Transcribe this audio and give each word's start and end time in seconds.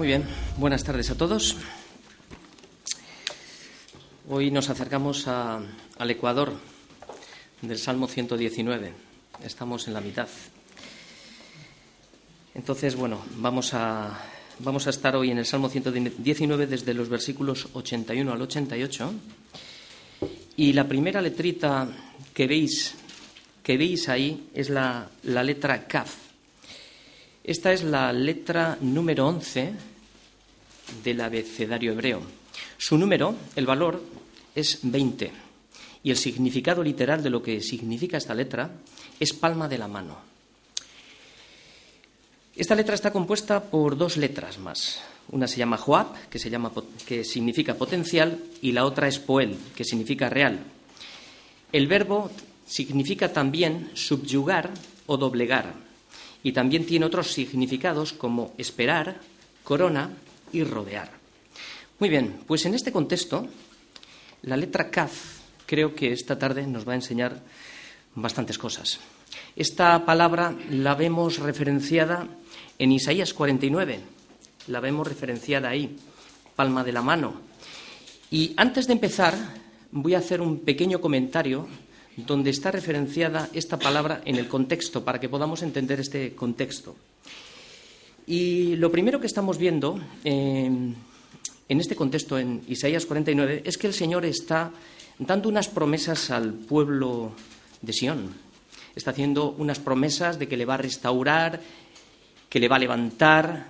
Muy 0.00 0.06
bien, 0.06 0.24
buenas 0.56 0.82
tardes 0.82 1.10
a 1.10 1.14
todos. 1.14 1.56
Hoy 4.30 4.50
nos 4.50 4.70
acercamos 4.70 5.28
a- 5.28 5.60
al 5.98 6.10
Ecuador 6.10 6.54
del 7.60 7.76
Salmo 7.78 8.08
119. 8.08 8.94
Estamos 9.44 9.88
en 9.88 9.92
la 9.92 10.00
mitad. 10.00 10.26
Entonces, 12.54 12.96
bueno, 12.96 13.20
vamos 13.36 13.74
a, 13.74 14.18
vamos 14.60 14.86
a 14.86 14.90
estar 14.90 15.14
hoy 15.16 15.32
en 15.32 15.36
el 15.36 15.44
Salmo 15.44 15.68
119 15.68 16.66
desde 16.66 16.94
los 16.94 17.10
versículos 17.10 17.68
81 17.74 18.32
al 18.32 18.40
88. 18.40 19.12
Y 20.56 20.72
la 20.72 20.88
primera 20.88 21.20
letrita 21.20 21.86
que 22.32 22.46
veis, 22.46 22.94
que 23.62 23.76
veis 23.76 24.08
ahí 24.08 24.48
es 24.54 24.70
la, 24.70 25.10
la 25.24 25.42
letra 25.42 25.86
Kaf. 25.86 26.29
Esta 27.42 27.72
es 27.72 27.82
la 27.82 28.12
letra 28.12 28.76
número 28.80 29.26
11 29.26 29.72
del 31.02 31.20
abecedario 31.20 31.92
hebreo. 31.92 32.20
Su 32.76 32.98
número, 32.98 33.34
el 33.56 33.66
valor, 33.66 34.02
es 34.54 34.80
20 34.82 35.32
y 36.02 36.10
el 36.10 36.16
significado 36.16 36.82
literal 36.82 37.22
de 37.22 37.30
lo 37.30 37.42
que 37.42 37.60
significa 37.60 38.18
esta 38.18 38.34
letra 38.34 38.70
es 39.18 39.32
palma 39.32 39.68
de 39.68 39.78
la 39.78 39.88
mano. 39.88 40.18
Esta 42.54 42.74
letra 42.74 42.94
está 42.94 43.10
compuesta 43.10 43.62
por 43.62 43.96
dos 43.96 44.16
letras 44.16 44.58
más. 44.58 45.00
Una 45.30 45.46
se 45.46 45.56
llama 45.56 45.78
Joab, 45.78 46.28
que, 46.28 46.38
se 46.38 46.50
llama, 46.50 46.72
que 47.06 47.24
significa 47.24 47.74
potencial, 47.74 48.38
y 48.60 48.72
la 48.72 48.84
otra 48.84 49.08
es 49.08 49.18
Poel, 49.18 49.56
que 49.74 49.84
significa 49.84 50.28
real. 50.28 50.58
El 51.72 51.86
verbo 51.86 52.30
significa 52.66 53.32
también 53.32 53.90
subyugar 53.94 54.70
o 55.06 55.16
doblegar, 55.16 55.89
y 56.42 56.52
también 56.52 56.86
tiene 56.86 57.06
otros 57.06 57.32
significados 57.32 58.12
como 58.12 58.52
esperar, 58.58 59.20
corona 59.64 60.10
y 60.52 60.64
rodear. 60.64 61.10
Muy 61.98 62.08
bien, 62.08 62.40
pues 62.46 62.64
en 62.64 62.74
este 62.74 62.92
contexto, 62.92 63.46
la 64.42 64.56
letra 64.56 64.90
Kaf 64.90 65.40
creo 65.66 65.94
que 65.94 66.12
esta 66.12 66.38
tarde 66.38 66.66
nos 66.66 66.88
va 66.88 66.92
a 66.92 66.96
enseñar 66.96 67.40
bastantes 68.14 68.58
cosas. 68.58 69.00
Esta 69.54 70.04
palabra 70.04 70.54
la 70.70 70.94
vemos 70.94 71.38
referenciada 71.38 72.26
en 72.78 72.92
Isaías 72.92 73.34
49, 73.34 74.00
la 74.68 74.80
vemos 74.80 75.06
referenciada 75.06 75.68
ahí, 75.68 75.96
palma 76.56 76.82
de 76.82 76.92
la 76.92 77.02
mano. 77.02 77.34
Y 78.30 78.54
antes 78.56 78.86
de 78.86 78.94
empezar, 78.94 79.34
voy 79.92 80.14
a 80.14 80.18
hacer 80.18 80.40
un 80.40 80.60
pequeño 80.60 81.00
comentario 81.00 81.68
donde 82.26 82.50
está 82.50 82.70
referenciada 82.70 83.48
esta 83.52 83.78
palabra 83.78 84.22
en 84.24 84.36
el 84.36 84.48
contexto, 84.48 85.04
para 85.04 85.20
que 85.20 85.28
podamos 85.28 85.62
entender 85.62 86.00
este 86.00 86.34
contexto. 86.34 86.96
Y 88.26 88.76
lo 88.76 88.90
primero 88.90 89.20
que 89.20 89.26
estamos 89.26 89.58
viendo 89.58 89.98
eh, 90.24 90.64
en 90.64 91.80
este 91.80 91.96
contexto, 91.96 92.38
en 92.38 92.62
Isaías 92.68 93.06
49, 93.06 93.62
es 93.64 93.78
que 93.78 93.86
el 93.86 93.94
Señor 93.94 94.24
está 94.24 94.72
dando 95.18 95.48
unas 95.48 95.68
promesas 95.68 96.30
al 96.30 96.52
pueblo 96.52 97.32
de 97.82 97.92
Sión. 97.92 98.34
Está 98.94 99.12
haciendo 99.12 99.50
unas 99.52 99.78
promesas 99.78 100.38
de 100.38 100.48
que 100.48 100.56
le 100.56 100.64
va 100.64 100.74
a 100.74 100.78
restaurar, 100.78 101.60
que 102.48 102.60
le 102.60 102.68
va 102.68 102.76
a 102.76 102.80
levantar, 102.80 103.66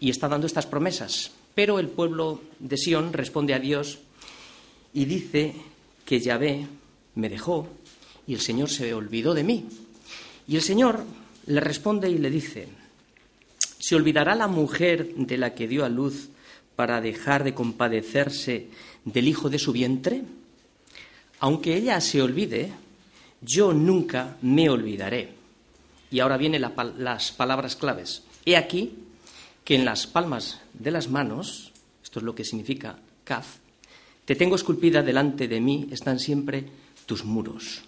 y 0.00 0.10
está 0.10 0.28
dando 0.28 0.46
estas 0.46 0.66
promesas. 0.66 1.30
Pero 1.54 1.78
el 1.78 1.88
pueblo 1.88 2.40
de 2.58 2.76
Sión 2.76 3.12
responde 3.12 3.54
a 3.54 3.58
Dios 3.58 4.00
y 4.92 5.04
dice 5.04 5.54
que 6.04 6.20
Yahvé 6.20 6.66
me 7.14 7.28
dejó 7.28 7.68
y 8.26 8.34
el 8.34 8.40
Señor 8.40 8.70
se 8.70 8.94
olvidó 8.94 9.34
de 9.34 9.44
mí. 9.44 9.66
Y 10.46 10.56
el 10.56 10.62
Señor 10.62 11.04
le 11.46 11.60
responde 11.60 12.10
y 12.10 12.18
le 12.18 12.30
dice, 12.30 12.68
¿se 13.78 13.94
olvidará 13.94 14.34
la 14.34 14.48
mujer 14.48 15.14
de 15.14 15.38
la 15.38 15.54
que 15.54 15.68
dio 15.68 15.84
a 15.84 15.88
luz 15.88 16.28
para 16.76 17.00
dejar 17.00 17.44
de 17.44 17.54
compadecerse 17.54 18.68
del 19.04 19.28
hijo 19.28 19.50
de 19.50 19.58
su 19.58 19.72
vientre? 19.72 20.22
Aunque 21.40 21.76
ella 21.76 22.00
se 22.00 22.22
olvide, 22.22 22.72
yo 23.40 23.72
nunca 23.72 24.36
me 24.42 24.68
olvidaré. 24.70 25.34
Y 26.10 26.20
ahora 26.20 26.36
vienen 26.36 26.62
la, 26.62 26.72
las 26.96 27.32
palabras 27.32 27.76
claves. 27.76 28.22
He 28.46 28.56
aquí 28.56 28.94
que 29.64 29.74
en 29.74 29.84
las 29.84 30.06
palmas 30.06 30.60
de 30.72 30.90
las 30.90 31.08
manos, 31.08 31.72
esto 32.02 32.20
es 32.20 32.24
lo 32.24 32.34
que 32.34 32.44
significa 32.44 32.98
kaf, 33.24 33.56
te 34.24 34.36
tengo 34.36 34.56
esculpida 34.56 35.02
delante 35.02 35.48
de 35.48 35.60
mí, 35.60 35.88
están 35.90 36.18
siempre 36.18 36.64
tus 37.06 37.24
muros. 37.24 37.82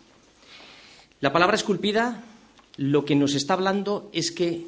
La 1.20 1.32
palabra 1.32 1.56
esculpida 1.56 2.22
lo 2.76 3.04
que 3.04 3.16
nos 3.16 3.34
está 3.34 3.54
hablando 3.54 4.10
es 4.12 4.30
que 4.30 4.66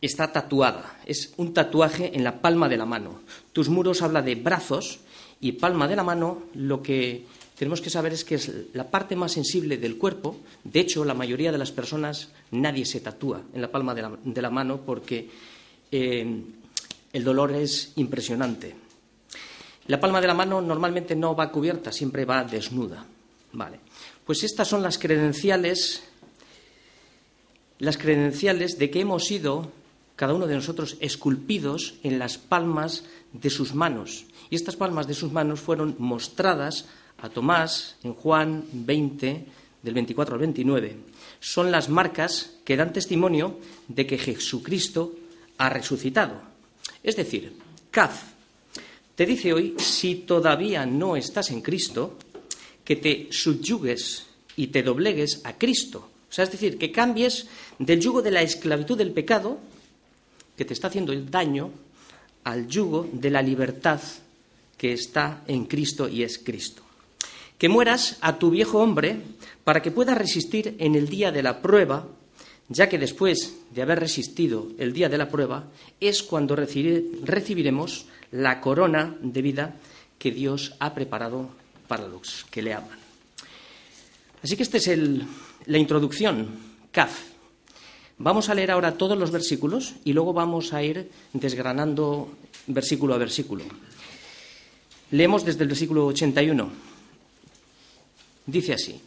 está 0.00 0.32
tatuada, 0.32 0.98
es 1.06 1.32
un 1.36 1.54
tatuaje 1.54 2.12
en 2.14 2.24
la 2.24 2.40
palma 2.40 2.68
de 2.68 2.76
la 2.76 2.86
mano. 2.86 3.20
Tus 3.52 3.68
muros 3.68 4.02
habla 4.02 4.22
de 4.22 4.34
brazos 4.34 4.98
y 5.40 5.52
palma 5.52 5.88
de 5.88 5.96
la 5.96 6.02
mano 6.02 6.42
lo 6.54 6.82
que 6.82 7.24
tenemos 7.56 7.80
que 7.80 7.90
saber 7.90 8.12
es 8.12 8.24
que 8.24 8.34
es 8.34 8.52
la 8.74 8.90
parte 8.90 9.16
más 9.16 9.32
sensible 9.32 9.78
del 9.78 9.96
cuerpo. 9.96 10.36
De 10.64 10.80
hecho, 10.80 11.04
la 11.04 11.14
mayoría 11.14 11.52
de 11.52 11.58
las 11.58 11.72
personas 11.72 12.30
nadie 12.50 12.84
se 12.84 13.00
tatúa 13.00 13.42
en 13.54 13.62
la 13.62 13.70
palma 13.70 13.94
de 13.94 14.42
la, 14.42 14.50
mano 14.50 14.80
porque 14.84 15.30
eh, 15.90 16.42
el 17.12 17.24
dolor 17.24 17.52
es 17.52 17.92
impresionante. 17.96 18.74
La 19.86 20.00
palma 20.00 20.20
de 20.20 20.26
la 20.26 20.34
mano 20.34 20.60
normalmente 20.60 21.14
no 21.16 21.34
va 21.34 21.50
cubierta, 21.50 21.92
siempre 21.92 22.24
va 22.24 22.44
desnuda. 22.44 23.06
Vale. 23.52 23.80
Pues 24.24 24.42
estas 24.42 24.68
son 24.68 24.82
las 24.82 24.98
credenciales, 24.98 26.02
las 27.78 27.98
credenciales 27.98 28.78
de 28.78 28.90
que 28.90 29.00
hemos 29.00 29.24
sido, 29.24 29.70
cada 30.16 30.34
uno 30.34 30.46
de 30.46 30.54
nosotros, 30.54 30.96
esculpidos 31.00 31.94
en 32.02 32.18
las 32.18 32.38
palmas 32.38 33.04
de 33.32 33.50
sus 33.50 33.74
manos. 33.74 34.26
Y 34.50 34.56
estas 34.56 34.76
palmas 34.76 35.06
de 35.06 35.14
sus 35.14 35.32
manos 35.32 35.60
fueron 35.60 35.94
mostradas 35.98 36.86
a 37.18 37.28
Tomás 37.28 37.96
en 38.02 38.14
Juan 38.14 38.64
20, 38.72 39.46
del 39.82 39.94
24 39.94 40.34
al 40.34 40.40
29. 40.40 40.96
Son 41.40 41.70
las 41.70 41.88
marcas 41.88 42.56
que 42.64 42.76
dan 42.76 42.92
testimonio 42.92 43.58
de 43.88 44.06
que 44.06 44.18
Jesucristo 44.18 45.14
ha 45.58 45.70
resucitado. 45.70 46.42
Es 47.02 47.16
decir, 47.16 47.56
Kaz 47.90 48.36
te 49.14 49.24
dice 49.24 49.54
hoy, 49.54 49.74
si 49.78 50.26
todavía 50.26 50.84
no 50.84 51.16
estás 51.16 51.50
en 51.50 51.62
Cristo, 51.62 52.18
que 52.86 52.96
te 52.96 53.28
subyugues 53.30 54.24
y 54.56 54.68
te 54.68 54.82
doblegues 54.82 55.42
a 55.44 55.58
Cristo. 55.58 56.08
O 56.30 56.32
sea, 56.32 56.44
es 56.44 56.52
decir, 56.52 56.78
que 56.78 56.92
cambies 56.92 57.48
del 57.78 58.00
yugo 58.00 58.22
de 58.22 58.30
la 58.30 58.42
esclavitud 58.42 58.96
del 58.96 59.10
pecado, 59.10 59.58
que 60.56 60.64
te 60.64 60.72
está 60.72 60.86
haciendo 60.88 61.12
el 61.12 61.30
daño, 61.30 61.72
al 62.44 62.68
yugo 62.68 63.08
de 63.12 63.30
la 63.30 63.42
libertad 63.42 64.00
que 64.78 64.92
está 64.92 65.42
en 65.48 65.64
Cristo 65.64 66.08
y 66.08 66.22
es 66.22 66.38
Cristo. 66.38 66.82
Que 67.58 67.68
mueras 67.68 68.18
a 68.20 68.38
tu 68.38 68.50
viejo 68.50 68.78
hombre 68.78 69.18
para 69.64 69.82
que 69.82 69.90
puedas 69.90 70.16
resistir 70.16 70.76
en 70.78 70.94
el 70.94 71.08
día 71.08 71.32
de 71.32 71.42
la 71.42 71.60
prueba, 71.60 72.06
ya 72.68 72.88
que 72.88 72.98
después 72.98 73.56
de 73.74 73.82
haber 73.82 73.98
resistido 73.98 74.68
el 74.78 74.92
día 74.92 75.08
de 75.08 75.18
la 75.18 75.28
prueba 75.28 75.64
es 75.98 76.22
cuando 76.22 76.54
recibiremos 76.54 78.06
la 78.30 78.60
corona 78.60 79.16
de 79.22 79.42
vida 79.42 79.76
que 80.18 80.30
Dios 80.30 80.74
ha 80.78 80.94
preparado 80.94 81.50
para 81.86 82.06
los 82.06 82.46
que 82.50 82.62
le 82.62 82.74
aman. 82.74 82.98
Así 84.42 84.56
que 84.56 84.62
esta 84.62 84.76
es 84.76 84.88
el, 84.88 85.26
la 85.66 85.78
introducción, 85.78 86.48
Kaf. 86.92 87.36
Vamos 88.18 88.48
a 88.48 88.54
leer 88.54 88.70
ahora 88.70 88.96
todos 88.96 89.18
los 89.18 89.30
versículos 89.30 89.94
y 90.04 90.12
luego 90.12 90.32
vamos 90.32 90.72
a 90.72 90.82
ir 90.82 91.10
desgranando 91.32 92.30
versículo 92.66 93.14
a 93.14 93.18
versículo. 93.18 93.64
Leemos 95.10 95.44
desde 95.44 95.62
el 95.62 95.68
versículo 95.68 96.06
81. 96.06 96.70
Dice 98.46 98.72
así, 98.72 99.00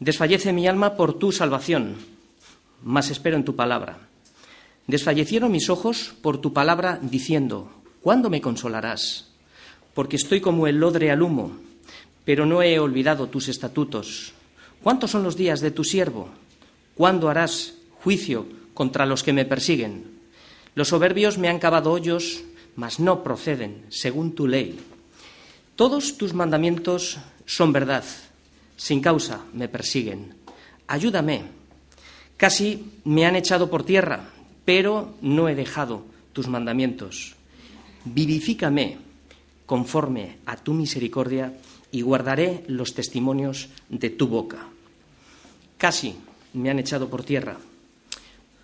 Desfallece 0.00 0.54
mi 0.54 0.66
alma 0.66 0.96
por 0.96 1.18
tu 1.18 1.30
salvación, 1.30 1.96
mas 2.82 3.10
espero 3.10 3.36
en 3.36 3.44
tu 3.44 3.54
palabra. 3.54 3.98
Desfallecieron 4.86 5.52
mis 5.52 5.68
ojos 5.68 6.14
por 6.22 6.40
tu 6.40 6.54
palabra 6.54 6.98
diciendo, 7.02 7.70
¿cuándo 8.00 8.30
me 8.30 8.40
consolarás? 8.40 9.29
Porque 9.94 10.16
estoy 10.16 10.40
como 10.40 10.66
el 10.66 10.78
lodre 10.78 11.10
al 11.10 11.22
humo, 11.22 11.52
pero 12.24 12.46
no 12.46 12.62
he 12.62 12.78
olvidado 12.78 13.28
tus 13.28 13.48
estatutos. 13.48 14.32
¿Cuántos 14.82 15.10
son 15.10 15.22
los 15.22 15.36
días 15.36 15.60
de 15.60 15.70
tu 15.70 15.84
siervo? 15.84 16.28
¿Cuándo 16.94 17.28
harás 17.28 17.74
juicio 18.02 18.46
contra 18.74 19.06
los 19.06 19.22
que 19.22 19.32
me 19.32 19.44
persiguen? 19.44 20.04
Los 20.74 20.88
soberbios 20.88 21.38
me 21.38 21.48
han 21.48 21.58
cavado 21.58 21.90
hoyos, 21.90 22.42
mas 22.76 23.00
no 23.00 23.22
proceden 23.22 23.84
según 23.88 24.34
tu 24.34 24.46
ley. 24.46 24.78
Todos 25.76 26.16
tus 26.16 26.34
mandamientos 26.34 27.18
son 27.46 27.72
verdad, 27.72 28.04
sin 28.76 29.00
causa 29.00 29.44
me 29.52 29.68
persiguen. 29.68 30.34
Ayúdame. 30.86 31.42
Casi 32.36 32.92
me 33.04 33.26
han 33.26 33.36
echado 33.36 33.68
por 33.68 33.84
tierra, 33.84 34.30
pero 34.64 35.14
no 35.20 35.48
he 35.48 35.54
dejado 35.54 36.04
tus 36.32 36.48
mandamientos. 36.48 37.34
Vivifícame 38.04 39.09
conforme 39.70 40.42
a 40.46 40.56
tu 40.56 40.74
misericordia 40.74 41.54
y 41.92 42.02
guardaré 42.02 42.64
los 42.66 42.92
testimonios 42.92 43.68
de 43.88 44.10
tu 44.10 44.26
boca. 44.26 44.66
Casi 45.78 46.16
me 46.54 46.70
han 46.70 46.80
echado 46.80 47.08
por 47.08 47.22
tierra, 47.22 47.56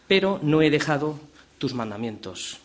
pero 0.08 0.41
no 0.43 0.62
he 0.62 0.69
dejado 0.69 1.20
tus 1.58 1.75
mandamientos. 1.75 2.58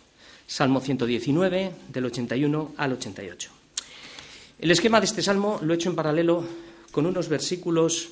Salmo 0.48 0.82
119, 0.82 1.72
del 1.94 2.06
81 2.06 2.74
al 2.78 2.94
88. 2.94 3.52
El 4.58 4.72
esquema 4.72 5.00
de 5.00 5.06
este 5.06 5.22
salmo 5.22 5.60
lo 5.62 5.74
he 5.74 5.76
hecho 5.76 5.92
en 5.92 5.96
paralelo 5.96 6.44
con 6.90 7.06
unos 7.06 7.30
versículos 7.30 8.10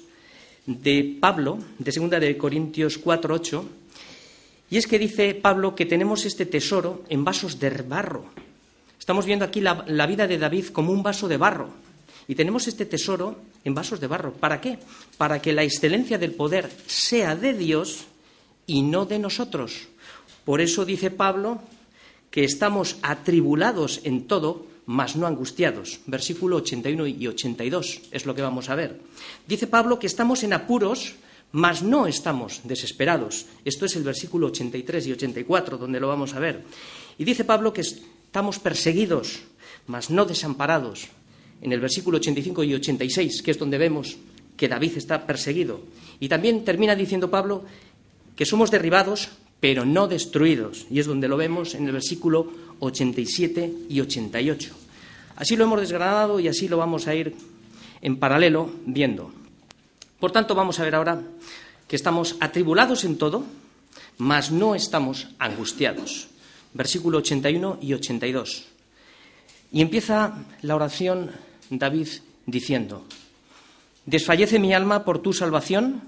de 0.67 1.17
Pablo, 1.19 1.57
de 1.79 1.91
2 1.91 2.09
de 2.21 2.37
Corintios 2.37 2.99
4, 2.99 3.33
8, 3.33 3.65
y 4.69 4.77
es 4.77 4.85
que 4.85 4.99
dice 4.99 5.33
Pablo 5.33 5.73
que 5.73 5.87
tenemos 5.87 6.23
este 6.25 6.45
tesoro 6.45 7.03
en 7.09 7.25
vasos 7.25 7.59
de 7.59 7.71
barro. 7.81 8.25
Estamos 8.99 9.25
viendo 9.25 9.45
aquí 9.45 9.61
la, 9.61 10.05
vida 10.05 10.27
de 10.27 10.37
David 10.37 10.67
como 10.67 10.91
un 10.91 11.01
vaso 11.01 11.27
de 11.27 11.37
barro. 11.37 11.69
Y 12.27 12.35
tenemos 12.35 12.67
este 12.67 12.85
tesoro 12.85 13.37
en 13.63 13.73
vasos 13.73 13.99
de 13.99 14.07
barro. 14.07 14.33
¿Para 14.33 14.61
qué? 14.61 14.77
Para 15.17 15.41
que 15.41 15.53
la 15.53 15.63
excelencia 15.63 16.19
del 16.19 16.33
poder 16.33 16.69
sea 16.85 17.35
de 17.35 17.53
Dios 17.53 18.05
y 18.67 18.83
no 18.83 19.05
de 19.05 19.17
nosotros. 19.17 19.87
Por 20.45 20.61
eso 20.61 20.85
dice 20.85 21.09
Pablo 21.09 21.61
que 22.29 22.43
estamos 22.43 22.97
atribulados 23.01 24.01
en 24.03 24.27
todo, 24.27 24.67
mas 24.85 25.15
no 25.15 25.25
angustiados. 25.25 26.01
Versículo 26.05 26.57
81 26.57 27.07
y 27.07 27.27
82 27.27 28.01
es 28.11 28.25
lo 28.27 28.35
que 28.35 28.43
vamos 28.43 28.69
a 28.69 28.75
ver. 28.75 28.99
Dice 29.47 29.65
Pablo 29.65 29.97
que 29.97 30.07
estamos 30.07 30.43
en 30.43 30.53
apuros, 30.53 31.15
mas 31.51 31.81
no 31.81 32.05
estamos 32.05 32.61
desesperados. 32.63 33.47
Esto 33.65 33.85
es 33.85 33.95
el 33.95 34.03
versículo 34.03 34.47
83 34.47 35.07
y 35.07 35.11
84, 35.13 35.77
donde 35.77 35.99
lo 35.99 36.07
vamos 36.07 36.35
a 36.35 36.39
ver. 36.39 36.63
Y 37.17 37.23
dice 37.23 37.43
Pablo 37.43 37.73
que 37.73 37.81
estamos 38.29 38.59
perseguidos, 38.61 39.41
mas 39.89 40.13
no 40.13 40.21
desamparados. 40.23 41.09
En 41.65 41.73
el 41.73 41.81
versículo 41.81 42.21
85 42.21 42.63
y 42.63 42.75
86, 42.75 43.41
que 43.41 43.49
es 43.49 43.57
donde 43.57 43.79
vemos 43.79 44.17
que 44.55 44.69
David 44.69 44.97
está 44.97 45.25
perseguido. 45.25 45.81
Y 46.19 46.29
también 46.29 46.63
termina 46.63 46.93
diciendo 46.95 47.31
Pablo 47.31 47.65
que 48.35 48.45
somos 48.45 48.69
derribados, 48.69 49.29
pero 49.59 49.83
no 49.83 50.07
destruidos. 50.07 50.85
Y 50.91 50.99
es 50.99 51.07
donde 51.07 51.27
lo 51.27 51.37
vemos 51.37 51.73
en 51.73 51.87
el 51.87 51.91
versículo 51.91 52.53
87 52.81 53.73
y 53.89 53.99
88. 53.99 54.75
Así 55.35 55.55
lo 55.55 55.63
hemos 55.63 55.81
desgranado 55.81 56.39
y 56.39 56.47
así 56.47 56.67
lo 56.67 56.77
vamos 56.77 57.07
a 57.07 57.15
ir 57.15 57.33
en 58.03 58.17
paralelo 58.17 58.69
viendo. 58.85 59.33
Por 60.19 60.31
tanto, 60.31 60.53
vamos 60.53 60.79
a 60.79 60.83
ver 60.83 60.93
ahora 60.93 61.23
que 61.87 61.95
estamos 61.95 62.35
atribulados 62.41 63.05
en 63.05 63.17
todo, 63.17 63.43
mas 64.19 64.51
no 64.51 64.75
estamos 64.75 65.29
angustiados. 65.39 66.29
Versículo 66.73 67.19
81 67.19 67.79
y 67.81 67.93
82. 67.93 68.65
Y 69.71 69.81
empieza 69.81 70.45
la 70.61 70.75
oración 70.75 71.31
David 71.69 72.07
diciendo, 72.45 73.05
Desfallece 74.05 74.57
mi 74.57 74.73
alma 74.73 75.05
por 75.05 75.19
tu 75.21 75.33
salvación, 75.33 76.01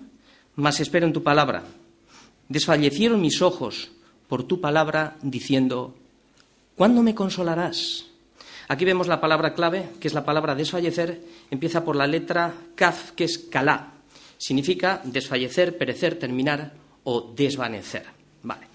mas 0.55 0.79
espero 0.79 1.05
en 1.05 1.13
tu 1.13 1.21
palabra. 1.21 1.63
Desfallecieron 2.49 3.21
mis 3.21 3.41
ojos 3.41 3.91
por 4.27 4.43
tu 4.43 4.59
palabra, 4.59 5.17
diciendo, 5.21 5.93
¿cuándo 6.75 7.03
me 7.03 7.13
consolarás? 7.13 8.05
Aquí 8.67 8.85
vemos 8.85 9.07
la 9.07 9.21
palabra 9.21 9.53
clave, 9.53 9.89
que 9.99 10.07
es 10.07 10.13
la 10.13 10.25
palabra 10.25 10.55
desfallecer, 10.55 11.21
empieza 11.51 11.83
por 11.83 11.95
la 11.95 12.07
letra 12.07 12.53
kaf, 12.75 13.11
que 13.11 13.25
es 13.25 13.37
kalá. 13.37 13.91
Significa 14.37 15.01
desfallecer, 15.03 15.77
perecer, 15.77 16.17
terminar 16.17 16.73
o 17.03 17.33
desvanecer. 17.35 18.05
Vale. 18.43 18.67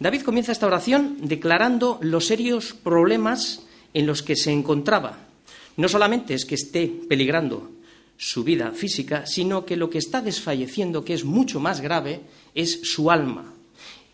David 0.00 0.22
comienza 0.22 0.52
esta 0.52 0.66
oración 0.66 1.18
declarando 1.20 1.98
los 2.00 2.26
serios 2.26 2.72
problemas 2.72 3.60
en 3.92 4.06
los 4.06 4.22
que 4.22 4.34
se 4.34 4.50
encontraba. 4.50 5.28
No 5.76 5.90
solamente 5.90 6.32
es 6.32 6.46
que 6.46 6.54
esté 6.54 6.90
peligrando 7.06 7.70
su 8.16 8.42
vida 8.42 8.72
física, 8.72 9.26
sino 9.26 9.66
que 9.66 9.76
lo 9.76 9.90
que 9.90 9.98
está 9.98 10.22
desfalleciendo, 10.22 11.04
que 11.04 11.12
es 11.12 11.24
mucho 11.24 11.60
más 11.60 11.82
grave, 11.82 12.22
es 12.54 12.80
su 12.82 13.10
alma. 13.10 13.52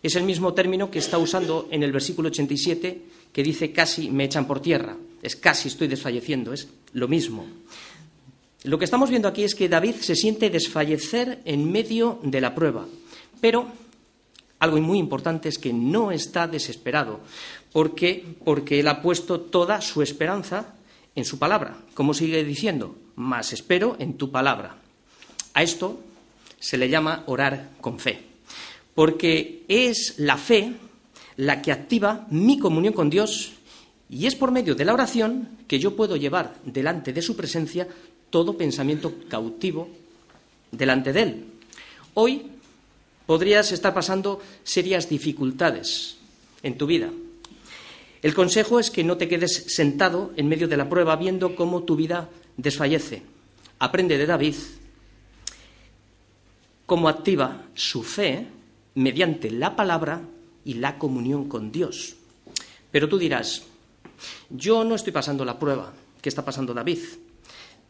Es 0.02 0.16
el 0.16 0.24
mismo 0.24 0.54
término 0.54 0.90
que 0.90 0.98
está 0.98 1.18
usando 1.18 1.68
en 1.70 1.84
el 1.84 1.92
versículo 1.92 2.30
87, 2.30 3.02
que 3.32 3.42
dice 3.44 3.70
casi 3.70 4.10
me 4.10 4.24
echan 4.24 4.48
por 4.48 4.60
tierra. 4.60 4.96
Es 5.22 5.36
casi 5.36 5.68
estoy 5.68 5.86
desfalleciendo, 5.86 6.52
es 6.52 6.66
lo 6.94 7.06
mismo. 7.06 7.46
Lo 8.64 8.76
que 8.76 8.84
estamos 8.84 9.08
viendo 9.08 9.28
aquí 9.28 9.44
es 9.44 9.54
que 9.54 9.68
David 9.68 9.94
se 10.00 10.16
siente 10.16 10.50
desfallecer 10.50 11.42
en 11.44 11.70
medio 11.70 12.18
de 12.24 12.40
la 12.40 12.56
prueba, 12.56 12.86
pero 13.40 13.85
algo 14.58 14.80
muy 14.80 14.98
importante 14.98 15.48
es 15.48 15.58
que 15.58 15.72
no 15.72 16.10
está 16.10 16.46
desesperado, 16.46 17.20
porque 17.72 18.24
porque 18.44 18.80
él 18.80 18.88
ha 18.88 19.02
puesto 19.02 19.40
toda 19.40 19.80
su 19.80 20.02
esperanza 20.02 20.74
en 21.14 21.24
su 21.24 21.38
palabra, 21.38 21.78
como 21.94 22.14
sigue 22.14 22.44
diciendo, 22.44 22.96
más 23.16 23.52
espero 23.52 23.96
en 23.98 24.14
tu 24.14 24.30
palabra. 24.30 24.76
A 25.54 25.62
esto 25.62 26.00
se 26.58 26.78
le 26.78 26.88
llama 26.88 27.24
orar 27.26 27.70
con 27.80 27.98
fe, 27.98 28.20
porque 28.94 29.64
es 29.68 30.14
la 30.18 30.36
fe 30.36 30.74
la 31.36 31.60
que 31.60 31.72
activa 31.72 32.26
mi 32.30 32.58
comunión 32.58 32.94
con 32.94 33.10
Dios 33.10 33.52
y 34.08 34.26
es 34.26 34.34
por 34.34 34.52
medio 34.52 34.74
de 34.74 34.84
la 34.84 34.94
oración 34.94 35.48
que 35.66 35.78
yo 35.78 35.96
puedo 35.96 36.16
llevar 36.16 36.54
delante 36.64 37.12
de 37.12 37.22
su 37.22 37.36
presencia 37.36 37.88
todo 38.30 38.56
pensamiento 38.56 39.14
cautivo 39.28 39.88
delante 40.70 41.12
de 41.12 41.22
Él. 41.22 41.44
Hoy 42.14 42.50
podrías 43.26 43.72
estar 43.72 43.92
pasando 43.92 44.40
serias 44.64 45.08
dificultades 45.08 46.16
en 46.62 46.78
tu 46.78 46.86
vida, 46.86 47.10
el 48.22 48.34
consejo 48.34 48.80
es 48.80 48.90
que 48.90 49.04
no 49.04 49.16
te 49.16 49.28
quedes 49.28 49.74
sentado 49.74 50.32
en 50.36 50.48
medio 50.48 50.66
de 50.66 50.76
la 50.76 50.88
prueba 50.88 51.16
viendo 51.16 51.54
cómo 51.54 51.84
tu 51.84 51.94
vida 51.94 52.28
desfallece. 52.56 53.22
Aprende 53.78 54.18
de 54.18 54.26
David 54.26 54.54
cómo 56.86 57.08
activa 57.08 57.66
su 57.74 58.02
fe 58.02 58.46
mediante 58.94 59.50
la 59.50 59.76
palabra 59.76 60.22
y 60.64 60.74
la 60.74 60.98
comunión 60.98 61.48
con 61.48 61.70
Dios. 61.70 62.16
Pero 62.90 63.08
tú 63.08 63.18
dirás, 63.18 63.64
yo 64.50 64.84
no 64.84 64.94
estoy 64.94 65.12
pasando 65.12 65.44
la 65.44 65.58
prueba 65.58 65.92
que 66.22 66.28
está 66.28 66.44
pasando 66.44 66.72
David. 66.72 67.00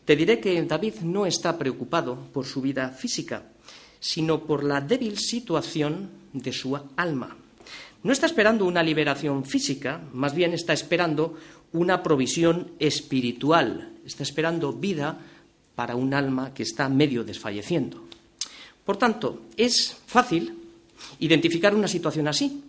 Te 0.05 0.17
diré 0.17 0.41
que 0.41 0.62
David 0.62 0.94
no 1.03 1.27
está 1.27 1.59
preocupado 1.59 2.17
por 2.33 2.47
su 2.47 2.61
vida 2.61 2.91
física, 2.91 3.44
sino 4.00 4.44
por 4.44 4.64
la 4.64 4.81
débil 4.81 5.19
situación 5.19 6.10
de 6.32 6.52
su 6.52 6.78
alma. 6.96 7.37
No 8.02 8.12
está 8.12 8.26
esperando 8.26 8.64
una 8.64 8.82
liberación 8.82 9.44
física, 9.44 10.00
más 10.12 10.35
bien 10.35 10.54
está 10.54 10.73
esperando 10.73 11.35
una 11.73 12.02
provisión 12.02 12.73
espiritual, 12.78 13.92
está 14.04 14.23
esperando 14.23 14.73
vida 14.73 15.18
para 15.75 15.97
un 15.97 16.14
alma 16.14 16.54
que 16.54 16.62
está 16.62 16.88
medio 16.88 17.25
desfalleciendo. 17.25 18.04
Por 18.85 18.97
tanto, 18.97 19.42
es 19.56 19.97
fácil 20.06 20.54
identificar 21.18 21.75
una 21.75 21.88
situación 21.88 22.28
así. 22.28 22.62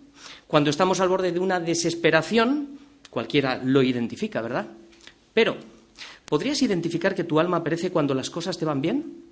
Cuando 0.46 0.70
estamos 0.70 1.00
al 1.00 1.08
borde 1.08 1.30
de 1.30 1.38
una 1.38 1.60
desesperación, 1.60 2.78
cualquiera 3.10 3.60
lo 3.62 3.82
identifica, 3.82 4.42
¿verdad? 4.42 4.66
Pero, 5.32 5.56
¿podrías 6.24 6.60
identificar 6.62 7.14
que 7.14 7.24
tu 7.24 7.38
alma 7.38 7.62
perece 7.62 7.90
cuando 7.90 8.14
las 8.14 8.30
cosas 8.30 8.58
te 8.58 8.64
van 8.64 8.82
bien? 8.82 9.27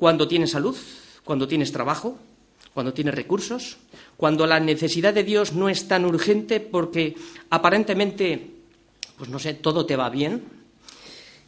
¿Cuando 0.00 0.26
tienes 0.26 0.50
salud? 0.50 0.76
¿Cuando 1.22 1.46
tienes 1.46 1.70
trabajo? 1.70 2.18
cuando 2.72 2.94
tienes 2.94 3.14
recursos, 3.14 3.78
cuando 4.16 4.46
la 4.46 4.60
necesidad 4.60 5.12
de 5.12 5.24
Dios 5.24 5.52
no 5.52 5.68
es 5.68 5.88
tan 5.88 6.04
urgente 6.04 6.60
porque 6.60 7.16
aparentemente, 7.50 8.50
pues 9.18 9.28
no 9.28 9.38
sé, 9.38 9.54
todo 9.54 9.86
te 9.86 9.96
va 9.96 10.08
bien. 10.08 10.42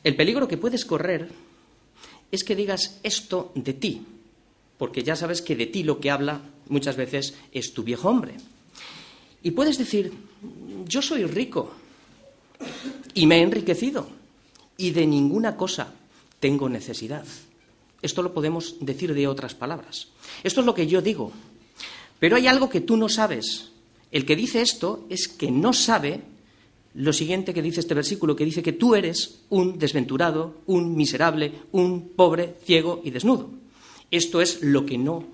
El 0.02 0.16
peligro 0.16 0.48
que 0.48 0.56
puedes 0.56 0.84
correr 0.84 1.30
es 2.30 2.42
que 2.42 2.56
digas 2.56 2.98
esto 3.02 3.52
de 3.54 3.72
ti, 3.72 4.02
porque 4.78 5.02
ya 5.02 5.14
sabes 5.14 5.42
que 5.42 5.54
de 5.54 5.66
ti 5.66 5.84
lo 5.84 6.00
que 6.00 6.10
habla 6.10 6.40
muchas 6.68 6.96
veces 6.96 7.34
es 7.52 7.72
tu 7.72 7.84
viejo 7.84 8.08
hombre. 8.08 8.34
Y 9.44 9.52
puedes 9.52 9.78
decir, 9.78 10.12
yo 10.86 11.02
soy 11.02 11.24
rico 11.24 11.72
y 13.14 13.26
me 13.26 13.38
he 13.38 13.42
enriquecido 13.42 14.08
y 14.76 14.90
de 14.90 15.06
ninguna 15.06 15.56
cosa 15.56 15.94
tengo 16.40 16.68
necesidad. 16.68 17.24
Esto 18.02 18.22
lo 18.22 18.34
podemos 18.34 18.76
decir 18.80 19.14
de 19.14 19.28
otras 19.28 19.54
palabras. 19.54 20.08
Esto 20.42 20.60
es 20.60 20.66
lo 20.66 20.74
que 20.74 20.86
yo 20.86 21.00
digo. 21.00 21.32
Pero 22.18 22.36
hay 22.36 22.48
algo 22.48 22.68
que 22.68 22.80
tú 22.80 22.96
no 22.96 23.08
sabes. 23.08 23.70
El 24.10 24.26
que 24.26 24.36
dice 24.36 24.60
esto 24.60 25.06
es 25.08 25.28
que 25.28 25.50
no 25.50 25.72
sabe 25.72 26.20
lo 26.94 27.12
siguiente 27.12 27.54
que 27.54 27.62
dice 27.62 27.80
este 27.80 27.94
versículo, 27.94 28.36
que 28.36 28.44
dice 28.44 28.62
que 28.62 28.72
tú 28.74 28.94
eres 28.94 29.40
un 29.48 29.78
desventurado, 29.78 30.62
un 30.66 30.94
miserable, 30.94 31.52
un 31.72 32.10
pobre, 32.10 32.56
ciego 32.64 33.00
y 33.02 33.10
desnudo. 33.10 33.50
Esto 34.10 34.42
es 34.42 34.62
lo 34.62 34.84
que 34.84 34.98
no 34.98 35.24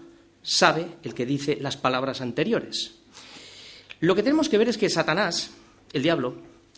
sabe 0.42 0.86
el 1.02 1.14
que 1.14 1.26
dice 1.26 1.58
las 1.60 1.76
palabras 1.76 2.20
anteriores. 2.20 2.92
Lo 4.00 4.14
que 4.14 4.22
tenemos 4.22 4.48
que 4.48 4.58
ver 4.58 4.68
es 4.68 4.78
que 4.78 4.88
Satanás, 4.88 5.50
el 5.92 6.02
diablo, 6.02 6.36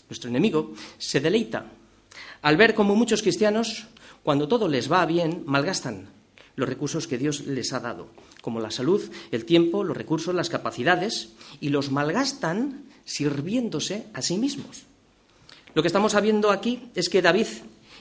nuestro 0.08 0.30
enemigo, 0.30 0.72
se 0.96 1.20
deleita 1.20 1.70
al 2.42 2.56
ver 2.56 2.74
cómo 2.74 2.96
muchos 2.96 3.20
cristianos 3.20 3.86
cuando 4.22 4.48
todo 4.48 4.68
les 4.68 4.90
va 4.90 5.04
bien, 5.06 5.42
malgastan 5.46 6.08
los 6.56 6.68
recursos 6.68 7.06
que 7.06 7.18
Dios 7.18 7.46
les 7.46 7.72
ha 7.72 7.80
dado, 7.80 8.08
como 8.42 8.60
la 8.60 8.70
salud, 8.70 9.02
el 9.30 9.44
tiempo, 9.44 9.84
los 9.84 9.96
recursos, 9.96 10.34
las 10.34 10.50
capacidades, 10.50 11.30
y 11.60 11.70
los 11.70 11.90
malgastan 11.90 12.84
sirviéndose 13.04 14.06
a 14.12 14.22
sí 14.22 14.36
mismos. 14.36 14.84
Lo 15.74 15.82
que 15.82 15.88
estamos 15.88 16.20
viendo 16.20 16.50
aquí 16.50 16.90
es 16.94 17.08
que 17.08 17.22
David 17.22 17.46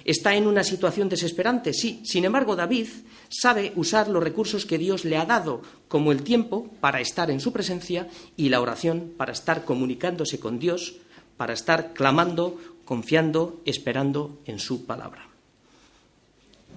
¿Está 0.05 0.35
en 0.35 0.47
una 0.47 0.63
situación 0.63 1.09
desesperante? 1.09 1.73
Sí. 1.73 2.01
Sin 2.03 2.25
embargo, 2.25 2.55
David 2.55 2.87
sabe 3.27 3.73
usar 3.75 4.07
los 4.07 4.23
recursos 4.23 4.65
que 4.65 4.77
Dios 4.77 5.05
le 5.05 5.17
ha 5.17 5.25
dado, 5.25 5.61
como 5.87 6.11
el 6.11 6.23
tiempo 6.23 6.69
para 6.79 7.01
estar 7.01 7.29
en 7.29 7.39
su 7.39 7.51
presencia 7.51 8.07
y 8.37 8.49
la 8.49 8.61
oración 8.61 9.13
para 9.17 9.33
estar 9.33 9.65
comunicándose 9.65 10.39
con 10.39 10.59
Dios, 10.59 10.95
para 11.37 11.53
estar 11.53 11.93
clamando, 11.93 12.57
confiando, 12.85 13.61
esperando 13.65 14.39
en 14.45 14.59
su 14.59 14.85
palabra. 14.85 15.28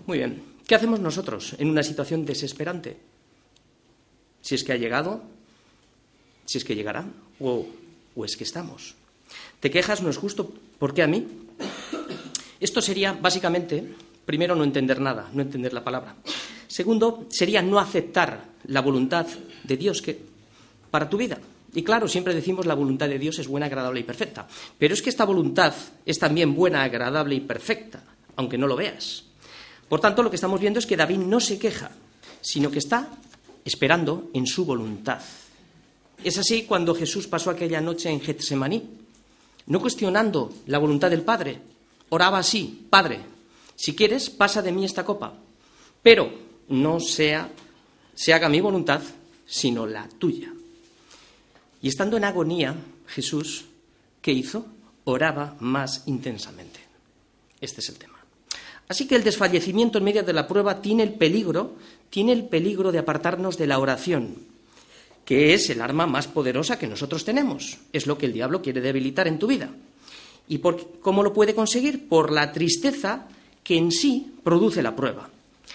Muy 0.07 0.19
bien. 0.19 0.43
¿Qué 0.67 0.75
hacemos 0.75 1.01
nosotros 1.01 1.55
en 1.59 1.69
una 1.69 1.83
situación 1.83 2.25
desesperante? 2.25 2.97
Si 4.41 4.55
es 4.55 4.65
que 4.65 4.73
ha 4.73 4.77
llegado, 4.77 5.23
si 6.45 6.59
es 6.59 6.65
que 6.65 6.75
llegará, 6.75 7.07
o, 7.41 7.67
o 8.15 8.25
es 8.25 8.37
que 8.37 8.45
estamos. 8.45 8.95
Te 9.61 9.71
quejas, 9.71 10.03
no 10.03 10.11
es 10.11 10.17
justo. 10.17 10.53
¿Por 10.79 10.95
qué 10.95 11.03
a 11.03 11.07
mí? 11.07 11.27
Esto 12.59 12.81
sería, 12.81 13.13
básicamente, 13.13 13.85
primero, 14.25 14.55
no 14.55 14.65
entender 14.65 15.01
nada, 15.01 15.31
no 15.33 15.43
entender 15.43 15.73
la 15.73 15.85
palabra. 15.85 16.17
Segundo, 16.67 17.27
sería 17.31 17.63
no 17.63 17.79
aceptar 17.79 18.45
la 18.65 18.81
voluntad 18.81 19.27
de 19.65 19.77
Dios 19.77 20.01
que, 20.01 20.19
para 20.91 21.09
tu 21.09 21.17
vida. 21.17 21.39
Y 21.75 21.83
claro, 21.83 22.09
siempre 22.09 22.35
decimos 22.35 22.67
la 22.67 22.75
voluntad 22.75 23.09
de 23.09 23.19
Dios 23.19 23.39
es 23.39 23.49
buena, 23.49 23.67
agradable 23.67 24.01
y 24.01 24.05
perfecta. 24.05 24.47
Pero 24.79 24.95
es 24.95 25.03
que 25.03 25.11
esta 25.11 25.25
voluntad 25.25 25.75
es 26.05 26.19
también 26.19 26.55
buena, 26.55 26.83
agradable 26.83 27.35
y 27.35 27.41
perfecta, 27.41 28.03
aunque 28.37 28.59
no 28.59 28.67
lo 28.67 28.77
veas. 28.77 29.25
Por 29.93 30.01
tanto, 30.01 30.23
lo 30.23 30.31
que 30.31 30.37
estamos 30.37 30.59
viendo 30.59 30.79
es 30.79 30.87
que 30.87 30.97
David 30.97 31.19
no 31.19 31.39
se 31.39 31.59
queja, 31.59 31.91
sino 32.41 32.71
que 32.71 32.79
está 32.79 33.11
esperando 33.63 34.31
en 34.33 34.47
su 34.47 34.65
voluntad. 34.65 35.21
Es 36.25 36.39
así 36.39 36.63
cuando 36.63 36.95
Jesús 36.95 37.27
pasó 37.27 37.51
aquella 37.51 37.79
noche 37.83 38.09
en 38.09 38.23
Getsemaní, 38.23 38.89
no 39.67 39.81
cuestionando 39.83 40.51
la 40.65 40.79
voluntad 40.79 41.11
del 41.11 41.21
Padre, 41.21 41.61
oraba 42.09 42.39
así, 42.39 42.87
Padre, 42.89 43.21
si 43.77 43.95
quieres, 43.95 44.31
pasa 44.31 44.63
de 44.63 44.73
mí 44.73 44.87
esta 44.87 45.05
copa, 45.05 45.35
pero 46.03 46.33
no 46.71 46.99
sea, 46.99 47.51
se 48.15 48.33
haga 48.33 48.49
mi 48.49 48.63
voluntad, 48.63 49.03
sino 49.45 49.87
la 49.87 50.09
tuya. 50.09 50.55
Y 51.83 51.89
estando 51.89 52.17
en 52.17 52.25
agonía, 52.25 52.75
Jesús, 53.09 53.67
¿qué 54.23 54.33
hizo? 54.33 54.65
Oraba 55.05 55.55
más 55.61 56.05
intensamente. 56.07 56.81
Este 57.61 57.83
es 57.83 57.91
el 57.91 57.99
tema. 57.99 58.22
Así 58.93 59.07
que 59.07 59.17
el 59.17 59.25
desfallecimiento 59.25 59.97
en 59.97 60.05
medio 60.05 60.23
de 60.23 60.35
la 60.35 60.47
prueba 60.47 60.83
tiene 60.83 61.03
el 61.03 61.15
peligro, 61.15 61.77
tiene 62.11 62.33
el 62.33 62.45
peligro 62.45 62.93
de 62.93 62.99
apartarnos 62.99 63.57
de 63.57 63.67
la 63.67 63.79
oración, 63.79 64.37
que 65.25 65.55
es 65.55 65.71
el 65.71 65.81
arma 65.81 66.07
más 66.07 66.29
poderosa 66.29 66.79
que 66.79 66.87
nosotros 66.87 67.25
tenemos. 67.25 67.79
Es 67.95 68.07
lo 68.07 68.19
que 68.19 68.27
el 68.27 68.35
diablo 68.35 68.61
quiere 68.61 68.83
debilitar 68.83 69.27
en 69.29 69.39
tu 69.39 69.47
vida. 69.47 69.71
¿Y 70.47 70.59
por, 70.59 71.01
cómo 71.01 71.23
lo 71.23 71.33
puede 71.33 71.55
conseguir? 71.55 72.07
Por 72.07 72.31
la 72.31 72.53
tristeza 72.53 73.29
que 73.65 73.79
en 73.79 73.93
sí 73.93 74.35
produce 74.45 74.83
la 74.83 74.95
prueba. 74.95 75.31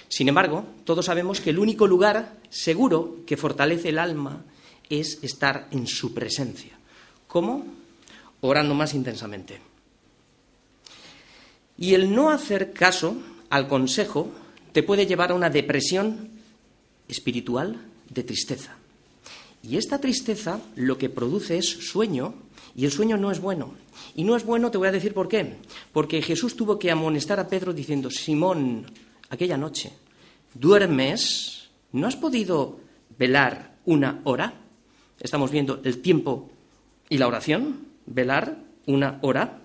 Sin 0.08 0.30
embargo, 0.30 0.64
todos 0.86 1.08
sabemos 1.08 1.42
que 1.42 1.50
el 1.50 1.58
único 1.58 1.88
lugar 1.88 2.36
seguro 2.52 3.22
que 3.26 3.36
fortalece 3.36 3.90
el 3.90 3.98
alma 3.98 4.44
es 4.92 5.18
estar 5.24 5.70
en 5.72 5.88
su 5.88 6.14
presencia. 6.14 6.78
¿Cómo? 7.26 7.66
Orando 8.42 8.76
más 8.76 8.94
intensamente. 8.94 9.67
Y 11.78 11.94
el 11.94 12.14
no 12.14 12.30
hacer 12.30 12.74
caso 12.74 13.18
al 13.50 13.68
consejo 13.68 14.32
te 14.72 14.84
puede 14.84 15.06
llevar 15.06 15.32
a 15.32 15.36
una 15.36 15.50
depresión 15.50 16.30
espiritual 17.08 17.82
de 18.10 18.24
tristeza. 18.24 18.76
Y 19.64 19.78
esta 19.78 20.00
tristeza 20.00 20.62
lo 20.76 20.98
que 20.98 21.10
produce 21.10 21.58
es 21.58 21.68
sueño, 21.68 22.36
y 22.76 22.86
el 22.86 22.92
sueño 22.92 23.18
no 23.18 23.32
es 23.32 23.40
bueno. 23.40 23.74
Y 24.16 24.24
no 24.24 24.36
es 24.36 24.46
bueno, 24.46 24.72
te 24.72 24.78
voy 24.78 24.88
a 24.88 24.92
decir 24.92 25.14
por 25.14 25.28
qué. 25.28 25.56
Porque 25.92 26.22
Jesús 26.22 26.56
tuvo 26.56 26.78
que 26.78 26.92
amonestar 26.92 27.40
a 27.40 27.48
Pedro 27.48 27.74
diciendo, 27.74 28.10
Simón, 28.10 28.86
aquella 29.30 29.58
noche, 29.58 29.92
¿duermes? 30.54 31.70
¿No 31.92 32.08
has 32.08 32.16
podido 32.16 32.80
velar 33.18 33.78
una 33.86 34.22
hora? 34.24 34.54
Estamos 35.20 35.52
viendo 35.52 35.82
el 35.84 36.02
tiempo 36.02 36.52
y 37.10 37.18
la 37.18 37.28
oración, 37.28 37.88
velar 38.06 38.60
una 38.86 39.20
hora. 39.22 39.62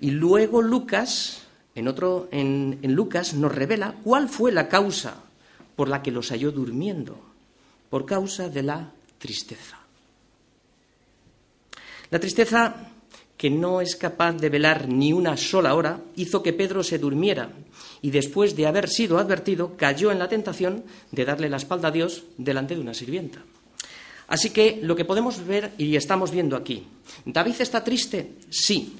Y 0.00 0.10
luego 0.10 0.62
Lucas, 0.62 1.42
en, 1.74 1.88
otro, 1.88 2.28
en, 2.30 2.78
Lucas, 2.94 3.34
nos 3.34 3.54
revela 3.54 3.94
cuál 4.02 4.28
fue 4.28 4.52
la 4.52 4.68
causa 4.68 5.22
por 5.74 5.88
la 5.88 6.02
que 6.02 6.10
los 6.10 6.30
halló 6.30 6.52
durmiendo, 6.52 7.18
por 7.90 8.06
causa 8.06 8.48
de 8.48 8.62
la 8.62 8.92
tristeza. 9.18 9.78
La 12.10 12.20
tristeza 12.20 12.92
que 13.36 13.50
no 13.50 13.80
es 13.80 13.96
capaz 13.96 14.32
de 14.32 14.48
velar 14.48 14.88
ni 14.88 15.12
una 15.12 15.36
sola 15.36 15.74
hora, 15.74 16.00
hizo 16.16 16.42
que 16.42 16.52
Pedro 16.52 16.82
se 16.82 16.98
durmiera 16.98 17.50
y 18.00 18.10
después 18.10 18.56
de 18.56 18.66
haber 18.66 18.88
sido 18.88 19.18
advertido, 19.18 19.76
cayó 19.76 20.10
en 20.10 20.18
la 20.18 20.28
tentación 20.28 20.84
de 21.12 21.24
darle 21.24 21.50
la 21.50 21.58
espalda 21.58 21.88
a 21.88 21.90
Dios 21.90 22.24
delante 22.38 22.74
de 22.74 22.80
una 22.80 22.94
sirvienta. 22.94 23.42
Así 24.28 24.50
que 24.50 24.80
lo 24.82 24.96
que 24.96 25.04
podemos 25.04 25.44
ver 25.46 25.72
y 25.78 25.94
estamos 25.96 26.30
viendo 26.30 26.56
aquí, 26.56 26.86
¿David 27.24 27.56
está 27.60 27.84
triste? 27.84 28.32
Sí, 28.50 28.96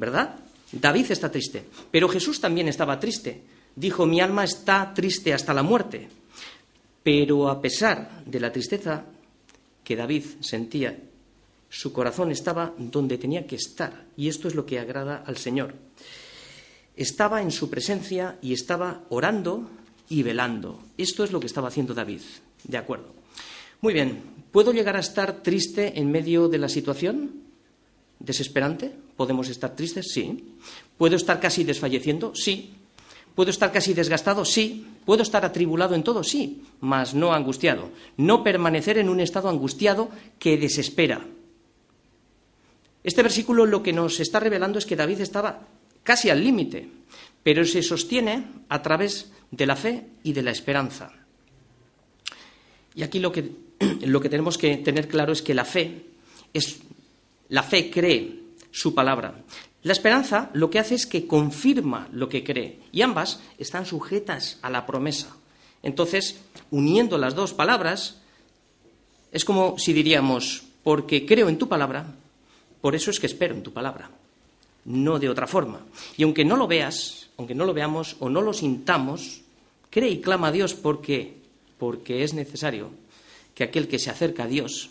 ¿verdad? 0.00 0.34
David 0.72 1.12
está 1.12 1.30
triste, 1.30 1.62
pero 1.90 2.08
Jesús 2.08 2.40
también 2.40 2.68
estaba 2.68 2.98
triste. 2.98 3.42
Dijo, 3.76 4.06
mi 4.06 4.20
alma 4.20 4.44
está 4.44 4.94
triste 4.94 5.34
hasta 5.34 5.52
la 5.52 5.62
muerte. 5.62 6.08
Pero 7.02 7.50
a 7.50 7.60
pesar 7.60 8.24
de 8.24 8.40
la 8.40 8.50
tristeza 8.50 9.04
que 9.84 9.96
David 9.96 10.24
sentía 10.40 10.96
su 11.68 11.92
corazón 11.92 12.32
estaba 12.32 12.74
donde 12.76 13.16
tenía 13.16 13.46
que 13.46 13.56
estar, 13.56 14.06
y 14.16 14.28
esto 14.28 14.48
es 14.48 14.54
lo 14.56 14.66
que 14.66 14.80
agrada 14.80 15.22
al 15.24 15.36
Señor. 15.36 15.74
Estaba 16.96 17.42
en 17.42 17.52
su 17.52 17.70
presencia 17.70 18.38
y 18.42 18.52
estaba 18.52 19.04
orando 19.10 19.70
y 20.08 20.24
velando. 20.24 20.82
Esto 20.98 21.22
es 21.22 21.30
lo 21.30 21.38
que 21.38 21.46
estaba 21.46 21.68
haciendo 21.68 21.94
David. 21.94 22.22
De 22.64 22.76
acuerdo. 22.76 23.14
Muy 23.80 23.94
bien, 23.94 24.20
¿puedo 24.50 24.72
llegar 24.72 24.96
a 24.96 25.00
estar 25.00 25.42
triste 25.42 25.98
en 25.98 26.10
medio 26.10 26.48
de 26.48 26.58
la 26.58 26.68
situación? 26.68 27.44
¿Desesperante? 28.18 28.92
¿Podemos 29.20 29.50
estar 29.50 29.76
tristes? 29.76 30.12
Sí. 30.14 30.56
¿Puedo 30.96 31.14
estar 31.14 31.38
casi 31.38 31.62
desfalleciendo? 31.62 32.34
Sí. 32.34 32.72
¿Puedo 33.34 33.50
estar 33.50 33.70
casi 33.70 33.92
desgastado? 33.92 34.46
Sí. 34.46 34.86
¿Puedo 35.04 35.22
estar 35.22 35.44
atribulado 35.44 35.94
en 35.94 36.02
todo? 36.02 36.24
Sí, 36.24 36.62
mas 36.80 37.12
no 37.12 37.34
angustiado. 37.34 37.90
No 38.16 38.42
permanecer 38.42 38.96
en 38.96 39.10
un 39.10 39.20
estado 39.20 39.50
angustiado 39.50 40.08
que 40.38 40.56
desespera. 40.56 41.20
Este 43.04 43.22
versículo 43.22 43.66
lo 43.66 43.82
que 43.82 43.92
nos 43.92 44.20
está 44.20 44.40
revelando 44.40 44.78
es 44.78 44.86
que 44.86 44.96
David 44.96 45.20
estaba 45.20 45.68
casi 46.02 46.30
al 46.30 46.42
límite, 46.42 46.88
pero 47.42 47.66
se 47.66 47.82
sostiene 47.82 48.46
a 48.70 48.80
través 48.80 49.32
de 49.50 49.66
la 49.66 49.76
fe 49.76 50.06
y 50.22 50.32
de 50.32 50.42
la 50.42 50.50
esperanza. 50.50 51.12
Y 52.94 53.02
aquí 53.02 53.18
lo 53.18 53.30
que, 53.32 53.52
lo 54.00 54.18
que 54.22 54.30
tenemos 54.30 54.56
que 54.56 54.78
tener 54.78 55.08
claro 55.08 55.34
es 55.34 55.42
que 55.42 55.52
la 55.52 55.66
fe 55.66 56.06
es 56.54 56.80
la 57.50 57.62
fe 57.62 57.90
cree 57.90 58.39
su 58.70 58.94
palabra. 58.94 59.34
La 59.82 59.92
esperanza 59.92 60.50
lo 60.52 60.68
que 60.68 60.78
hace 60.78 60.94
es 60.94 61.06
que 61.06 61.26
confirma 61.26 62.08
lo 62.12 62.28
que 62.28 62.44
cree 62.44 62.80
y 62.92 63.02
ambas 63.02 63.40
están 63.58 63.86
sujetas 63.86 64.58
a 64.62 64.70
la 64.70 64.86
promesa. 64.86 65.36
Entonces, 65.82 66.40
uniendo 66.70 67.16
las 67.16 67.34
dos 67.34 67.54
palabras, 67.54 68.20
es 69.32 69.44
como 69.44 69.78
si 69.78 69.92
diríamos, 69.92 70.64
porque 70.82 71.24
creo 71.24 71.48
en 71.48 71.58
tu 71.58 71.68
palabra, 71.68 72.14
por 72.80 72.94
eso 72.94 73.10
es 73.10 73.18
que 73.18 73.26
espero 73.26 73.54
en 73.54 73.62
tu 73.62 73.72
palabra, 73.72 74.10
no 74.84 75.18
de 75.18 75.28
otra 75.28 75.46
forma. 75.46 75.80
Y 76.16 76.24
aunque 76.24 76.44
no 76.44 76.56
lo 76.56 76.66
veas, 76.66 77.28
aunque 77.38 77.54
no 77.54 77.64
lo 77.64 77.72
veamos 77.72 78.16
o 78.20 78.28
no 78.28 78.42
lo 78.42 78.52
sintamos, 78.52 79.40
cree 79.88 80.10
y 80.10 80.20
clama 80.20 80.48
a 80.48 80.52
Dios 80.52 80.74
porque, 80.74 81.36
porque 81.78 82.22
es 82.22 82.34
necesario 82.34 82.90
que 83.54 83.64
aquel 83.64 83.88
que 83.88 83.98
se 83.98 84.10
acerca 84.10 84.44
a 84.44 84.48
Dios 84.48 84.90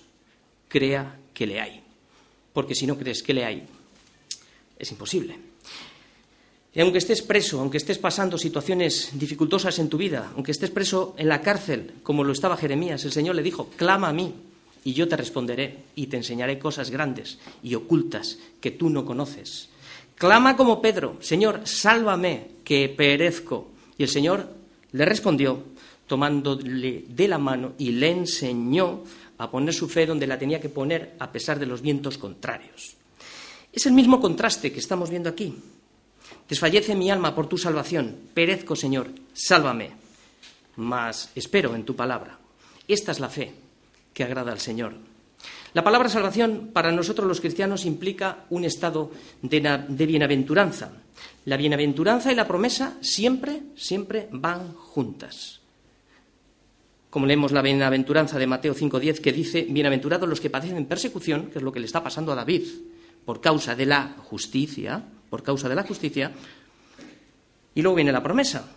crea 0.67 1.19
que 1.33 1.45
le 1.47 1.61
hay. 1.61 1.83
Porque 2.53 2.75
si 2.75 2.87
no 2.87 2.97
crees 2.97 3.23
que 3.23 3.33
le 3.33 3.45
hay, 3.45 3.63
es 4.77 4.91
imposible. 4.91 5.37
Y 6.73 6.81
aunque 6.81 6.99
estés 6.99 7.21
preso, 7.21 7.59
aunque 7.59 7.77
estés 7.77 7.97
pasando 7.97 8.37
situaciones 8.37 9.09
dificultosas 9.13 9.79
en 9.79 9.89
tu 9.89 9.97
vida, 9.97 10.31
aunque 10.35 10.51
estés 10.51 10.69
preso 10.69 11.15
en 11.17 11.27
la 11.27 11.41
cárcel, 11.41 11.93
como 12.03 12.23
lo 12.23 12.31
estaba 12.31 12.57
Jeremías, 12.57 13.03
el 13.05 13.11
Señor 13.11 13.35
le 13.35 13.43
dijo, 13.43 13.69
clama 13.75 14.09
a 14.09 14.13
mí 14.13 14.33
y 14.83 14.93
yo 14.93 15.07
te 15.07 15.17
responderé 15.17 15.77
y 15.95 16.07
te 16.07 16.17
enseñaré 16.17 16.59
cosas 16.59 16.91
grandes 16.91 17.39
y 17.63 17.75
ocultas 17.75 18.37
que 18.61 18.71
tú 18.71 18.89
no 18.89 19.03
conoces. 19.03 19.69
Clama 20.15 20.55
como 20.55 20.81
Pedro, 20.81 21.17
Señor, 21.21 21.61
sálvame, 21.63 22.51
que 22.63 22.89
perezco. 22.89 23.69
Y 23.97 24.03
el 24.03 24.09
Señor 24.09 24.47
le 24.91 25.05
respondió, 25.05 25.63
tomándole 26.07 27.05
de 27.07 27.27
la 27.27 27.37
mano 27.37 27.73
y 27.77 27.91
le 27.91 28.11
enseñó 28.11 29.03
a 29.39 29.49
poner 29.49 29.73
su 29.73 29.89
fe 29.89 30.05
donde 30.05 30.27
la 30.27 30.37
tenía 30.37 30.61
que 30.61 30.69
poner 30.69 31.15
a 31.17 31.31
pesar 31.31 31.57
de 31.57 31.65
los 31.65 31.81
vientos 31.81 32.17
contrarios. 32.17 32.95
Es 33.73 33.85
el 33.85 33.93
mismo 33.93 34.21
contraste 34.21 34.71
que 34.71 34.79
estamos 34.79 35.09
viendo 35.09 35.29
aquí. 35.29 35.55
Desfallece 36.47 36.95
mi 36.95 37.09
alma 37.09 37.33
por 37.33 37.47
tu 37.47 37.57
salvación. 37.57 38.15
Perezco, 38.33 38.75
Señor, 38.75 39.07
sálvame. 39.33 39.91
Mas 40.75 41.31
espero 41.35 41.75
en 41.75 41.85
tu 41.85 41.95
palabra. 41.95 42.37
Esta 42.87 43.11
es 43.11 43.19
la 43.19 43.29
fe 43.29 43.53
que 44.13 44.23
agrada 44.23 44.51
al 44.51 44.59
Señor. 44.59 44.93
La 45.73 45.83
palabra 45.83 46.09
salvación 46.09 46.71
para 46.73 46.91
nosotros 46.91 47.27
los 47.27 47.41
cristianos 47.41 47.85
implica 47.85 48.45
un 48.49 48.65
estado 48.65 49.11
de, 49.41 50.05
bienaventuranza. 50.05 50.91
La 51.45 51.57
bienaventuranza 51.57 52.31
y 52.31 52.35
la 52.35 52.47
promesa 52.47 52.97
siempre, 53.01 53.61
siempre 53.75 54.27
van 54.31 54.73
juntas. 54.73 55.58
Como 57.09 57.25
leemos 57.25 57.51
la 57.51 57.63
bienaventuranza 57.63 58.37
de 58.37 58.45
Mateo 58.45 58.75
5.10 58.75 59.19
que 59.19 59.33
dice, 59.33 59.65
bienaventurados 59.67 60.29
los 60.29 60.39
que 60.39 60.51
padecen 60.51 60.85
persecución, 60.85 61.47
que 61.47 61.57
es 61.57 61.63
lo 61.63 61.71
que 61.71 61.79
le 61.79 61.87
está 61.87 62.03
pasando 62.03 62.31
a 62.31 62.35
David, 62.35 62.67
por 63.25 63.41
causa 63.41 63.75
de 63.75 63.87
la 63.87 64.15
justicia, 64.25 65.03
por 65.29 65.41
causa 65.41 65.67
de 65.67 65.75
la 65.75 65.83
justicia. 65.83 66.31
Y 67.73 67.81
luego 67.81 67.95
viene 67.95 68.11
la 68.11 68.21
promesa, 68.21 68.71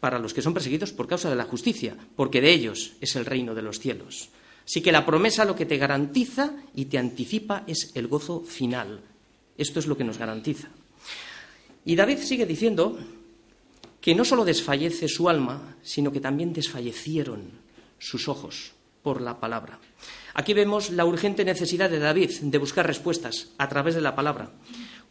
para 0.00 0.18
los 0.18 0.34
que 0.34 0.42
son 0.42 0.52
perseguidos 0.52 0.92
por 0.92 1.08
causa 1.08 1.30
de 1.30 1.36
la 1.36 1.44
justicia, 1.44 1.96
porque 2.14 2.42
de 2.42 2.52
ellos 2.52 2.92
es 3.00 3.16
el 3.16 3.24
reino 3.24 3.54
de 3.54 3.62
los 3.62 3.80
cielos. 3.80 4.28
Así 4.66 4.82
que 4.82 4.92
la 4.92 5.06
promesa 5.06 5.46
lo 5.46 5.56
que 5.56 5.64
te 5.64 5.78
garantiza 5.78 6.52
y 6.74 6.86
te 6.86 6.98
anticipa 6.98 7.64
es 7.66 7.92
el 7.94 8.06
gozo 8.06 8.42
final. 8.42 9.00
Esto 9.56 9.80
es 9.80 9.86
lo 9.86 9.96
que 9.96 10.04
nos 10.04 10.18
garantiza. 10.18 10.68
Y 11.86 11.96
David 11.96 12.18
sigue 12.18 12.44
diciendo 12.44 12.98
que 13.98 14.14
no 14.14 14.26
solo 14.26 14.44
desfallece 14.44 15.08
su 15.08 15.30
alma, 15.30 15.76
sino 15.82 16.12
que 16.12 16.20
también 16.20 16.52
desfallecieron 16.52 17.67
sus 17.98 18.28
ojos 18.28 18.72
por 19.02 19.20
la 19.20 19.40
palabra. 19.40 19.78
Aquí 20.34 20.54
vemos 20.54 20.90
la 20.90 21.04
urgente 21.04 21.44
necesidad 21.44 21.90
de 21.90 21.98
David 21.98 22.30
de 22.42 22.58
buscar 22.58 22.86
respuestas 22.86 23.48
a 23.58 23.68
través 23.68 23.94
de 23.94 24.00
la 24.00 24.14
palabra. 24.14 24.50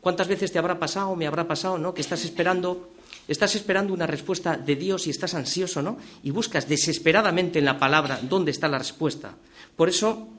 ¿Cuántas 0.01 0.27
veces 0.27 0.51
te 0.51 0.59
habrá 0.59 0.79
pasado, 0.79 1.15
me 1.15 1.27
habrá 1.27 1.47
pasado, 1.47 1.77
no? 1.77 1.93
Que 1.93 2.01
estás 2.01 2.23
esperando, 2.23 2.91
estás 3.27 3.55
esperando 3.55 3.93
una 3.93 4.07
respuesta 4.07 4.55
de 4.55 4.75
Dios 4.75 5.07
y 5.07 5.09
estás 5.09 5.33
ansioso, 5.33 5.81
¿no? 5.81 5.97
Y 6.23 6.31
buscas 6.31 6.69
desesperadamente 6.69 7.59
en 7.59 7.65
la 7.65 7.79
palabra 7.79 8.19
dónde 8.21 8.51
está 8.51 8.67
la 8.67 8.77
respuesta. 8.77 9.35
Por 9.75 9.89
eso 9.89 10.29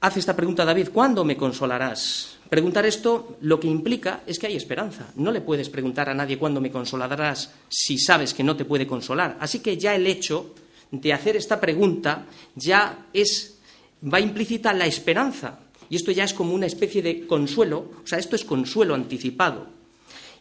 hace 0.00 0.20
esta 0.20 0.36
pregunta 0.36 0.64
David, 0.64 0.88
¿cuándo 0.92 1.24
me 1.24 1.36
consolarás? 1.36 2.31
Preguntar 2.52 2.84
esto 2.84 3.38
lo 3.40 3.58
que 3.58 3.66
implica 3.66 4.24
es 4.26 4.38
que 4.38 4.46
hay 4.46 4.56
esperanza. 4.56 5.10
No 5.16 5.32
le 5.32 5.40
puedes 5.40 5.70
preguntar 5.70 6.10
a 6.10 6.14
nadie 6.14 6.36
cuándo 6.36 6.60
me 6.60 6.70
consolarás 6.70 7.50
si 7.70 7.96
sabes 7.96 8.34
que 8.34 8.44
no 8.44 8.54
te 8.54 8.66
puede 8.66 8.86
consolar. 8.86 9.38
Así 9.40 9.60
que 9.60 9.78
ya 9.78 9.94
el 9.94 10.06
hecho 10.06 10.54
de 10.90 11.14
hacer 11.14 11.34
esta 11.36 11.58
pregunta 11.58 12.26
ya 12.54 13.06
es 13.10 13.56
va 14.04 14.20
implícita 14.20 14.74
la 14.74 14.84
esperanza. 14.84 15.60
Y 15.88 15.96
esto 15.96 16.10
ya 16.12 16.24
es 16.24 16.34
como 16.34 16.52
una 16.52 16.66
especie 16.66 17.00
de 17.00 17.26
consuelo, 17.26 17.90
o 18.04 18.06
sea, 18.06 18.18
esto 18.18 18.36
es 18.36 18.44
consuelo 18.44 18.94
anticipado. 18.94 19.68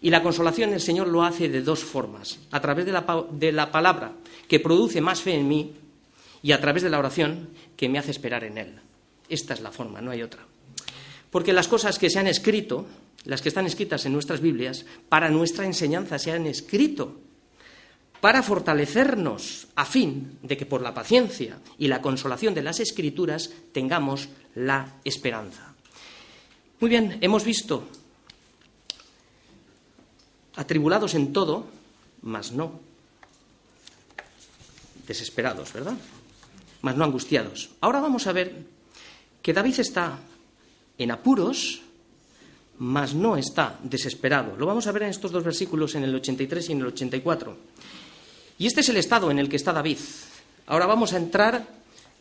Y 0.01 0.09
la 0.09 0.21
consolación 0.21 0.73
el 0.73 0.81
Señor 0.81 1.07
lo 1.07 1.23
hace 1.23 1.47
de 1.47 1.61
dos 1.61 1.79
formas, 1.79 2.39
a 2.51 2.59
través 2.59 2.85
de 2.85 2.91
la, 2.91 3.25
de 3.31 3.53
la 3.53 3.71
palabra, 3.71 4.11
que 4.49 4.59
produce 4.59 4.99
más 4.99 5.21
fe 5.21 5.35
en 5.35 5.47
mí, 5.47 5.71
y 6.43 6.51
a 6.51 6.59
través 6.59 6.83
de 6.83 6.89
la 6.89 6.99
oración, 6.99 7.51
que 7.77 7.87
me 7.87 7.99
hace 7.99 8.11
esperar 8.11 8.43
en 8.43 8.57
Él. 8.57 8.79
Esta 9.29 9.53
es 9.53 9.61
la 9.61 9.71
forma, 9.71 10.01
no 10.01 10.11
hay 10.11 10.23
otra. 10.23 10.45
Porque 11.31 11.53
las 11.53 11.67
cosas 11.67 11.97
que 11.97 12.09
se 12.09 12.19
han 12.19 12.27
escrito, 12.27 12.85
las 13.23 13.41
que 13.41 13.49
están 13.49 13.65
escritas 13.65 14.05
en 14.05 14.13
nuestras 14.13 14.41
Biblias, 14.41 14.85
para 15.09 15.29
nuestra 15.29 15.65
enseñanza 15.65 16.19
se 16.19 16.31
han 16.31 16.45
escrito, 16.45 17.17
para 18.19 18.43
fortalecernos 18.43 19.67
a 19.75 19.85
fin 19.85 20.37
de 20.43 20.55
que 20.55 20.67
por 20.67 20.81
la 20.81 20.93
paciencia 20.93 21.57
y 21.79 21.87
la 21.87 22.01
consolación 22.01 22.53
de 22.53 22.61
las 22.61 22.79
escrituras 22.79 23.49
tengamos 23.71 24.29
la 24.53 24.99
esperanza. 25.03 25.73
Muy 26.79 26.89
bien, 26.89 27.17
hemos 27.21 27.43
visto 27.43 27.87
atribulados 30.55 31.15
en 31.15 31.33
todo, 31.33 31.65
mas 32.21 32.51
no 32.51 32.79
desesperados, 35.07 35.73
¿verdad? 35.73 35.97
Mas 36.81 36.95
no 36.95 37.03
angustiados. 37.03 37.71
Ahora 37.81 37.99
vamos 37.99 38.27
a 38.27 38.33
ver 38.33 38.65
que 39.41 39.53
David 39.53 39.79
está 39.79 40.19
en 40.97 41.11
apuros, 41.11 41.81
mas 42.79 43.13
no 43.13 43.37
está 43.37 43.77
desesperado. 43.83 44.55
Lo 44.57 44.65
vamos 44.65 44.87
a 44.87 44.91
ver 44.91 45.03
en 45.03 45.09
estos 45.09 45.31
dos 45.31 45.43
versículos, 45.43 45.95
en 45.95 46.03
el 46.03 46.15
83 46.15 46.69
y 46.69 46.71
en 46.71 46.79
el 46.79 46.87
84. 46.87 47.57
Y 48.57 48.67
este 48.67 48.81
es 48.81 48.89
el 48.89 48.97
estado 48.97 49.29
en 49.29 49.39
el 49.39 49.49
que 49.49 49.55
está 49.55 49.73
David. 49.73 49.97
Ahora 50.67 50.85
vamos 50.85 51.13
a 51.13 51.17
entrar 51.17 51.67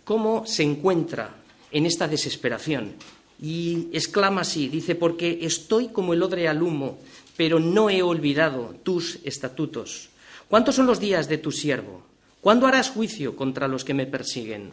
cómo 0.05 0.47
se 0.47 0.63
encuentra 0.63 1.37
en 1.71 1.87
esta 1.87 2.09
desesperación. 2.09 2.95
Y 3.41 3.89
exclama 3.93 4.43
así, 4.43 4.69
dice, 4.69 4.95
porque 4.95 5.39
estoy 5.43 5.89
como 5.89 6.13
el 6.13 6.23
odre 6.23 6.49
al 6.49 6.63
humo, 6.63 6.99
pero 7.37 7.59
no 7.59 7.89
he 7.89 8.03
olvidado 8.03 8.75
tus 8.83 9.19
estatutos. 9.25 10.11
¿Cuántos 10.49 10.75
son 10.75 10.87
los 10.87 11.01
días 11.01 11.29
de 11.29 11.39
tu 11.39 11.53
siervo? 11.53 12.03
¿Cuándo 12.41 12.67
harás 12.67 12.91
juicio 12.91 13.37
contra 13.37 13.69
los 13.69 13.85
que 13.85 13.95
me 13.95 14.07
persiguen? 14.07 14.73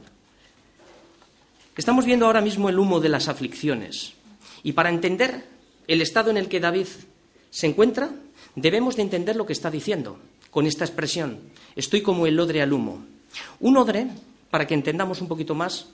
Estamos 1.77 2.05
viendo 2.05 2.25
ahora 2.25 2.41
mismo 2.41 2.69
el 2.69 2.79
humo 2.79 2.99
de 2.99 3.09
las 3.09 3.27
aflicciones. 3.27 4.13
Y 4.63 4.71
para 4.71 4.89
entender 4.89 5.45
el 5.87 6.01
estado 6.01 6.31
en 6.31 6.37
el 6.37 6.49
que 6.49 6.59
David 6.59 6.87
se 7.51 7.67
encuentra, 7.67 8.09
debemos 8.55 8.95
de 8.95 9.03
entender 9.03 9.35
lo 9.35 9.45
que 9.45 9.53
está 9.53 9.69
diciendo 9.69 10.17
con 10.49 10.65
esta 10.65 10.85
expresión. 10.85 11.39
Estoy 11.75 12.01
como 12.01 12.25
el 12.25 12.39
odre 12.39 12.63
al 12.63 12.73
humo. 12.73 13.05
Un 13.59 13.77
odre, 13.77 14.07
para 14.49 14.65
que 14.65 14.73
entendamos 14.73 15.21
un 15.21 15.27
poquito 15.27 15.53
más 15.53 15.89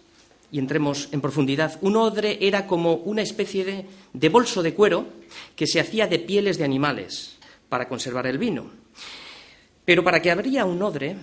y 0.53 0.59
entremos 0.59 1.09
en 1.11 1.19
profundidad, 1.19 1.77
un 1.81 1.97
odre 1.97 2.37
era 2.39 2.65
como 2.65 2.95
una 2.95 3.21
especie 3.21 3.65
de, 3.65 3.85
de 4.13 4.29
bolso 4.29 4.63
de 4.63 4.73
cuero 4.73 5.05
que 5.53 5.67
se 5.67 5.81
hacía 5.81 6.07
de 6.07 6.19
pieles 6.19 6.57
de 6.57 6.63
animales 6.63 7.37
para 7.67 7.89
conservar 7.89 8.25
el 8.27 8.37
vino. 8.37 8.71
Pero 9.83 10.01
para 10.01 10.21
que 10.21 10.31
habría 10.31 10.63
un 10.63 10.81
odre, 10.81 11.17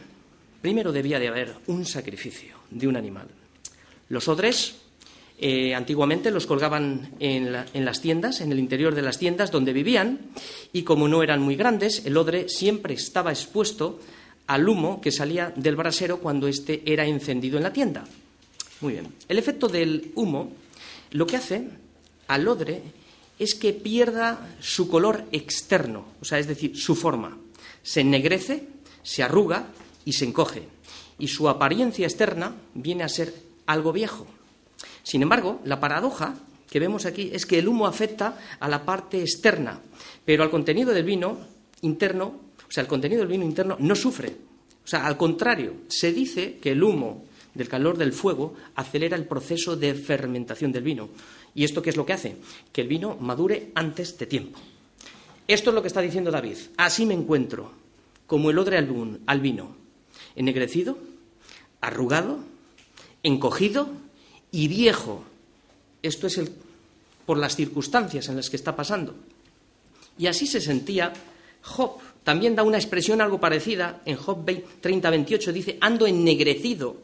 primero 0.61 0.93
debía 0.93 1.19
de 1.19 1.29
haber 1.29 1.57
un 1.67 1.87
sacrificio 1.87 2.57
de 2.71 2.87
un 2.87 2.97
animal. 2.97 3.40
Los 4.11 4.29
odres 4.29 4.75
eh, 5.39 5.75
antiguamente 5.75 6.31
los 6.31 6.47
colgaban 6.47 7.13
en, 7.21 7.53
las 7.53 8.01
tiendas, 8.03 8.43
en 8.43 8.53
el 8.53 8.59
interior 8.59 8.95
de 8.95 9.03
las 9.03 9.19
tiendas 9.19 9.51
donde 9.51 9.73
vivían, 9.73 10.33
y 10.73 10.83
como 10.83 11.09
no 11.09 11.23
eran 11.23 11.41
muy 11.41 11.57
grandes, 11.57 12.05
el 12.05 12.19
odre 12.19 12.49
siempre 12.49 12.93
estaba 12.93 13.31
expuesto 13.31 14.01
al 14.49 14.69
humo 14.69 15.01
que 15.01 15.13
salía 15.13 15.53
del 15.55 15.77
brasero 15.77 16.19
cuando 16.19 16.49
éste 16.49 16.83
era 16.85 17.07
encendido 17.07 17.57
en 17.57 17.63
la 17.63 17.73
tienda. 17.73 18.05
Muy 18.81 18.95
bien. 18.95 19.15
El 19.29 19.39
efecto 19.39 19.69
del 19.69 20.11
humo 20.17 20.53
lo 21.13 21.27
que 21.27 21.37
hace 21.37 21.69
al 22.27 22.49
odre 22.49 22.83
es 23.39 23.55
que 23.55 23.73
pierda 23.73 24.57
su 24.61 24.89
color 24.89 25.25
externo, 25.31 26.05
o 26.21 26.25
sea, 26.25 26.39
es 26.39 26.49
decir, 26.49 26.77
su 26.77 26.97
forma. 26.97 27.39
Se 27.83 28.01
ennegrece, 28.01 28.67
se 29.03 29.23
arruga 29.23 29.69
y 30.05 30.13
se 30.13 30.25
encoge. 30.25 30.65
Y 31.19 31.29
su 31.29 31.49
apariencia 31.49 32.07
externa 32.07 32.57
viene 32.75 33.05
a 33.05 33.09
ser 33.09 33.50
algo 33.73 33.93
viejo. 33.93 34.27
Sin 35.03 35.23
embargo, 35.23 35.61
la 35.65 35.81
paradoja 35.81 36.35
que 36.71 36.81
vemos 36.81 37.07
aquí 37.07 37.31
es 37.33 37.47
que 37.47 37.59
el 37.59 37.69
humo 37.69 37.87
afecta 37.87 38.39
a 38.59 38.69
la 38.69 38.85
parte 38.85 39.21
externa, 39.21 39.81
pero 40.25 40.43
al 40.43 40.51
contenido 40.51 40.93
del 40.93 41.05
vino 41.05 41.39
interno, 41.83 42.27
o 42.27 42.71
sea, 42.71 42.83
el 42.83 42.89
contenido 42.89 43.21
del 43.21 43.29
vino 43.29 43.45
interno 43.45 43.77
no 43.81 43.95
sufre. 43.95 44.37
O 44.85 44.87
sea, 44.87 45.07
al 45.07 45.17
contrario, 45.17 45.75
se 45.89 46.13
dice 46.13 46.59
que 46.61 46.73
el 46.73 46.83
humo 46.83 47.25
del 47.55 47.69
calor 47.69 47.99
del 47.99 48.13
fuego 48.13 48.55
acelera 48.77 49.17
el 49.17 49.27
proceso 49.27 49.77
de 49.77 49.95
fermentación 49.95 50.73
del 50.73 50.85
vino. 50.85 51.11
¿Y 51.55 51.65
esto 51.65 51.83
qué 51.83 51.91
es 51.91 51.97
lo 51.97 52.07
que 52.07 52.13
hace? 52.13 52.37
Que 52.73 52.83
el 52.83 52.89
vino 52.89 53.17
madure 53.21 53.73
antes 53.75 54.17
de 54.19 54.27
tiempo. 54.27 54.59
Esto 55.49 55.71
es 55.71 55.75
lo 55.75 55.83
que 55.83 55.89
está 55.89 56.01
diciendo 56.01 56.31
David. 56.31 56.57
Así 56.77 57.07
me 57.07 57.15
encuentro, 57.15 57.73
como 58.27 58.51
el 58.51 58.59
odre 58.59 58.79
al 58.79 59.41
vino, 59.41 59.75
ennegrecido, 60.37 60.97
arrugado, 61.81 62.39
encogido 63.23 63.89
y 64.51 64.69
viejo. 64.69 65.25
Esto 66.03 66.27
es 66.27 66.39
el, 66.39 66.51
por 67.27 67.39
las 67.39 67.57
circunstancias 67.57 68.29
en 68.29 68.37
las 68.37 68.51
que 68.51 68.57
está 68.57 68.75
pasando. 68.75 69.15
Y 70.19 70.27
así 70.27 70.47
se 70.47 70.61
sentía 70.61 71.13
Job. 71.63 71.99
También 72.25 72.55
da 72.55 72.63
una 72.63 72.79
expresión 72.79 73.21
algo 73.21 73.41
parecida. 73.41 74.03
En 74.05 74.17
Job 74.17 74.45
30, 74.81 75.11
28 75.11 75.53
dice, 75.53 75.79
ando 75.81 76.07
ennegrecido. 76.07 76.97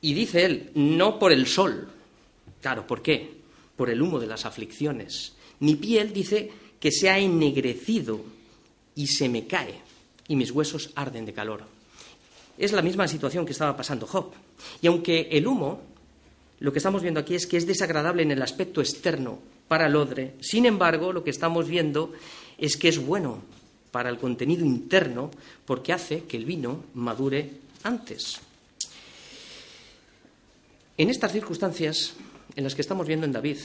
Y 0.00 0.14
dice 0.14 0.44
él, 0.44 0.70
no 0.74 1.18
por 1.18 1.32
el 1.32 1.46
sol. 1.46 1.88
Claro, 2.60 2.86
¿por 2.86 3.02
qué? 3.02 3.42
Por 3.76 3.90
el 3.90 4.00
humo 4.00 4.18
de 4.18 4.26
las 4.26 4.44
aflicciones. 4.44 5.34
Mi 5.60 5.76
piel 5.76 6.12
dice 6.12 6.50
que 6.78 6.90
se 6.90 7.08
ha 7.08 7.18
ennegrecido 7.18 8.20
y 8.94 9.06
se 9.06 9.28
me 9.28 9.46
cae 9.46 9.74
y 10.28 10.36
mis 10.36 10.50
huesos 10.50 10.90
arden 10.94 11.26
de 11.26 11.32
calor. 11.32 11.64
Es 12.56 12.72
la 12.72 12.82
misma 12.82 13.08
situación 13.08 13.44
que 13.44 13.52
estaba 13.52 13.76
pasando 13.76 14.06
Job. 14.06 14.32
Y 14.80 14.86
aunque 14.86 15.28
el 15.30 15.46
humo, 15.46 15.82
lo 16.60 16.72
que 16.72 16.78
estamos 16.78 17.02
viendo 17.02 17.20
aquí 17.20 17.34
es 17.34 17.46
que 17.46 17.56
es 17.56 17.66
desagradable 17.66 18.22
en 18.22 18.30
el 18.30 18.42
aspecto 18.42 18.80
externo 18.80 19.38
para 19.68 19.86
el 19.86 19.96
odre, 19.96 20.34
sin 20.40 20.66
embargo, 20.66 21.12
lo 21.12 21.24
que 21.24 21.30
estamos 21.30 21.68
viendo 21.68 22.12
es 22.58 22.76
que 22.76 22.88
es 22.88 22.98
bueno 22.98 23.42
para 23.90 24.10
el 24.10 24.18
contenido 24.18 24.64
interno 24.64 25.30
porque 25.64 25.92
hace 25.92 26.24
que 26.24 26.36
el 26.36 26.44
vino 26.44 26.84
madure 26.94 27.50
antes. 27.82 28.40
En 30.96 31.10
estas 31.10 31.32
circunstancias 31.32 32.14
en 32.56 32.64
las 32.64 32.74
que 32.74 32.82
estamos 32.82 33.06
viendo 33.06 33.26
en 33.26 33.32
David, 33.32 33.58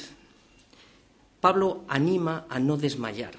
Pablo 1.41 1.85
anima 1.87 2.45
a 2.49 2.59
no 2.59 2.75
desmayar, 2.75 3.33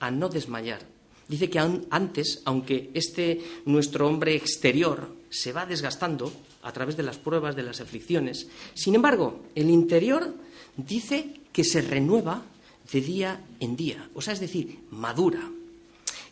a 0.00 0.10
no 0.10 0.28
desmayar. 0.28 0.80
Dice 1.28 1.48
que 1.48 1.58
antes, 1.58 2.42
aunque 2.44 2.90
este 2.92 3.40
nuestro 3.64 4.08
hombre 4.08 4.34
exterior 4.34 5.08
se 5.30 5.52
va 5.52 5.64
desgastando 5.64 6.32
a 6.64 6.72
través 6.72 6.96
de 6.96 7.02
las 7.02 7.18
pruebas, 7.18 7.54
de 7.54 7.62
las 7.62 7.80
aflicciones, 7.80 8.48
sin 8.74 8.94
embargo, 8.94 9.44
el 9.54 9.70
interior 9.70 10.34
dice 10.76 11.40
que 11.52 11.62
se 11.62 11.82
renueva 11.82 12.42
de 12.90 13.00
día 13.00 13.40
en 13.60 13.76
día, 13.76 14.08
o 14.14 14.20
sea, 14.20 14.32
es 14.32 14.40
decir, 14.40 14.80
madura. 14.90 15.40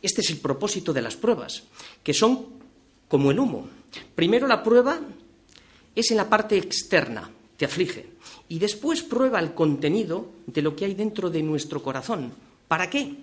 Este 0.00 0.20
es 0.20 0.30
el 0.30 0.38
propósito 0.38 0.92
de 0.92 1.02
las 1.02 1.16
pruebas, 1.16 1.64
que 2.02 2.12
son 2.12 2.46
como 3.08 3.30
el 3.30 3.38
humo. 3.38 3.68
Primero 4.14 4.46
la 4.46 4.62
prueba 4.62 4.98
es 5.94 6.10
en 6.10 6.16
la 6.16 6.28
parte 6.28 6.56
externa, 6.56 7.30
te 7.56 7.66
aflige, 7.66 8.06
y 8.48 8.58
después 8.58 9.02
prueba 9.02 9.38
el 9.38 9.54
contenido 9.54 10.30
de 10.46 10.62
lo 10.62 10.74
que 10.74 10.86
hay 10.86 10.94
dentro 10.94 11.30
de 11.30 11.42
nuestro 11.42 11.82
corazón. 11.82 12.32
¿Para 12.68 12.90
qué? 12.90 13.16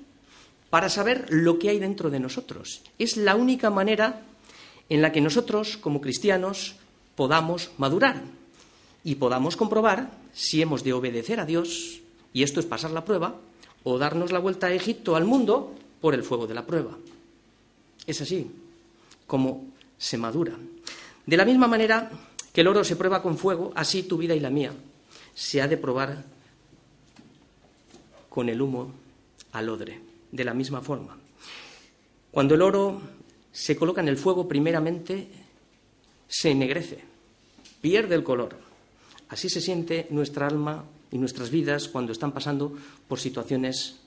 Para 0.69 0.89
saber 0.89 1.26
lo 1.30 1.58
que 1.60 1.69
hay 1.69 1.80
dentro 1.80 2.10
de 2.10 2.19
nosotros. 2.19 2.82
Es 2.98 3.17
la 3.17 3.36
única 3.36 3.69
manera 3.69 4.24
en 4.89 5.02
la 5.02 5.12
que 5.12 5.22
nosotros, 5.22 5.78
como 5.78 6.02
cristianos, 6.02 6.76
podamos 7.20 7.72
madurar 7.78 8.24
y 9.04 9.16
podamos 9.16 9.58
comprobar 9.58 10.10
si 10.32 10.62
hemos 10.62 10.86
de 10.86 10.94
obedecer 10.94 11.42
a 11.42 11.46
Dios, 11.46 12.00
y 12.32 12.44
esto 12.44 12.62
es 12.62 12.66
pasar 12.66 12.92
la 12.92 13.04
prueba, 13.04 13.36
o 13.84 13.98
darnos 13.98 14.32
la 14.32 14.40
vuelta 14.40 14.68
a 14.68 14.74
Egipto, 14.74 15.18
al 15.18 15.26
mundo, 15.26 15.76
por 16.00 16.14
el 16.14 16.24
fuego 16.24 16.48
de 16.48 16.54
la 16.54 16.66
prueba. 16.66 16.98
Es 18.08 18.22
así 18.22 18.50
como 19.28 19.66
se 19.98 20.18
madura. 20.18 20.54
De 21.26 21.36
la 21.36 21.44
misma 21.44 21.68
manera 21.68 22.10
que 22.54 22.62
el 22.62 22.68
oro 22.68 22.86
se 22.86 22.96
prueba 22.96 23.22
con 23.22 23.38
fuego, 23.38 23.74
así 23.76 24.04
tu 24.04 24.18
vida 24.18 24.34
y 24.34 24.40
la 24.40 24.50
mía 24.50 24.72
se 25.36 25.62
ha 25.62 25.68
de 25.68 25.76
probar 25.76 26.24
con 28.30 28.48
el 28.48 28.62
humo 28.62 28.94
al 29.52 29.68
odre, 29.68 30.00
de 30.32 30.46
la 30.46 30.54
misma 30.54 30.80
forma. 30.80 31.18
Cuando 32.32 32.56
el 32.56 32.62
oro 32.62 33.02
se 33.52 33.76
coloca 33.76 34.00
en 34.00 34.08
el 34.08 34.16
fuego, 34.16 34.48
primeramente 34.48 35.28
se 36.30 36.52
ennegrece, 36.52 37.09
pierde 37.82 38.15
el 38.15 38.24
color. 38.24 38.58
Así 39.30 39.50
se 39.50 39.62
siente 39.62 40.08
nuestra 40.10 40.48
alma 40.48 40.86
y 41.12 41.18
nuestras 41.18 41.50
vidas 41.50 41.88
cuando 41.88 42.12
están 42.12 42.32
pasando 42.32 42.76
por 43.08 43.20
situaciones 43.20 44.00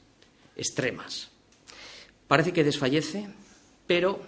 extremas. 0.57 1.31
Parece 2.27 2.53
que 2.53 2.65
desfallece, 2.65 3.29
pero 3.87 4.21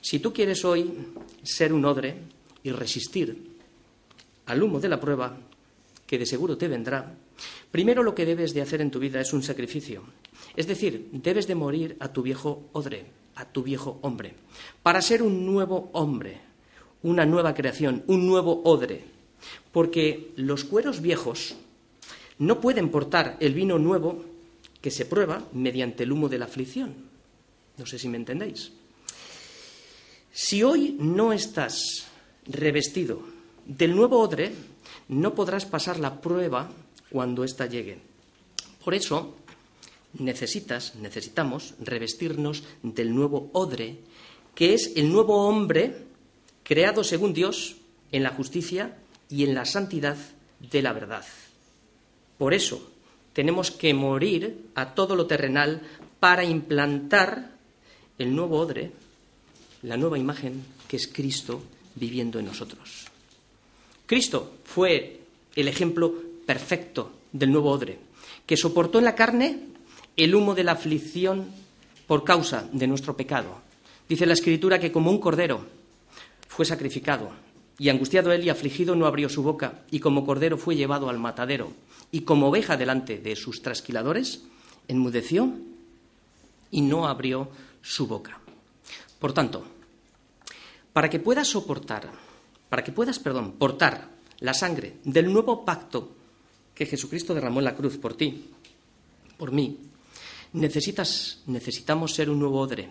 si 0.00 0.18
tú 0.18 0.32
quieres 0.32 0.64
hoy 0.64 0.90
ser 1.42 1.72
un 1.72 1.84
odre 1.84 2.16
y 2.62 2.70
resistir 2.70 3.56
al 4.46 4.62
humo 4.62 4.80
de 4.80 4.88
la 4.88 5.00
prueba, 5.00 5.36
que 6.06 6.18
de 6.18 6.26
seguro 6.26 6.56
te 6.56 6.68
vendrá, 6.68 7.14
primero 7.70 8.02
lo 8.02 8.14
que 8.14 8.24
debes 8.24 8.54
de 8.54 8.62
hacer 8.62 8.80
en 8.80 8.90
tu 8.90 8.98
vida 8.98 9.20
es 9.20 9.32
un 9.32 9.42
sacrificio. 9.42 10.04
Es 10.56 10.66
decir, 10.66 11.10
debes 11.12 11.46
de 11.46 11.54
morir 11.54 11.96
a 12.00 12.12
tu 12.12 12.22
viejo 12.22 12.68
odre, 12.72 13.06
a 13.34 13.44
tu 13.44 13.62
viejo 13.62 13.98
hombre, 14.02 14.34
para 14.82 15.02
ser 15.02 15.22
un 15.22 15.44
nuevo 15.44 15.90
hombre, 15.92 16.40
una 17.02 17.26
nueva 17.26 17.54
creación, 17.54 18.04
un 18.06 18.26
nuevo 18.26 18.62
odre. 18.64 19.04
Porque 19.72 20.32
los 20.36 20.64
cueros 20.64 21.00
viejos 21.00 21.54
no 22.38 22.60
pueden 22.60 22.90
portar 22.90 23.36
el 23.40 23.54
vino 23.54 23.78
nuevo 23.78 24.24
que 24.80 24.90
se 24.90 25.06
prueba 25.06 25.44
mediante 25.52 26.04
el 26.04 26.12
humo 26.12 26.28
de 26.28 26.38
la 26.38 26.46
aflicción. 26.46 26.94
No 27.76 27.86
sé 27.86 27.98
si 27.98 28.08
me 28.08 28.16
entendéis. 28.16 28.72
Si 30.32 30.62
hoy 30.62 30.96
no 30.98 31.32
estás 31.32 32.06
revestido 32.46 33.22
del 33.66 33.94
nuevo 33.94 34.20
odre, 34.20 34.52
no 35.08 35.34
podrás 35.34 35.66
pasar 35.66 35.98
la 35.98 36.20
prueba 36.20 36.70
cuando 37.10 37.44
ésta 37.44 37.66
llegue. 37.66 37.98
Por 38.84 38.94
eso 38.94 39.36
necesitas, 40.18 40.94
necesitamos 40.96 41.74
revestirnos 41.80 42.62
del 42.82 43.14
nuevo 43.14 43.50
odre, 43.52 43.98
que 44.54 44.74
es 44.74 44.92
el 44.96 45.10
nuevo 45.12 45.46
hombre 45.46 46.07
creado 46.68 47.02
según 47.02 47.32
Dios 47.32 47.76
en 48.12 48.22
la 48.22 48.28
justicia 48.28 48.94
y 49.30 49.44
en 49.44 49.54
la 49.54 49.64
santidad 49.64 50.18
de 50.60 50.82
la 50.82 50.92
verdad. 50.92 51.24
Por 52.36 52.52
eso 52.52 52.90
tenemos 53.32 53.70
que 53.70 53.94
morir 53.94 54.66
a 54.74 54.92
todo 54.92 55.16
lo 55.16 55.26
terrenal 55.26 55.80
para 56.20 56.44
implantar 56.44 57.52
el 58.18 58.36
nuevo 58.36 58.58
odre, 58.58 58.92
la 59.82 59.96
nueva 59.96 60.18
imagen 60.18 60.62
que 60.86 60.98
es 60.98 61.08
Cristo 61.08 61.62
viviendo 61.94 62.38
en 62.38 62.44
nosotros. 62.44 63.06
Cristo 64.04 64.56
fue 64.64 65.20
el 65.56 65.68
ejemplo 65.68 66.12
perfecto 66.44 67.12
del 67.32 67.50
nuevo 67.50 67.70
odre, 67.70 67.98
que 68.44 68.58
soportó 68.58 68.98
en 68.98 69.06
la 69.06 69.14
carne 69.14 69.60
el 70.18 70.34
humo 70.34 70.54
de 70.54 70.64
la 70.64 70.72
aflicción 70.72 71.46
por 72.06 72.24
causa 72.24 72.68
de 72.72 72.86
nuestro 72.86 73.16
pecado. 73.16 73.62
Dice 74.06 74.26
la 74.26 74.34
Escritura 74.34 74.78
que 74.78 74.92
como 74.92 75.10
un 75.10 75.18
cordero 75.18 75.77
fue 76.48 76.64
sacrificado, 76.64 77.30
y 77.78 77.88
angustiado 77.88 78.32
él 78.32 78.44
y 78.44 78.50
afligido 78.50 78.96
no 78.96 79.06
abrió 79.06 79.28
su 79.28 79.42
boca, 79.42 79.84
y 79.90 80.00
como 80.00 80.26
cordero 80.26 80.58
fue 80.58 80.74
llevado 80.74 81.08
al 81.08 81.18
matadero 81.18 81.72
y 82.10 82.22
como 82.22 82.48
oveja 82.48 82.76
delante 82.76 83.18
de 83.18 83.36
sus 83.36 83.62
trasquiladores, 83.62 84.42
enmudeció 84.86 85.52
y 86.70 86.80
no 86.80 87.06
abrió 87.06 87.48
su 87.82 88.06
boca. 88.06 88.40
Por 89.18 89.32
tanto, 89.32 89.64
para 90.92 91.10
que 91.10 91.18
puedas 91.18 91.48
soportar, 91.48 92.10
para 92.68 92.82
que 92.82 92.92
puedas, 92.92 93.18
perdón, 93.18 93.52
portar 93.52 94.08
la 94.40 94.54
sangre 94.54 94.96
del 95.04 95.32
nuevo 95.32 95.64
pacto 95.64 96.12
que 96.74 96.86
Jesucristo 96.86 97.34
derramó 97.34 97.60
en 97.60 97.64
la 97.64 97.74
cruz 97.74 97.98
por 97.98 98.14
ti, 98.14 98.50
por 99.36 99.52
mí, 99.52 99.78
necesitas, 100.52 101.42
necesitamos 101.46 102.14
ser 102.14 102.30
un 102.30 102.38
nuevo 102.38 102.60
odre. 102.60 102.88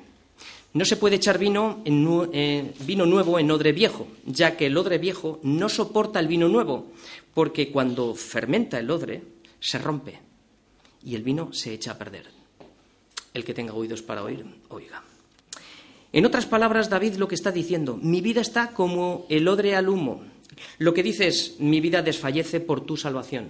No 0.77 0.85
se 0.85 0.97
puede 0.97 1.15
echar 1.15 1.39
vino, 1.39 1.81
en, 1.85 2.29
eh, 2.33 2.71
vino 2.81 3.07
nuevo 3.07 3.39
en 3.39 3.49
odre 3.49 3.71
viejo, 3.71 4.07
ya 4.27 4.55
que 4.55 4.67
el 4.67 4.77
odre 4.77 4.99
viejo 4.99 5.39
no 5.41 5.69
soporta 5.69 6.19
el 6.19 6.27
vino 6.27 6.47
nuevo, 6.47 6.91
porque 7.33 7.71
cuando 7.71 8.13
fermenta 8.13 8.77
el 8.77 8.91
odre 8.91 9.23
se 9.59 9.79
rompe 9.79 10.19
y 11.03 11.15
el 11.15 11.23
vino 11.23 11.51
se 11.51 11.73
echa 11.73 11.93
a 11.93 11.97
perder. 11.97 12.27
El 13.33 13.43
que 13.43 13.55
tenga 13.55 13.73
oídos 13.73 14.03
para 14.03 14.21
oír, 14.23 14.45
oiga. 14.69 15.01
En 16.13 16.27
otras 16.27 16.45
palabras, 16.45 16.91
David 16.91 17.15
lo 17.15 17.27
que 17.27 17.33
está 17.33 17.51
diciendo, 17.51 17.97
mi 17.99 18.21
vida 18.21 18.41
está 18.41 18.69
como 18.69 19.25
el 19.29 19.47
odre 19.47 19.75
al 19.75 19.89
humo. 19.89 20.25
Lo 20.77 20.93
que 20.93 21.01
dice 21.01 21.25
es, 21.25 21.55
mi 21.57 21.81
vida 21.81 22.03
desfallece 22.03 22.59
por 22.59 22.81
tu 22.81 22.97
salvación. 22.97 23.47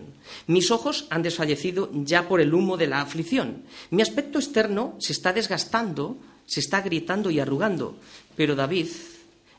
Mis 0.48 0.72
ojos 0.72 1.08
han 1.10 1.24
desfallecido 1.24 1.90
ya 1.92 2.30
por 2.30 2.40
el 2.40 2.54
humo 2.54 2.78
de 2.78 2.88
la 2.88 3.02
aflicción. 3.02 3.64
Mi 3.90 4.02
aspecto 4.02 4.40
externo 4.40 4.96
se 5.00 5.12
está 5.12 5.34
desgastando, 5.34 6.16
se 6.48 6.62
está 6.62 6.82
gritando 6.82 7.30
y 7.30 7.40
arrugando. 7.40 7.96
Pero 8.36 8.56
David 8.56 8.88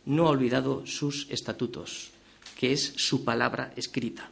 no 0.06 0.26
ha 0.26 0.30
olvidado 0.30 0.84
sus 0.86 1.28
estatutos 1.30 2.10
que 2.58 2.72
es 2.72 2.92
su 2.96 3.24
palabra 3.24 3.72
escrita. 3.76 4.28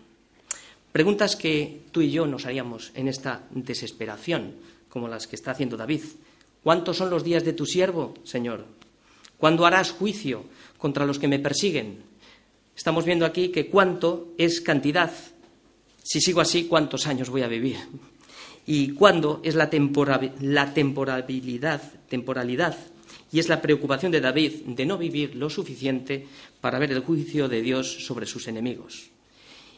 Preguntas 0.90 1.37
que 1.37 1.83
tú 1.92 2.01
y 2.01 2.11
yo 2.11 2.27
nos 2.27 2.45
haríamos 2.45 2.90
en 2.95 3.07
esta 3.07 3.47
desesperación, 3.51 4.55
como 4.88 5.07
las 5.07 5.29
que 5.29 5.37
está 5.37 5.53
haciendo 5.53 5.77
David. 5.77 6.03
¿Cuántos 6.64 6.97
son 6.97 7.09
los 7.09 7.23
días 7.23 7.45
de 7.45 7.53
tu 7.53 7.66
siervo, 7.66 8.14
Señor? 8.25 8.64
¿Cuándo 9.38 9.64
harás 9.64 9.92
juicio 9.92 10.45
contra 10.77 11.07
los 11.07 11.21
que 11.21 11.29
me 11.29 11.38
persiguen? 11.38 12.03
Estamos 12.77 13.05
viendo 13.05 13.25
aquí 13.25 13.51
que 13.51 13.69
cuánto 13.69 14.35
es 14.38 14.61
cantidad. 14.61 15.12
Si 16.03 16.21
sigo 16.21 16.40
así, 16.40 16.64
¿cuántos 16.64 17.07
años 17.07 17.31
voy 17.31 17.42
a 17.42 17.49
vivir? 17.49 17.77
¿Y 18.66 18.92
cuándo 18.95 19.40
es 19.45 19.55
la, 19.55 19.71
la 20.40 20.75
temporalidad, 20.75 21.83
temporalidad 22.09 22.77
y 23.33 23.38
es 23.38 23.49
la 23.49 23.61
preocupación 23.61 24.12
de 24.12 24.21
David 24.21 24.62
de 24.66 24.87
no 24.87 24.99
vivir 24.99 25.35
lo 25.35 25.51
suficiente 25.51 26.27
para 26.61 26.79
ver 26.79 26.92
el 26.92 27.01
juicio 27.01 27.49
de 27.49 27.62
Dios 27.62 28.07
sobre 28.07 28.27
sus 28.27 28.49
enemigos. 28.49 29.11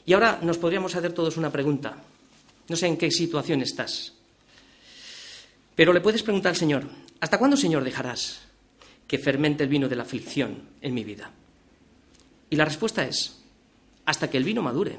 Y 0.05 0.13
ahora 0.13 0.39
nos 0.43 0.59
podríamos 0.59 0.95
hacer 0.95 1.13
todos 1.13 1.37
una 1.37 1.53
pregunta. 1.53 2.03
No 2.69 2.77
sé 2.77 2.87
en 2.87 2.97
qué 2.97 3.11
situación 3.11 3.63
estás. 3.63 4.15
Pero 5.75 5.93
le 5.93 6.01
puedes 6.01 6.23
preguntar 6.23 6.51
al 6.51 6.57
Señor, 6.57 6.85
¿hasta 7.21 7.39
cuándo, 7.39 7.57
Señor, 7.57 7.85
dejarás 7.85 8.41
que 9.07 9.19
fermente 9.19 9.65
el 9.65 9.71
vino 9.71 9.89
de 9.89 9.97
la 9.97 10.03
aflicción 10.03 10.63
en 10.81 10.95
mi 10.95 11.05
vida? 11.05 11.31
Y 12.51 12.57
la 12.57 12.65
respuesta 12.65 13.05
es, 13.05 13.39
hasta 14.05 14.29
que 14.31 14.39
el 14.39 14.45
vino 14.45 14.63
madure 14.63 14.99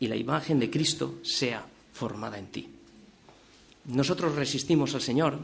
y 0.00 0.06
la 0.06 0.16
imagen 0.16 0.58
de 0.58 0.70
Cristo 0.70 1.18
sea 1.22 1.64
formada 1.92 2.38
en 2.38 2.46
ti. 2.46 2.68
Nosotros 3.86 4.34
resistimos 4.34 4.94
al 4.94 5.00
Señor 5.00 5.38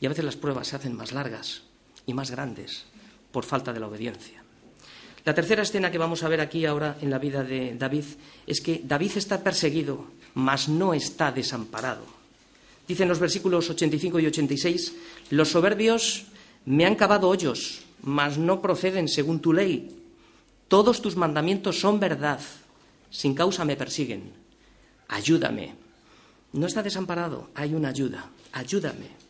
y 0.00 0.06
a 0.06 0.08
veces 0.08 0.24
las 0.24 0.36
pruebas 0.36 0.68
se 0.68 0.76
hacen 0.76 0.96
más 0.96 1.12
largas 1.12 1.62
y 2.06 2.14
más 2.14 2.30
grandes 2.30 2.84
por 3.32 3.44
falta 3.44 3.72
de 3.72 3.80
la 3.80 3.88
obediencia. 3.88 4.42
La 5.24 5.34
tercera 5.34 5.62
escena 5.62 5.90
que 5.90 5.98
vamos 5.98 6.22
a 6.22 6.28
ver 6.28 6.40
aquí 6.40 6.64
ahora 6.64 6.96
en 7.00 7.10
la 7.10 7.18
vida 7.18 7.44
de 7.44 7.76
David 7.76 8.04
es 8.46 8.60
que 8.60 8.80
David 8.82 9.12
está 9.16 9.42
perseguido, 9.42 10.06
mas 10.34 10.68
no 10.68 10.94
está 10.94 11.30
desamparado. 11.30 12.04
Dicen 12.88 13.08
los 13.08 13.18
versículos 13.18 13.68
85 13.70 14.18
y 14.18 14.26
86, 14.26 14.94
los 15.30 15.50
soberbios 15.50 16.24
me 16.64 16.86
han 16.86 16.96
cavado 16.96 17.28
hoyos, 17.28 17.82
mas 18.02 18.38
no 18.38 18.62
proceden 18.62 19.08
según 19.08 19.40
tu 19.40 19.52
ley. 19.52 19.96
Todos 20.68 21.02
tus 21.02 21.16
mandamientos 21.16 21.78
son 21.78 22.00
verdad, 22.00 22.40
sin 23.10 23.34
causa 23.34 23.64
me 23.64 23.76
persiguen. 23.76 24.32
Ayúdame. 25.08 25.74
No 26.52 26.66
está 26.66 26.82
desamparado, 26.82 27.50
hay 27.54 27.74
una 27.74 27.90
ayuda. 27.90 28.30
Ayúdame. 28.52 29.29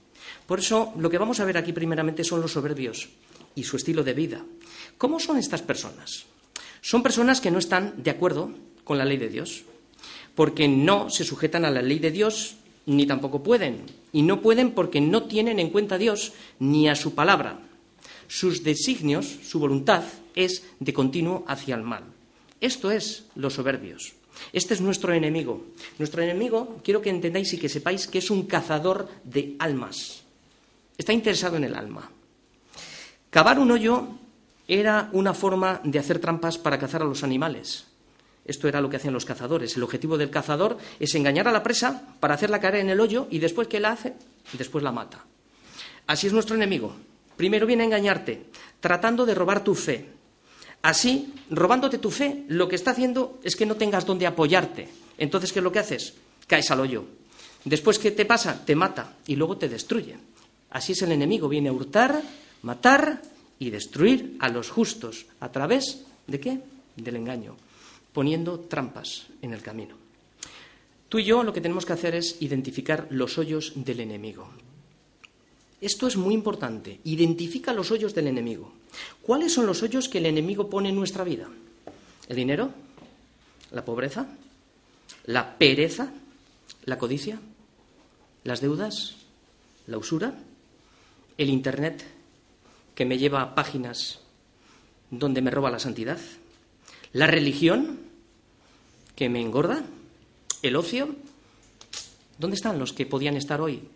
Por 0.50 0.58
eso, 0.58 0.92
lo 0.98 1.08
que 1.08 1.16
vamos 1.16 1.38
a 1.38 1.44
ver 1.44 1.56
aquí 1.56 1.72
primeramente 1.72 2.24
son 2.24 2.40
los 2.40 2.50
soberbios 2.50 3.08
y 3.54 3.62
su 3.62 3.76
estilo 3.76 4.02
de 4.02 4.14
vida. 4.14 4.44
¿Cómo 4.98 5.20
son 5.20 5.38
estas 5.38 5.62
personas? 5.62 6.26
Son 6.80 7.04
personas 7.04 7.40
que 7.40 7.52
no 7.52 7.60
están 7.60 8.02
de 8.02 8.10
acuerdo 8.10 8.50
con 8.82 8.98
la 8.98 9.04
ley 9.04 9.16
de 9.16 9.28
Dios, 9.28 9.62
porque 10.34 10.66
no 10.66 11.08
se 11.08 11.22
sujetan 11.22 11.64
a 11.64 11.70
la 11.70 11.82
ley 11.82 12.00
de 12.00 12.10
Dios 12.10 12.56
ni 12.86 13.06
tampoco 13.06 13.44
pueden. 13.44 13.82
Y 14.12 14.22
no 14.22 14.42
pueden 14.42 14.72
porque 14.72 15.00
no 15.00 15.22
tienen 15.22 15.60
en 15.60 15.70
cuenta 15.70 15.94
a 15.94 15.98
Dios 15.98 16.32
ni 16.58 16.88
a 16.88 16.96
su 16.96 17.14
palabra. 17.14 17.60
Sus 18.26 18.64
designios, 18.64 19.26
su 19.44 19.60
voluntad, 19.60 20.02
es 20.34 20.64
de 20.80 20.92
continuo 20.92 21.44
hacia 21.46 21.76
el 21.76 21.84
mal. 21.84 22.02
Esto 22.60 22.90
es 22.90 23.22
los 23.36 23.54
soberbios. 23.54 24.14
Este 24.52 24.74
es 24.74 24.80
nuestro 24.80 25.14
enemigo. 25.14 25.64
Nuestro 26.00 26.22
enemigo, 26.22 26.80
quiero 26.82 27.00
que 27.00 27.10
entendáis 27.10 27.52
y 27.52 27.58
que 27.58 27.68
sepáis 27.68 28.08
que 28.08 28.18
es 28.18 28.32
un 28.32 28.48
cazador 28.48 29.08
de 29.22 29.54
almas. 29.60 30.24
Está 31.00 31.14
interesado 31.14 31.56
en 31.56 31.64
el 31.64 31.74
alma. 31.74 32.10
Cavar 33.30 33.58
un 33.58 33.70
hoyo 33.70 34.06
era 34.68 35.08
una 35.12 35.32
forma 35.32 35.80
de 35.82 35.98
hacer 35.98 36.18
trampas 36.18 36.58
para 36.58 36.78
cazar 36.78 37.00
a 37.00 37.06
los 37.06 37.24
animales. 37.24 37.86
Esto 38.44 38.68
era 38.68 38.82
lo 38.82 38.90
que 38.90 38.96
hacían 38.96 39.14
los 39.14 39.24
cazadores. 39.24 39.74
El 39.78 39.82
objetivo 39.82 40.18
del 40.18 40.28
cazador 40.28 40.76
es 40.98 41.14
engañar 41.14 41.48
a 41.48 41.52
la 41.52 41.62
presa 41.62 42.02
para 42.20 42.34
hacerla 42.34 42.60
caer 42.60 42.74
en 42.74 42.90
el 42.90 43.00
hoyo 43.00 43.28
y 43.30 43.38
después 43.38 43.66
que 43.66 43.80
la 43.80 43.92
hace, 43.92 44.12
después 44.52 44.84
la 44.84 44.92
mata. 44.92 45.24
Así 46.06 46.26
es 46.26 46.34
nuestro 46.34 46.54
enemigo. 46.54 46.94
Primero 47.34 47.66
viene 47.66 47.84
a 47.84 47.86
engañarte, 47.86 48.50
tratando 48.78 49.24
de 49.24 49.34
robar 49.34 49.64
tu 49.64 49.74
fe. 49.74 50.06
Así, 50.82 51.32
robándote 51.48 51.96
tu 51.96 52.10
fe, 52.10 52.44
lo 52.48 52.68
que 52.68 52.76
está 52.76 52.90
haciendo 52.90 53.40
es 53.42 53.56
que 53.56 53.64
no 53.64 53.76
tengas 53.76 54.04
donde 54.04 54.26
apoyarte. 54.26 54.90
Entonces, 55.16 55.50
¿qué 55.50 55.60
es 55.60 55.64
lo 55.64 55.72
que 55.72 55.78
haces? 55.78 56.12
Caes 56.46 56.70
al 56.70 56.80
hoyo. 56.80 57.06
Después, 57.64 57.98
¿qué 57.98 58.10
te 58.10 58.26
pasa? 58.26 58.66
Te 58.66 58.76
mata 58.76 59.14
y 59.26 59.36
luego 59.36 59.56
te 59.56 59.70
destruye. 59.70 60.16
Así 60.70 60.92
es 60.92 61.02
el 61.02 61.12
enemigo. 61.12 61.48
Viene 61.48 61.68
a 61.68 61.72
hurtar, 61.72 62.22
matar 62.62 63.22
y 63.58 63.70
destruir 63.70 64.36
a 64.40 64.48
los 64.48 64.70
justos. 64.70 65.26
¿A 65.40 65.50
través 65.50 66.04
de 66.26 66.40
qué? 66.40 66.60
Del 66.96 67.16
engaño 67.16 67.56
poniendo 68.12 68.60
trampas 68.60 69.26
en 69.42 69.52
el 69.52 69.62
camino. 69.62 69.94
Tú 71.08 71.18
y 71.18 71.24
yo 71.24 71.42
lo 71.42 71.52
que 71.52 71.60
tenemos 71.60 71.86
que 71.86 71.92
hacer 71.92 72.14
es 72.14 72.40
identificar 72.40 73.08
los 73.10 73.38
hoyos 73.38 73.72
del 73.74 74.00
enemigo. 74.00 74.48
Esto 75.80 76.06
es 76.06 76.16
muy 76.16 76.34
importante. 76.34 77.00
Identifica 77.04 77.72
los 77.72 77.90
hoyos 77.90 78.14
del 78.14 78.28
enemigo. 78.28 78.72
¿Cuáles 79.22 79.52
son 79.52 79.66
los 79.66 79.82
hoyos 79.82 80.08
que 80.08 80.18
el 80.18 80.26
enemigo 80.26 80.68
pone 80.68 80.90
en 80.90 80.96
nuestra 80.96 81.24
vida? 81.24 81.48
¿El 82.28 82.36
dinero? 82.36 82.70
¿La 83.72 83.84
pobreza? 83.84 84.26
¿La 85.24 85.56
pereza? 85.56 86.12
¿La 86.84 86.98
codicia? 86.98 87.40
¿Las 88.44 88.60
deudas? 88.60 89.16
¿La 89.86 89.98
usura? 89.98 90.34
¿El 91.40 91.48
Internet 91.48 92.04
que 92.94 93.06
me 93.06 93.16
lleva 93.16 93.40
a 93.40 93.54
páginas 93.54 94.20
donde 95.10 95.40
me 95.40 95.50
roba 95.50 95.70
la 95.70 95.78
santidad? 95.78 96.18
La 97.14 97.26
religión, 97.26 97.98
que 99.16 99.30
me 99.30 99.40
engorda. 99.40 99.82
El 100.60 100.76
ocio. 100.76 101.16
¿Dónde 102.36 102.56
están 102.56 102.78
los 102.78 102.92
que 102.92 103.06
podían 103.06 103.38
estar 103.38 103.62
hoy? 103.62 103.88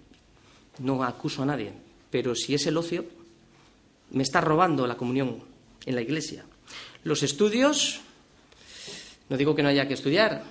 No 0.78 1.04
acuso 1.04 1.42
a 1.42 1.44
nadie, 1.44 1.74
pero 2.10 2.34
si 2.34 2.54
es 2.54 2.66
el 2.66 2.78
ocio, 2.78 3.04
me 4.12 4.22
está 4.22 4.40
robando 4.40 4.86
la 4.86 4.96
comunión 4.96 5.44
en 5.84 5.96
la 5.96 6.00
iglesia. 6.00 6.46
Los 7.02 7.22
estudios, 7.22 8.00
no 9.28 9.36
digo 9.36 9.54
que 9.54 9.62
no 9.62 9.68
haya 9.68 9.86
que 9.86 9.92
estudiar, 9.92 10.44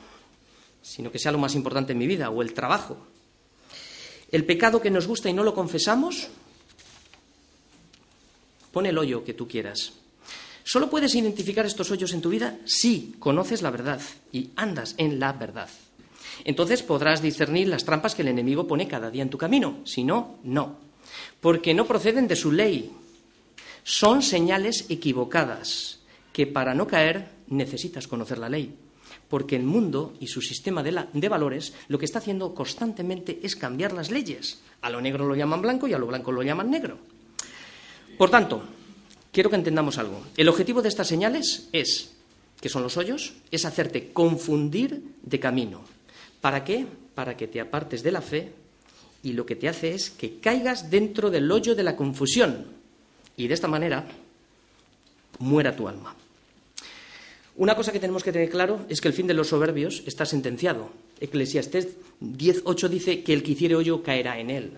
sino 0.83 1.11
que 1.11 1.17
sea 1.17 1.31
lo 1.31 1.39
más 1.39 1.55
importante 1.55 1.93
en 1.93 1.97
mi 1.97 2.05
vida, 2.05 2.29
o 2.29 2.43
el 2.43 2.53
trabajo. 2.53 2.99
El 4.31 4.45
pecado 4.45 4.79
que 4.79 4.91
nos 4.91 5.07
gusta 5.07 5.27
y 5.27 5.33
no 5.33 5.43
lo 5.43 5.55
confesamos, 5.55 6.29
pone 8.73 8.89
el 8.89 8.97
hoyo 8.97 9.23
que 9.23 9.35
tú 9.35 9.47
quieras. 9.47 9.93
Solo 10.65 10.89
puedes 10.89 11.13
identificar 11.15 11.65
estos 11.65 11.91
hoyos 11.91 12.11
en 12.13 12.21
tu 12.21 12.29
vida 12.29 12.57
si 12.65 13.15
conoces 13.19 13.61
la 13.61 13.69
verdad 13.69 14.01
y 14.31 14.49
andas 14.55 14.95
en 14.97 15.19
la 15.19 15.31
verdad. 15.31 15.69
Entonces 16.43 16.81
podrás 16.81 17.21
discernir 17.21 17.67
las 17.67 17.85
trampas 17.85 18.15
que 18.15 18.23
el 18.23 18.29
enemigo 18.29 18.67
pone 18.67 18.87
cada 18.87 19.11
día 19.11 19.21
en 19.21 19.29
tu 19.29 19.37
camino. 19.37 19.77
Si 19.85 20.03
no, 20.03 20.39
no. 20.43 20.77
Porque 21.39 21.73
no 21.73 21.85
proceden 21.85 22.27
de 22.27 22.35
su 22.35 22.51
ley. 22.51 22.91
Son 23.83 24.23
señales 24.23 24.85
equivocadas 24.89 25.99
que 26.31 26.47
para 26.47 26.73
no 26.73 26.87
caer 26.87 27.29
necesitas 27.47 28.07
conocer 28.07 28.39
la 28.39 28.49
ley. 28.49 28.73
Porque 29.29 29.55
el 29.55 29.63
mundo 29.63 30.15
y 30.19 30.27
su 30.27 30.41
sistema 30.41 30.81
de, 30.81 31.05
de, 31.13 31.29
valores 31.29 31.73
lo 31.89 31.99
que 31.99 32.05
está 32.05 32.19
haciendo 32.19 32.55
constantemente 32.55 33.39
es 33.43 33.55
cambiar 33.55 33.93
las 33.93 34.09
leyes. 34.09 34.61
A 34.81 34.89
lo 34.89 35.01
negro 35.01 35.27
lo 35.27 35.35
llaman 35.35 35.61
blanco 35.61 35.87
y 35.87 35.93
a 35.93 35.99
lo 35.99 36.07
blanco 36.07 36.31
lo 36.31 36.41
llaman 36.41 36.71
negro. 36.71 36.97
Por 38.17 38.29
tanto, 38.29 38.63
quiero 39.31 39.49
que 39.49 39.55
entendamos 39.55 39.97
algo. 39.97 40.21
El 40.37 40.49
objetivo 40.49 40.81
de 40.81 40.89
estas 40.89 41.07
señales 41.07 41.69
es, 41.71 42.13
que 42.61 42.69
son 42.69 42.83
los 42.83 42.97
hoyos, 42.97 43.33
es 43.51 43.65
hacerte 43.65 44.11
confundir 44.13 45.01
de 45.21 45.39
camino. 45.39 45.81
¿Para 46.41 46.63
qué? 46.63 46.85
Para 47.15 47.35
que 47.35 47.47
te 47.47 47.59
apartes 47.59 48.03
de 48.03 48.11
la 48.11 48.21
fe 48.21 48.51
y 49.23 49.33
lo 49.33 49.45
que 49.45 49.55
te 49.55 49.69
hace 49.69 49.93
es 49.93 50.09
que 50.09 50.39
caigas 50.39 50.89
dentro 50.89 51.31
del 51.31 51.51
hoyo 51.51 51.75
de 51.75 51.83
la 51.83 51.95
confusión 51.95 52.65
y 53.37 53.47
de 53.47 53.53
esta 53.53 53.67
manera 53.67 54.05
muera 55.39 55.75
tu 55.75 55.87
alma. 55.87 56.15
Una 57.55 57.75
cosa 57.75 57.91
que 57.91 57.99
tenemos 57.99 58.23
que 58.23 58.31
tener 58.31 58.49
claro 58.49 58.85
es 58.89 58.99
que 58.99 59.07
el 59.07 59.13
fin 59.13 59.27
de 59.27 59.35
los 59.35 59.49
soberbios 59.49 60.03
está 60.07 60.25
sentenciado. 60.25 60.89
Eclesiastés 61.19 61.89
10.8 62.21 62.89
dice 62.89 63.23
que 63.23 63.33
el 63.33 63.43
que 63.43 63.51
hiciere 63.51 63.75
hoyo 63.75 64.01
caerá 64.01 64.39
en 64.39 64.49
él. 64.49 64.71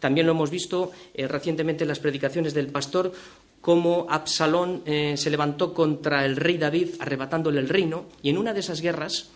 También 0.00 0.26
lo 0.26 0.32
hemos 0.32 0.50
visto 0.50 0.90
eh, 1.14 1.28
recientemente 1.28 1.84
en 1.84 1.88
las 1.88 2.00
predicaciones 2.00 2.54
del 2.54 2.68
pastor, 2.68 3.12
cómo 3.60 4.06
Absalón 4.08 4.82
eh, 4.86 5.16
se 5.16 5.30
levantó 5.30 5.72
contra 5.72 6.24
el 6.24 6.36
rey 6.36 6.56
David, 6.56 6.96
arrebatándole 6.98 7.60
el 7.60 7.68
reino, 7.68 8.06
y 8.22 8.30
en 8.30 8.38
una 8.38 8.54
de 8.54 8.60
esas 8.60 8.80
guerras, 8.80 9.30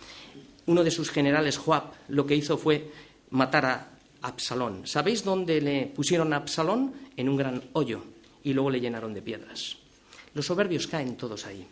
uno 0.66 0.82
de 0.82 0.90
sus 0.90 1.10
generales, 1.10 1.58
Joab, 1.58 1.92
lo 2.08 2.26
que 2.26 2.34
hizo 2.34 2.56
fue 2.56 2.90
matar 3.30 3.66
a 3.66 3.88
Absalón. 4.22 4.86
¿Sabéis 4.86 5.22
dónde 5.22 5.60
le 5.60 5.86
pusieron 5.86 6.32
a 6.32 6.36
Absalón? 6.36 6.94
En 7.16 7.28
un 7.28 7.36
gran 7.36 7.62
hoyo, 7.74 8.02
y 8.42 8.54
luego 8.54 8.70
le 8.70 8.80
llenaron 8.80 9.12
de 9.12 9.22
piedras. 9.22 9.76
Los 10.32 10.46
soberbios 10.46 10.86
caen 10.86 11.16
todos 11.16 11.46
ahí. 11.46 11.64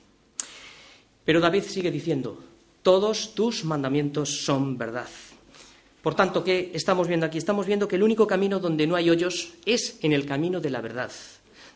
Pero 1.25 1.41
David 1.41 1.63
sigue 1.63 1.91
diciendo, 1.91 2.43
todos 2.83 3.35
tus 3.35 3.65
mandamientos 3.65 4.45
son 4.45 4.77
verdad. 4.77 5.09
Por 6.03 6.17
tanto, 6.17 6.43
¿qué 6.43 6.73
estamos 6.75 7.07
viendo 7.07 7.27
aquí? 7.27 7.39
Estamos 7.39 7.65
viendo 7.65 7.87
que 7.87 7.95
el 7.95 8.03
único 8.03 8.27
camino 8.27 8.59
donde 8.59 8.89
no 8.89 8.97
hay 8.97 9.09
hoyos 9.09 9.53
es 9.65 9.99
en 10.03 10.13
el 10.13 10.27
camino 10.27 10.61
de 10.61 10.71
la 10.71 10.81
verdad. 10.81 11.13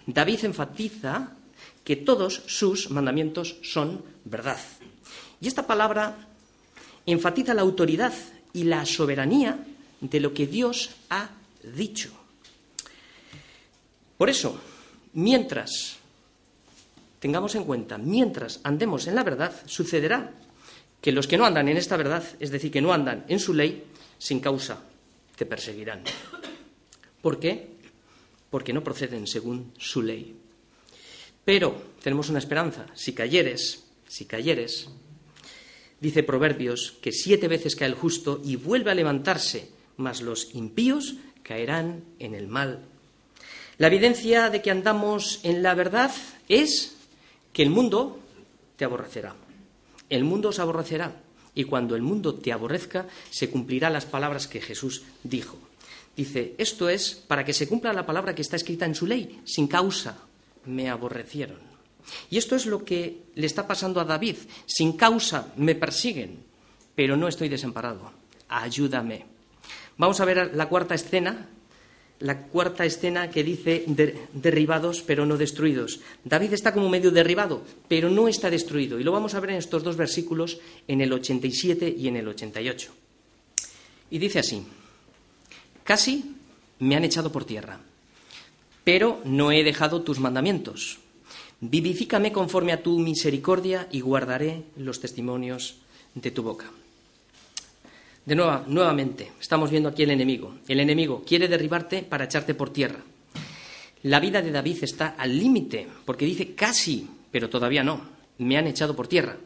David 0.04 0.44
enfatiza 0.44 1.32
que 1.84 1.94
todos 1.94 2.42
sus 2.46 2.90
mandamientos 2.90 3.56
son 3.62 4.02
verdad. 4.24 4.58
Y 5.40 5.46
esta 5.46 5.66
palabra 5.68 6.16
enfatiza 7.06 7.54
la 7.54 7.62
autoridad 7.62 8.12
y 8.52 8.64
la 8.64 8.84
soberanía 8.84 9.64
de 10.00 10.20
lo 10.20 10.34
que 10.34 10.48
Dios 10.48 10.90
ha 11.08 11.30
dicho. 11.62 12.10
Por 14.18 14.28
eso, 14.28 14.58
mientras 15.12 15.98
tengamos 17.20 17.54
en 17.54 17.64
cuenta, 17.64 17.96
mientras 17.96 18.60
andemos 18.64 19.06
en 19.06 19.14
la 19.14 19.22
verdad, 19.22 19.52
sucederá 19.66 20.32
que 21.00 21.12
los 21.12 21.28
que 21.28 21.38
no 21.38 21.44
andan 21.44 21.68
en 21.68 21.76
esta 21.76 21.96
verdad, 21.96 22.24
es 22.40 22.50
decir, 22.50 22.72
que 22.72 22.82
no 22.82 22.92
andan 22.92 23.24
en 23.28 23.38
su 23.38 23.54
ley, 23.54 23.84
sin 24.18 24.40
causa, 24.40 24.82
te 25.36 25.46
perseguirán. 25.46 26.02
¿Por 27.22 27.40
qué? 27.40 27.76
porque 28.50 28.72
no 28.72 28.84
proceden 28.84 29.26
según 29.26 29.72
su 29.78 30.02
ley. 30.02 30.34
Pero 31.44 31.76
tenemos 32.02 32.28
una 32.28 32.38
esperanza. 32.38 32.86
Si 32.94 33.12
cayeres, 33.12 33.84
si 34.08 34.24
cayeres, 34.24 34.88
dice 36.00 36.22
Proverbios 36.22 36.94
que 37.02 37.12
siete 37.12 37.48
veces 37.48 37.76
cae 37.76 37.88
el 37.88 37.94
justo 37.94 38.40
y 38.44 38.56
vuelve 38.56 38.90
a 38.90 38.94
levantarse, 38.94 39.68
mas 39.96 40.22
los 40.22 40.54
impíos 40.54 41.16
caerán 41.42 42.04
en 42.18 42.34
el 42.34 42.48
mal. 42.48 42.80
La 43.78 43.88
evidencia 43.88 44.48
de 44.48 44.62
que 44.62 44.70
andamos 44.70 45.40
en 45.42 45.62
la 45.62 45.74
verdad 45.74 46.10
es 46.48 46.96
que 47.52 47.62
el 47.62 47.70
mundo 47.70 48.18
te 48.76 48.84
aborrecerá. 48.84 49.36
El 50.08 50.24
mundo 50.24 50.48
os 50.48 50.58
aborrecerá. 50.58 51.14
Y 51.56 51.64
cuando 51.64 51.96
el 51.96 52.02
mundo 52.02 52.34
te 52.34 52.52
aborrezca, 52.52 53.08
se 53.30 53.50
cumplirán 53.50 53.94
las 53.94 54.04
palabras 54.04 54.46
que 54.46 54.60
Jesús 54.60 55.02
dijo. 55.24 55.58
Dice, 56.16 56.54
esto 56.58 56.88
es 56.88 57.14
para 57.14 57.44
que 57.44 57.52
se 57.52 57.66
cumpla 57.66 57.92
la 57.92 58.06
palabra 58.06 58.34
que 58.34 58.42
está 58.42 58.56
escrita 58.56 58.86
en 58.86 58.94
su 58.94 59.06
ley, 59.06 59.40
sin 59.44 59.66
causa 59.66 60.18
me 60.66 60.88
aborrecieron. 60.88 61.58
Y 62.30 62.38
esto 62.38 62.56
es 62.56 62.66
lo 62.66 62.84
que 62.84 63.24
le 63.34 63.46
está 63.46 63.66
pasando 63.66 64.00
a 64.00 64.04
David, 64.04 64.36
sin 64.66 64.92
causa 64.92 65.52
me 65.56 65.74
persiguen, 65.74 66.38
pero 66.94 67.16
no 67.16 67.26
estoy 67.26 67.48
desamparado, 67.48 68.12
ayúdame. 68.48 69.26
Vamos 69.98 70.20
a 70.20 70.24
ver 70.24 70.54
la 70.54 70.68
cuarta 70.68 70.94
escena, 70.94 71.48
la 72.20 72.46
cuarta 72.48 72.84
escena 72.84 73.30
que 73.30 73.44
dice 73.44 73.84
derribados 74.32 75.02
pero 75.02 75.26
no 75.26 75.36
destruidos. 75.36 76.00
David 76.24 76.54
está 76.54 76.72
como 76.72 76.88
medio 76.88 77.10
derribado, 77.10 77.62
pero 77.88 78.10
no 78.10 78.28
está 78.28 78.50
destruido. 78.50 78.98
Y 78.98 79.04
lo 79.04 79.12
vamos 79.12 79.34
a 79.34 79.40
ver 79.40 79.50
en 79.50 79.56
estos 79.56 79.82
dos 79.82 79.96
versículos, 79.96 80.58
en 80.88 81.00
el 81.00 81.12
87 81.12 81.94
y 81.96 82.08
en 82.08 82.16
el 82.16 82.28
88. 82.28 82.92
Y 84.10 84.18
dice 84.18 84.38
así, 84.38 84.62
Casi 85.86 86.34
me 86.80 86.96
han 86.96 87.04
echado 87.04 87.30
por 87.30 87.44
tierra, 87.44 87.78
pero 88.82 89.20
no 89.24 89.52
he 89.52 89.62
dejado 89.62 90.02
tus 90.02 90.18
mandamientos. 90.18 90.98
Vivifícame 91.60 92.32
conforme 92.32 92.72
a 92.72 92.82
tu 92.82 92.98
misericordia 92.98 93.88
y 93.92 94.00
guardaré 94.00 94.64
los 94.76 95.00
testimonios 95.00 95.76
de 96.14 96.30
tu 96.30 96.42
boca. 96.42 96.66
De 98.26 98.34
nuevo, 98.34 98.64
nuevamente, 98.66 99.30
estamos 99.40 99.70
viendo 99.70 99.88
aquí 99.88 100.02
el 100.02 100.10
enemigo. 100.10 100.56
El 100.66 100.80
enemigo 100.80 101.22
quiere 101.24 101.46
derribarte 101.46 102.02
para 102.02 102.24
echarte 102.24 102.54
por 102.54 102.72
tierra. 102.72 102.98
La 104.02 104.18
vida 104.18 104.42
de 104.42 104.50
David 104.50 104.82
está 104.82 105.14
al 105.16 105.38
límite, 105.38 105.86
porque 106.04 106.24
dice 106.24 106.56
casi, 106.56 107.08
pero 107.30 107.48
todavía 107.48 107.84
no. 107.84 108.00
Me 108.38 108.58
han 108.58 108.66
echado 108.66 108.96
por 108.96 109.06
tierra. 109.06 109.36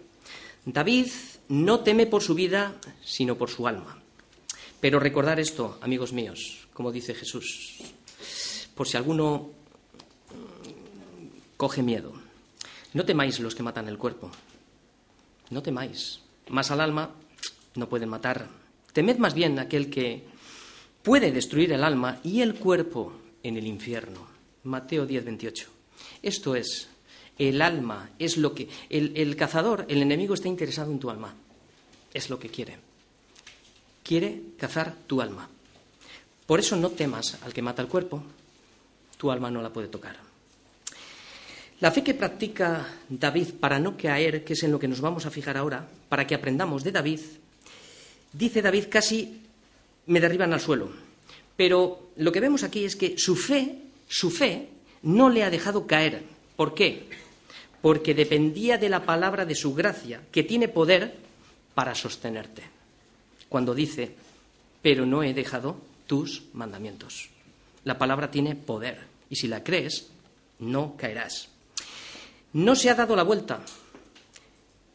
David 0.64 1.08
no 1.48 1.80
teme 1.80 2.06
por 2.06 2.22
su 2.22 2.34
vida, 2.34 2.74
sino 3.04 3.36
por 3.36 3.50
su 3.50 3.68
alma. 3.68 3.98
Pero 4.80 4.98
recordar 4.98 5.38
esto, 5.40 5.78
amigos 5.82 6.14
míos, 6.14 6.66
como 6.72 6.90
dice 6.90 7.14
Jesús, 7.14 7.82
por 8.74 8.88
si 8.88 8.96
alguno 8.96 9.50
coge 11.58 11.82
miedo. 11.82 12.14
No 12.94 13.04
temáis 13.04 13.40
los 13.40 13.54
que 13.54 13.62
matan 13.62 13.88
el 13.88 13.98
cuerpo. 13.98 14.30
No 15.50 15.62
temáis. 15.62 16.20
Más 16.48 16.70
al 16.70 16.80
alma 16.80 17.10
no 17.74 17.86
pueden 17.86 18.08
matar. 18.08 18.59
Temed 18.92 19.18
más 19.18 19.34
bien 19.34 19.58
aquel 19.58 19.90
que 19.90 20.24
puede 21.02 21.32
destruir 21.32 21.72
el 21.72 21.84
alma 21.84 22.20
y 22.22 22.42
el 22.42 22.54
cuerpo 22.54 23.12
en 23.42 23.56
el 23.56 23.66
infierno. 23.66 24.26
Mateo 24.64 25.06
10, 25.06 25.24
28. 25.24 25.68
Esto 26.22 26.54
es, 26.54 26.88
el 27.38 27.62
alma 27.62 28.10
es 28.18 28.36
lo 28.36 28.54
que... 28.54 28.68
El, 28.88 29.12
el 29.16 29.36
cazador, 29.36 29.86
el 29.88 30.02
enemigo 30.02 30.34
está 30.34 30.48
interesado 30.48 30.92
en 30.92 30.98
tu 30.98 31.10
alma. 31.10 31.34
Es 32.12 32.28
lo 32.28 32.38
que 32.38 32.48
quiere. 32.48 32.76
Quiere 34.02 34.42
cazar 34.58 34.94
tu 35.06 35.20
alma. 35.20 35.48
Por 36.46 36.58
eso 36.58 36.76
no 36.76 36.90
temas 36.90 37.38
al 37.42 37.52
que 37.52 37.62
mata 37.62 37.82
el 37.82 37.88
cuerpo. 37.88 38.22
Tu 39.16 39.30
alma 39.30 39.50
no 39.50 39.62
la 39.62 39.72
puede 39.72 39.88
tocar. 39.88 40.16
La 41.80 41.90
fe 41.90 42.02
que 42.02 42.12
practica 42.12 42.86
David 43.08 43.54
para 43.58 43.78
no 43.78 43.96
caer, 43.96 44.44
que 44.44 44.52
es 44.52 44.62
en 44.64 44.72
lo 44.72 44.78
que 44.78 44.88
nos 44.88 45.00
vamos 45.00 45.24
a 45.24 45.30
fijar 45.30 45.56
ahora, 45.56 45.88
para 46.10 46.26
que 46.26 46.34
aprendamos 46.34 46.84
de 46.84 46.92
David, 46.92 47.20
dice 48.32 48.62
David 48.62 48.86
casi 48.88 49.42
me 50.06 50.20
derriban 50.20 50.52
al 50.52 50.60
suelo. 50.60 50.90
Pero 51.56 52.10
lo 52.16 52.32
que 52.32 52.40
vemos 52.40 52.62
aquí 52.62 52.84
es 52.84 52.96
que 52.96 53.18
su 53.18 53.36
fe, 53.36 53.78
su 54.08 54.30
fe, 54.30 54.68
no 55.02 55.28
le 55.28 55.44
ha 55.44 55.50
dejado 55.50 55.86
caer. 55.86 56.22
¿Por 56.56 56.74
qué? 56.74 57.08
Porque 57.82 58.14
dependía 58.14 58.78
de 58.78 58.88
la 58.88 59.04
palabra 59.04 59.44
de 59.44 59.54
su 59.54 59.74
gracia, 59.74 60.22
que 60.32 60.42
tiene 60.42 60.68
poder 60.68 61.16
para 61.74 61.94
sostenerte. 61.94 62.62
Cuando 63.48 63.74
dice, 63.74 64.14
pero 64.82 65.06
no 65.06 65.22
he 65.22 65.34
dejado 65.34 65.76
tus 66.06 66.44
mandamientos. 66.52 67.28
La 67.84 67.98
palabra 67.98 68.30
tiene 68.30 68.54
poder 68.54 69.06
y 69.28 69.36
si 69.36 69.48
la 69.48 69.62
crees, 69.62 70.08
no 70.58 70.96
caerás. 70.96 71.48
No 72.52 72.74
se 72.74 72.90
ha 72.90 72.94
dado 72.94 73.16
la 73.16 73.22
vuelta. 73.22 73.60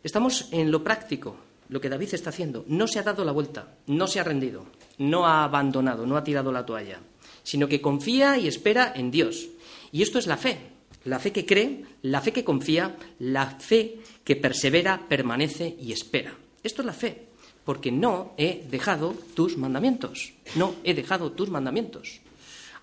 Estamos 0.04 0.50
en 0.52 0.72
lo 0.72 0.84
práctico, 0.84 1.38
lo 1.70 1.82
que 1.82 1.90
David 1.90 2.14
está 2.14 2.30
haciendo. 2.30 2.66
No 2.68 2.88
se 2.88 3.00
ha 3.00 3.04
dado 3.04 3.24
la 3.26 3.32
vuelta, 3.32 3.76
no 3.88 4.08
se 4.08 4.20
ha 4.20 4.24
rendido, 4.24 4.66
no 4.98 5.26
ha 5.26 5.44
abandonado, 5.44 6.06
no 6.06 6.18
ha 6.18 6.24
tirado 6.24 6.52
la 6.52 6.66
toalla, 6.66 7.00
sino 7.44 7.68
que 7.68 7.82
confía 7.82 8.38
y 8.38 8.48
espera 8.48 8.94
en 8.96 9.12
Dios. 9.12 9.48
Y 9.92 10.02
esto 10.02 10.20
es 10.20 10.28
la 10.28 10.38
fe, 10.38 10.58
la 11.06 11.20
fe 11.20 11.32
que 11.32 11.46
cree, 11.46 11.86
la 12.02 12.22
fe 12.22 12.34
que 12.34 12.44
confía, 12.44 12.96
la 13.20 13.48
fe 13.60 14.00
que 14.24 14.36
persevera, 14.36 15.08
permanece 15.08 15.76
y 15.80 15.92
espera. 15.92 16.36
Esto 16.64 16.82
es 16.82 16.86
la 16.86 16.94
fe, 16.94 17.28
porque 17.64 17.92
no 17.92 18.34
he 18.38 18.66
dejado 18.70 19.16
tus 19.34 19.58
mandamientos, 19.58 20.34
no 20.56 20.76
he 20.84 20.94
dejado 20.94 21.32
tus 21.32 21.50
mandamientos. 21.50 22.22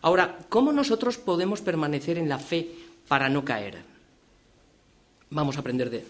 Ahora, 0.01 0.39
¿cómo 0.49 0.73
nosotros 0.73 1.19
podemos 1.19 1.61
permanecer 1.61 2.19
en 2.19 2.29
la 2.29 2.39
fe 2.39 2.69
para 3.09 3.29
no 3.29 3.45
caer? 3.45 3.93
vamos 5.33 5.57
a 5.57 5.61
aprender 5.61 5.91
de 5.91 6.05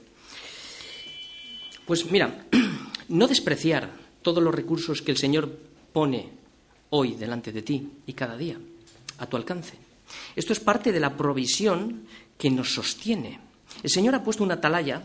Pues 1.87 2.11
mira, 2.11 2.47
no 3.09 3.27
despreciar 3.27 3.91
todos 4.23 4.43
los 4.43 4.55
recursos 4.55 5.03
que 5.03 5.11
el 5.11 5.19
Señor 5.19 5.51
pone 5.93 6.31
hoy 6.91 7.15
delante 7.15 7.53
de 7.53 7.63
ti 7.63 7.89
y 8.07 8.13
cada 8.13 8.37
día 8.37 8.57
a 9.19 9.27
tu 9.27 9.37
alcance. 9.37 9.75
Esto 10.37 10.53
es 10.53 10.61
parte 10.61 10.93
de 10.93 11.01
la 11.01 11.17
provisión 11.17 12.03
que 12.39 12.51
nos 12.51 12.75
sostiene. 12.75 13.41
El 13.83 13.91
Señor 13.91 14.15
ha 14.15 14.23
puesto 14.23 14.45
una 14.45 14.55
atalaya 14.55 15.03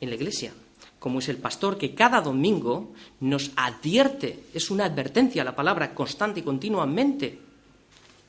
en 0.00 0.08
la 0.08 0.16
iglesia, 0.16 0.52
como 0.98 1.20
es 1.20 1.28
el 1.28 1.36
pastor 1.36 1.78
que 1.78 1.94
cada 1.94 2.20
domingo 2.20 2.92
nos 3.20 3.52
advierte, 3.56 4.44
es 4.52 4.70
una 4.70 4.84
advertencia, 4.86 5.44
la 5.44 5.56
palabra 5.56 5.94
constante 5.94 6.40
y 6.40 6.42
continuamente. 6.42 7.38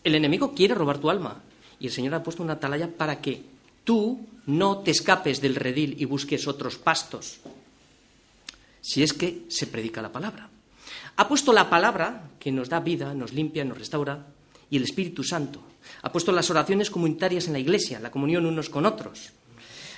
El 0.04 0.16
enemigo 0.16 0.54
quiere 0.54 0.76
robar 0.76 1.00
tu 1.00 1.10
alma 1.10 1.42
y 1.80 1.88
el 1.88 1.92
Señor 1.92 2.14
ha 2.14 2.24
puesto 2.24 2.44
una 2.44 2.54
atalaya 2.54 2.90
para 2.90 3.20
que 3.20 3.42
tú 3.84 4.20
no 4.46 4.80
te 4.80 4.92
escapes 4.92 5.42
del 5.42 5.56
redil 5.56 5.96
y 6.00 6.06
busques 6.06 6.48
otros 6.48 6.78
pastos, 6.78 7.40
si 8.86 9.02
es 9.02 9.13
que 9.13 9.45
se 9.50 9.65
predica 9.65 10.00
la 10.00 10.12
palabra. 10.12 10.48
Ha 11.15 11.28
puesto 11.28 11.52
la 11.52 11.71
palabra 11.71 12.30
que 12.38 12.52
nos 12.52 12.69
da 12.69 12.80
vida, 12.80 13.15
nos 13.15 13.34
limpia, 13.34 13.65
nos 13.65 13.80
restaura, 13.80 14.28
y 14.69 14.78
el 14.78 14.84
Espíritu 14.84 15.24
Santo. 15.24 15.60
Ha 16.04 16.12
puesto 16.12 16.32
las 16.32 16.52
oraciones 16.52 16.91
comunitarias 16.91 17.48
en 17.48 17.54
la 17.54 17.60
iglesia, 17.60 18.00
la 18.00 18.12
comunión 18.12 18.45
unos 18.45 18.69
con 18.69 18.86
otros. 18.86 19.32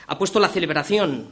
Ha 0.08 0.18
puesto 0.18 0.40
la 0.40 0.48
celebración 0.48 1.28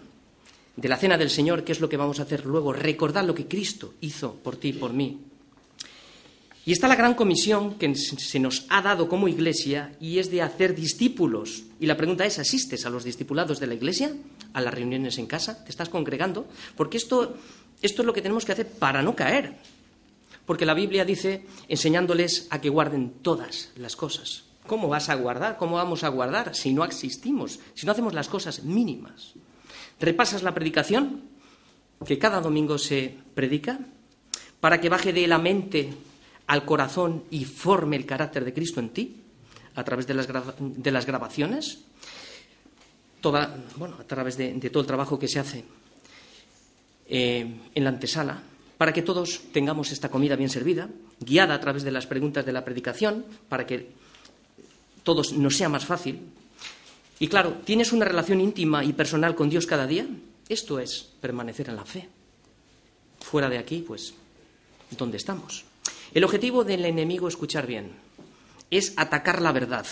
de 0.75 0.89
la 0.89 0.97
cena 0.97 1.17
del 1.17 1.29
Señor, 1.29 1.63
que 1.63 1.71
es 1.71 1.79
lo 1.79 1.87
que 1.87 1.95
vamos 1.95 2.19
a 2.19 2.23
hacer 2.23 2.45
luego, 2.45 2.73
recordar 2.73 3.23
lo 3.23 3.33
que 3.33 3.47
Cristo 3.47 3.93
hizo 4.01 4.35
por 4.35 4.57
ti 4.57 4.69
y 4.69 4.73
por 4.73 4.91
mí. 4.91 5.21
Y 6.65 6.71
está 6.71 6.87
la 6.87 6.95
gran 6.95 7.13
comisión 7.13 7.75
que 7.75 7.93
se 7.93 8.39
nos 8.39 8.65
ha 8.69 8.81
dado 8.81 9.07
como 9.07 9.27
iglesia 9.27 9.95
y 9.99 10.17
es 10.17 10.31
de 10.31 10.41
hacer 10.41 10.73
discípulos. 10.73 11.63
Y 11.79 11.85
la 11.85 11.95
pregunta 11.95 12.25
es, 12.25 12.39
¿asistes 12.39 12.87
a 12.87 12.89
los 12.89 13.03
discipulados 13.03 13.59
de 13.59 13.67
la 13.67 13.75
iglesia? 13.75 14.11
¿A 14.53 14.61
las 14.61 14.73
reuniones 14.73 15.19
en 15.19 15.27
casa? 15.27 15.63
¿Te 15.63 15.69
estás 15.69 15.89
congregando? 15.89 16.47
Porque 16.75 16.97
esto, 16.97 17.37
esto 17.83 18.01
es 18.01 18.05
lo 18.05 18.13
que 18.13 18.23
tenemos 18.23 18.45
que 18.45 18.53
hacer 18.53 18.67
para 18.67 19.03
no 19.03 19.15
caer. 19.15 19.57
Porque 20.47 20.65
la 20.65 20.73
Biblia 20.73 21.05
dice, 21.05 21.45
enseñándoles 21.69 22.47
a 22.49 22.59
que 22.59 22.69
guarden 22.69 23.13
todas 23.21 23.69
las 23.75 23.95
cosas. 23.95 24.45
¿Cómo 24.65 24.87
vas 24.87 25.09
a 25.09 25.15
guardar? 25.15 25.57
¿Cómo 25.57 25.75
vamos 25.75 26.03
a 26.03 26.09
guardar 26.09 26.55
si 26.55 26.73
no 26.73 26.83
existimos? 26.83 27.59
Si 27.75 27.85
no 27.85 27.91
hacemos 27.91 28.15
las 28.15 28.27
cosas 28.27 28.63
mínimas. 28.63 29.33
¿Repasas 29.99 30.41
la 30.41 30.55
predicación 30.55 31.21
que 32.07 32.17
cada 32.17 32.41
domingo 32.41 32.79
se 32.79 33.15
predica? 33.35 33.79
Para 34.59 34.81
que 34.81 34.89
baje 34.89 35.13
de 35.13 35.27
la 35.27 35.37
mente 35.37 35.93
al 36.47 36.65
corazón 36.65 37.23
y 37.31 37.45
forme 37.45 37.95
el 37.95 38.05
carácter 38.05 38.45
de 38.45 38.53
Cristo 38.53 38.79
en 38.79 38.89
ti 38.89 39.21
a 39.75 39.83
través 39.83 40.07
de 40.07 40.13
las, 40.13 40.27
de 40.59 40.91
las 40.91 41.05
grabaciones, 41.05 41.79
toda, 43.21 43.57
bueno, 43.75 43.97
a 43.99 44.03
través 44.03 44.37
de, 44.37 44.53
todo 44.69 44.81
el 44.81 44.87
trabajo 44.87 45.19
que 45.19 45.27
se 45.27 45.39
hace 45.39 45.65
eh, 47.07 47.55
en 47.73 47.83
la 47.83 47.89
antesala, 47.89 48.41
para 48.77 48.93
que 48.93 49.01
todos 49.01 49.41
tengamos 49.51 49.91
esta 49.91 50.09
comida 50.09 50.35
bien 50.35 50.49
servida, 50.49 50.89
guiada 51.19 51.55
a 51.55 51.59
través 51.59 51.83
de 51.83 51.91
las 51.91 52.07
preguntas 52.07 52.45
de 52.45 52.53
la 52.53 52.63
predicación, 52.63 53.25
para 53.49 53.65
que 53.65 53.89
todos 55.03 55.33
nos 55.33 55.57
sea 55.57 55.69
más 55.69 55.85
fácil. 55.85 56.19
Y 57.19 57.27
claro, 57.27 57.61
¿tienes 57.63 57.93
una 57.93 58.05
relación 58.05 58.41
íntima 58.41 58.83
y 58.83 58.93
personal 58.93 59.35
con 59.35 59.49
Dios 59.49 59.65
cada 59.65 59.87
día? 59.87 60.05
Esto 60.49 60.79
es 60.79 61.09
permanecer 61.21 61.69
en 61.69 61.75
la 61.77 61.85
fe. 61.85 62.07
Fuera 63.19 63.49
de 63.49 63.57
aquí, 63.57 63.83
pues, 63.85 64.13
¿dónde 64.97 65.17
estamos? 65.17 65.63
El 66.13 66.23
objetivo 66.23 66.63
del 66.63 66.85
enemigo, 66.85 67.27
escuchar 67.27 67.67
bien, 67.67 67.91
es 68.71 68.93
atacar 68.97 69.41
la 69.41 69.51
verdad. 69.51 69.85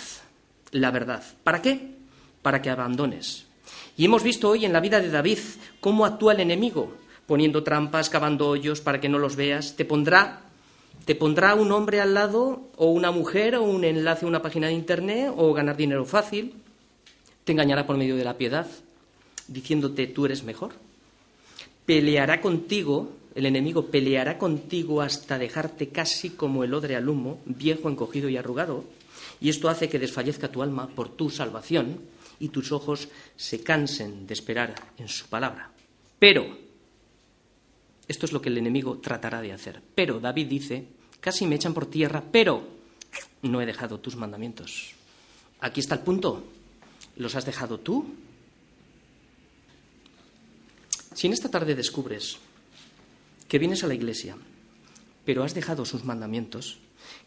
La 0.70 0.90
verdad. 0.90 1.22
¿Para 1.42 1.62
qué? 1.62 1.94
Para 2.42 2.62
que 2.62 2.70
abandones. 2.70 3.46
Y 3.96 4.04
hemos 4.04 4.22
visto 4.22 4.48
hoy 4.50 4.64
en 4.64 4.72
la 4.72 4.80
vida 4.80 5.00
de 5.00 5.10
David 5.10 5.38
cómo 5.80 6.04
actúa 6.04 6.32
el 6.32 6.40
enemigo, 6.40 6.94
poniendo 7.26 7.62
trampas, 7.62 8.10
cavando 8.10 8.48
hoyos 8.48 8.80
para 8.80 9.00
que 9.00 9.08
no 9.08 9.18
los 9.18 9.36
veas. 9.36 9.76
Te 9.76 9.84
pondrá, 9.84 10.42
te 11.04 11.14
pondrá 11.14 11.54
un 11.54 11.70
hombre 11.72 12.00
al 12.00 12.14
lado, 12.14 12.70
o 12.76 12.86
una 12.86 13.10
mujer, 13.10 13.56
o 13.56 13.62
un 13.62 13.84
enlace 13.84 14.24
a 14.24 14.28
una 14.28 14.42
página 14.42 14.68
de 14.68 14.72
internet, 14.72 15.32
o 15.36 15.52
ganar 15.52 15.76
dinero 15.76 16.04
fácil. 16.04 16.54
Te 17.44 17.52
engañará 17.52 17.86
por 17.86 17.96
medio 17.96 18.16
de 18.16 18.24
la 18.24 18.38
piedad, 18.38 18.66
diciéndote 19.48 20.06
tú 20.06 20.26
eres 20.26 20.42
mejor. 20.42 20.72
Peleará 21.86 22.40
contigo 22.40 23.12
el 23.34 23.46
enemigo 23.46 23.86
peleará 23.86 24.38
contigo 24.38 25.02
hasta 25.02 25.38
dejarte 25.38 25.88
casi 25.88 26.30
como 26.30 26.62
el 26.62 26.72
odre 26.72 26.96
al 26.96 27.08
humo, 27.08 27.40
viejo, 27.46 27.88
encogido 27.88 28.28
y 28.28 28.36
arrugado, 28.36 28.84
y 29.40 29.48
esto 29.48 29.68
hace 29.68 29.88
que 29.88 29.98
desfallezca 29.98 30.50
tu 30.50 30.62
alma 30.62 30.88
por 30.88 31.08
tu 31.08 31.30
salvación 31.30 32.00
y 32.38 32.48
tus 32.48 32.72
ojos 32.72 33.08
se 33.36 33.62
cansen 33.62 34.26
de 34.26 34.34
esperar 34.34 34.74
en 34.98 35.08
su 35.08 35.26
palabra. 35.26 35.70
Pero, 36.18 36.56
esto 38.06 38.26
es 38.26 38.32
lo 38.32 38.40
que 38.40 38.48
el 38.48 38.58
enemigo 38.58 38.98
tratará 38.98 39.40
de 39.40 39.52
hacer. 39.52 39.82
Pero 39.94 40.20
David 40.20 40.46
dice, 40.46 40.86
casi 41.20 41.46
me 41.46 41.56
echan 41.56 41.74
por 41.74 41.86
tierra, 41.86 42.22
pero 42.30 42.66
no 43.42 43.60
he 43.60 43.66
dejado 43.66 43.98
tus 43.98 44.16
mandamientos. 44.16 44.92
Aquí 45.60 45.80
está 45.80 45.96
el 45.96 46.02
punto. 46.02 46.44
¿Los 47.16 47.34
has 47.34 47.46
dejado 47.46 47.78
tú? 47.80 48.14
Si 51.14 51.26
en 51.26 51.32
esta 51.32 51.48
tarde 51.48 51.74
descubres 51.74 52.38
que 53.48 53.58
vienes 53.58 53.84
a 53.84 53.86
la 53.86 53.94
iglesia, 53.94 54.36
pero 55.24 55.42
has 55.42 55.54
dejado 55.54 55.84
sus 55.84 56.04
mandamientos, 56.04 56.78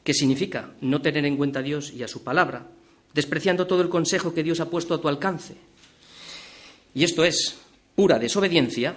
que 0.03 0.13
significa 0.13 0.73
no 0.81 1.01
tener 1.01 1.25
en 1.25 1.37
cuenta 1.37 1.59
a 1.59 1.63
Dios 1.63 1.91
y 1.93 2.03
a 2.03 2.07
su 2.07 2.23
palabra, 2.23 2.67
despreciando 3.13 3.67
todo 3.67 3.81
el 3.81 3.89
consejo 3.89 4.33
que 4.33 4.43
Dios 4.43 4.59
ha 4.59 4.69
puesto 4.69 4.93
a 4.93 5.01
tu 5.01 5.07
alcance. 5.07 5.55
Y 6.93 7.03
esto 7.03 7.23
es 7.23 7.57
pura 7.95 8.19
desobediencia, 8.19 8.95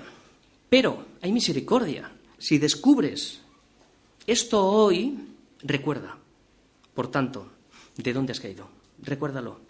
pero 0.69 1.07
hay 1.21 1.33
misericordia. 1.33 2.13
si 2.39 2.59
descubres 2.59 3.41
esto 4.27 4.65
hoy, 4.65 5.19
recuerda, 5.63 6.17
por 6.95 7.11
tanto, 7.11 7.51
de 7.97 8.13
dónde 8.13 8.33
has 8.33 8.41
caído. 8.41 8.69
Recuérdalo. 9.03 9.61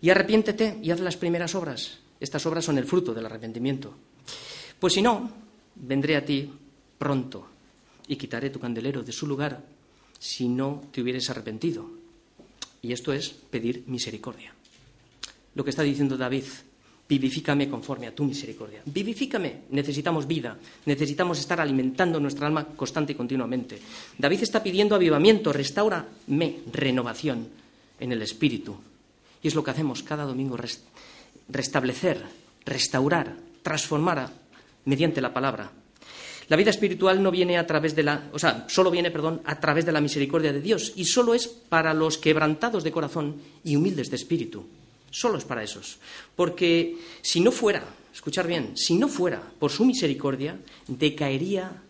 Y 0.00 0.10
arrepiéntete 0.10 0.78
y 0.82 0.90
haz 0.90 1.00
las 1.00 1.16
primeras 1.16 1.54
obras. 1.54 1.98
Estas 2.18 2.46
obras 2.46 2.64
son 2.64 2.78
el 2.78 2.86
fruto 2.86 3.12
del 3.12 3.26
arrepentimiento. 3.26 3.94
Pues 4.80 4.94
si 4.94 5.02
no, 5.02 5.30
vendré 5.76 6.16
a 6.16 6.24
ti 6.24 6.50
pronto 6.98 7.46
y 8.08 8.16
quitaré 8.16 8.50
tu 8.50 8.58
candelero 8.58 9.02
de 9.02 9.12
su 9.12 9.26
lugar 9.26 9.62
si 10.18 10.48
no 10.48 10.84
te 10.92 11.02
hubieres 11.02 11.28
arrepentido. 11.30 11.88
Y 12.82 12.92
esto 12.92 13.12
es 13.12 13.30
pedir 13.30 13.84
misericordia. 13.86 14.54
Lo 15.54 15.64
que 15.64 15.70
está 15.70 15.82
diciendo 15.82 16.16
David, 16.16 16.44
vivifícame 17.08 17.68
conforme 17.68 18.06
a 18.06 18.14
tu 18.14 18.24
misericordia. 18.24 18.82
Vivifícame, 18.84 19.62
necesitamos 19.70 20.26
vida, 20.26 20.56
necesitamos 20.84 21.38
estar 21.38 21.60
alimentando 21.60 22.20
nuestra 22.20 22.46
alma 22.46 22.64
constante 22.64 23.12
y 23.12 23.16
continuamente. 23.16 23.78
David 24.18 24.42
está 24.42 24.62
pidiendo 24.62 24.94
avivamiento, 24.94 25.52
restaurame, 25.52 26.60
renovación 26.72 27.48
en 27.98 28.12
el 28.12 28.22
espíritu. 28.22 28.76
Y 29.42 29.48
es 29.48 29.54
lo 29.54 29.64
que 29.64 29.70
hacemos 29.70 30.02
cada 30.02 30.24
domingo, 30.24 30.58
restablecer, 31.48 32.22
restaurar, 32.64 33.36
transformar 33.62 34.45
mediante 34.86 35.20
la 35.20 35.34
palabra. 35.34 35.70
La 36.48 36.56
vida 36.56 36.70
espiritual 36.70 37.22
no 37.22 37.30
viene 37.30 37.58
a 37.58 37.66
través 37.66 37.94
de 37.94 38.04
la, 38.04 38.30
o 38.32 38.38
sea, 38.38 38.66
solo 38.68 38.90
viene, 38.90 39.10
perdón, 39.10 39.42
a 39.44 39.58
través 39.58 39.84
de 39.84 39.92
la 39.92 40.00
misericordia 40.00 40.52
de 40.52 40.60
Dios 40.60 40.92
y 40.96 41.04
solo 41.04 41.34
es 41.34 41.48
para 41.48 41.92
los 41.92 42.18
quebrantados 42.18 42.84
de 42.84 42.92
corazón 42.92 43.36
y 43.64 43.74
humildes 43.76 44.10
de 44.10 44.16
espíritu. 44.16 44.64
Solo 45.10 45.38
es 45.38 45.44
para 45.44 45.64
esos. 45.64 45.98
Porque 46.36 46.96
si 47.20 47.40
no 47.40 47.50
fuera, 47.50 47.82
escuchar 48.14 48.46
bien, 48.46 48.76
si 48.76 48.94
no 48.94 49.08
fuera 49.08 49.42
por 49.58 49.72
su 49.72 49.84
misericordia, 49.84 50.58
decaería 50.86 51.82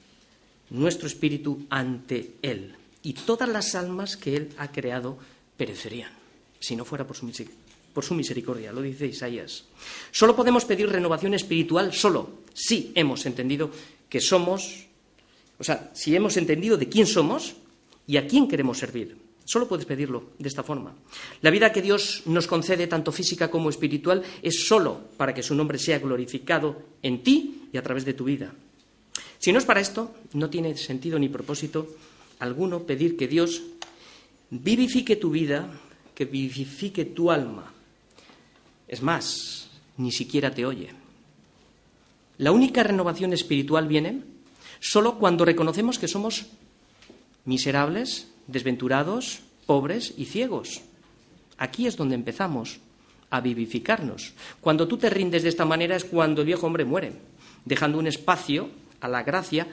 nuestro 0.71 1.07
espíritu 1.07 1.67
ante 1.69 2.35
Él 2.41 2.75
y 3.03 3.13
todas 3.13 3.49
las 3.49 3.75
almas 3.75 4.17
que 4.17 4.37
Él 4.37 4.49
ha 4.57 4.73
creado 4.73 5.19
perecerían, 5.57 6.13
si 6.61 6.77
no 6.77 6.85
fuera 6.85 7.07
por 7.07 7.17
su 7.17 7.27
misericordia 7.27 7.66
por 7.97 8.05
su 8.05 8.13
misericordia, 8.13 8.73
lo 8.73 8.83
dice 8.83 9.07
Isaías. 9.07 9.65
Solo 10.13 10.37
podemos 10.37 10.67
pedir 10.67 10.87
renovación 10.87 11.33
espiritual 11.33 11.95
solo 11.95 12.45
si 12.53 12.93
hemos 12.95 13.25
entendido 13.25 13.71
que 14.11 14.21
somos, 14.21 14.85
o 15.59 15.65
sea, 15.65 15.91
si 15.95 16.15
hemos 16.15 16.37
entendido 16.37 16.77
de 16.77 16.91
quién 16.91 17.07
somos 17.07 17.57
y 18.07 18.19
a 18.19 18.29
quién 18.29 18.49
queremos 18.49 18.77
servir. 18.77 19.17
Solo 19.47 19.67
puedes 19.67 19.87
pedirlo 19.87 20.25
de 20.39 20.47
esta 20.47 20.63
forma. 20.63 20.95
La 21.41 21.49
vida 21.49 21.73
que 21.73 21.81
Dios 21.81 22.21
nos 22.27 22.47
concede, 22.47 22.87
tanto 22.87 23.13
física 23.13 23.51
como 23.51 23.71
espiritual, 23.71 24.23
es 24.43 24.67
solo 24.69 25.01
para 25.17 25.33
que 25.33 25.43
su 25.43 25.55
nombre 25.55 25.79
sea 25.79 25.99
glorificado 25.99 26.83
en 27.01 27.23
ti 27.23 27.63
y 27.73 27.79
a 27.79 27.83
través 27.83 28.05
de 28.05 28.13
tu 28.13 28.25
vida. 28.25 28.53
Si 29.39 29.53
no 29.53 29.59
es 29.59 29.65
para 29.65 29.81
esto, 29.81 30.15
no 30.35 30.51
tiene 30.51 30.77
sentido 30.77 31.19
ni 31.19 31.31
propósito 31.31 31.97
alguno 32.41 32.83
pedir 32.83 33.17
que 33.17 33.27
Dios 33.27 33.63
vivifique 34.51 35.17
tu 35.17 35.31
vida, 35.31 35.81
que 36.15 36.27
vivifique 36.27 37.07
tu 37.07 37.31
alma, 37.31 37.73
es 38.89 39.03
más, 39.03 39.69
ni 39.97 40.13
siquiera 40.13 40.51
te 40.53 40.67
oye. 40.67 40.91
La 42.39 42.53
única 42.53 42.83
renovación 42.83 43.33
espiritual 43.33 43.89
viene 43.89 44.23
solo 44.81 45.19
cuando 45.19 45.45
reconocemos 45.45 45.99
que 45.99 46.09
somos 46.09 46.47
miserables, 47.45 48.29
desventurados, 48.47 49.41
pobres 49.65 50.15
y 50.17 50.27
ciegos. 50.27 50.83
Aquí 51.59 51.87
es 51.87 51.97
donde 51.97 52.15
empezamos 52.15 52.79
a 53.31 53.41
vivificarnos. 53.41 54.35
Cuando 54.61 54.87
tú 54.87 54.99
te 54.99 55.11
rindes 55.11 55.43
de 55.43 55.49
esta 55.49 55.65
manera 55.65 55.97
es 55.97 56.05
cuando 56.05 56.43
el 56.43 56.47
viejo 56.47 56.67
hombre 56.67 56.85
muere, 56.85 57.13
dejando 57.65 57.99
un 57.99 58.07
espacio 58.07 58.69
a 59.01 59.09
la 59.09 59.23
gracia 59.23 59.67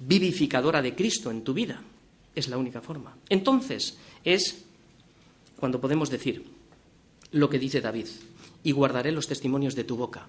vivificadora 0.00 0.82
de 0.82 0.94
Cristo 0.94 1.30
en 1.30 1.42
tu 1.42 1.54
vida. 1.54 1.82
Es 2.34 2.48
la 2.48 2.58
única 2.58 2.80
forma. 2.80 3.16
Entonces 3.28 3.98
es 4.24 4.64
cuando 5.58 5.80
podemos 5.80 6.10
decir, 6.10 6.44
lo 7.32 7.50
que 7.50 7.58
dice 7.58 7.80
David, 7.80 8.06
y 8.62 8.72
guardaré 8.72 9.12
los 9.12 9.26
testimonios 9.26 9.74
de 9.74 9.84
tu 9.84 9.96
boca, 9.96 10.26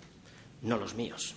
no 0.61 0.77
los 0.77 0.95
míos. 0.95 1.36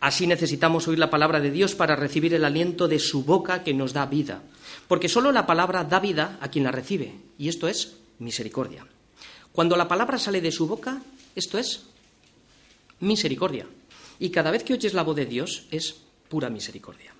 Así 0.00 0.26
necesitamos 0.26 0.86
oír 0.86 0.98
la 0.98 1.10
palabra 1.10 1.40
de 1.40 1.50
Dios 1.50 1.74
para 1.74 1.96
recibir 1.96 2.32
el 2.34 2.44
aliento 2.44 2.86
de 2.86 2.98
su 2.98 3.24
boca 3.24 3.64
que 3.64 3.74
nos 3.74 3.92
da 3.92 4.06
vida, 4.06 4.42
porque 4.86 5.08
solo 5.08 5.32
la 5.32 5.46
palabra 5.46 5.84
da 5.84 5.98
vida 5.98 6.38
a 6.40 6.48
quien 6.48 6.64
la 6.64 6.70
recibe, 6.70 7.14
y 7.36 7.48
esto 7.48 7.66
es 7.66 7.96
misericordia. 8.18 8.86
Cuando 9.52 9.76
la 9.76 9.88
palabra 9.88 10.18
sale 10.18 10.40
de 10.40 10.52
su 10.52 10.68
boca, 10.68 11.02
esto 11.34 11.58
es 11.58 11.82
misericordia. 13.00 13.66
Y 14.20 14.30
cada 14.30 14.50
vez 14.50 14.62
que 14.62 14.74
oyes 14.74 14.94
la 14.94 15.02
voz 15.02 15.16
de 15.16 15.26
Dios 15.26 15.66
es 15.70 15.96
pura 16.28 16.50
misericordia. 16.50 17.12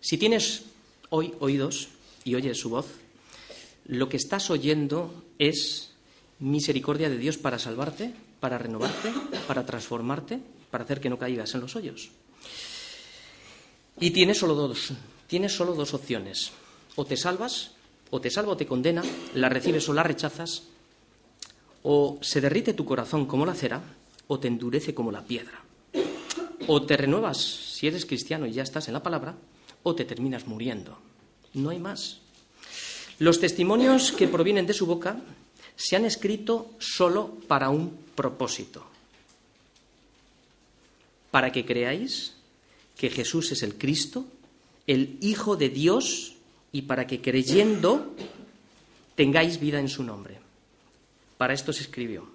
Si 0.00 0.18
tienes 0.18 0.64
hoy 1.10 1.34
oídos 1.40 1.88
y 2.24 2.34
oyes 2.34 2.58
su 2.58 2.70
voz, 2.70 2.86
lo 3.88 4.08
que 4.08 4.16
estás 4.16 4.50
oyendo 4.50 5.24
es 5.38 5.92
misericordia 6.38 7.08
de 7.08 7.18
Dios 7.18 7.38
para 7.38 7.58
salvarte, 7.58 8.12
para 8.40 8.58
renovarte, 8.58 9.12
para 9.46 9.64
transformarte, 9.64 10.40
para 10.70 10.84
hacer 10.84 11.00
que 11.00 11.10
no 11.10 11.18
caigas 11.18 11.54
en 11.54 11.60
los 11.60 11.76
hoyos. 11.76 12.10
Y 14.00 14.10
tienes 14.10 14.38
solo 14.38 14.54
dos, 14.54 14.92
tienes 15.26 15.52
solo 15.52 15.74
dos 15.74 15.94
opciones. 15.94 16.52
O 16.96 17.04
te 17.04 17.16
salvas, 17.16 17.72
o 18.10 18.20
te 18.20 18.30
salva 18.30 18.52
o 18.52 18.56
te 18.56 18.66
condena, 18.66 19.02
la 19.34 19.48
recibes 19.48 19.88
o 19.88 19.94
la 19.94 20.02
rechazas, 20.02 20.64
o 21.82 22.18
se 22.20 22.40
derrite 22.40 22.74
tu 22.74 22.84
corazón 22.84 23.26
como 23.26 23.46
la 23.46 23.54
cera, 23.54 23.82
o 24.26 24.38
te 24.38 24.48
endurece 24.48 24.94
como 24.94 25.12
la 25.12 25.24
piedra. 25.24 25.62
O 26.66 26.82
te 26.82 26.96
renuevas 26.96 27.38
si 27.38 27.86
eres 27.86 28.06
cristiano 28.06 28.46
y 28.46 28.52
ya 28.52 28.64
estás 28.64 28.88
en 28.88 28.94
la 28.94 29.02
palabra, 29.02 29.36
o 29.82 29.94
te 29.94 30.04
terminas 30.04 30.46
muriendo. 30.46 30.98
No 31.54 31.70
hay 31.70 31.78
más. 31.78 32.20
Los 33.18 33.40
testimonios 33.40 34.12
que 34.12 34.28
provienen 34.28 34.66
de 34.66 34.74
su 34.74 34.86
boca 34.86 35.16
se 35.74 35.96
han 35.96 36.04
escrito 36.04 36.74
solo 36.78 37.38
para 37.48 37.70
un 37.70 37.96
propósito, 38.14 38.86
para 41.30 41.52
que 41.52 41.64
creáis 41.64 42.34
que 42.96 43.10
Jesús 43.10 43.52
es 43.52 43.62
el 43.62 43.76
Cristo, 43.76 44.26
el 44.86 45.18
Hijo 45.20 45.56
de 45.56 45.68
Dios, 45.68 46.34
y 46.72 46.82
para 46.82 47.06
que 47.06 47.20
creyendo 47.20 48.14
tengáis 49.14 49.58
vida 49.58 49.80
en 49.80 49.88
su 49.88 50.02
nombre. 50.02 50.38
Para 51.38 51.54
esto 51.54 51.72
se 51.72 51.82
escribió. 51.82 52.28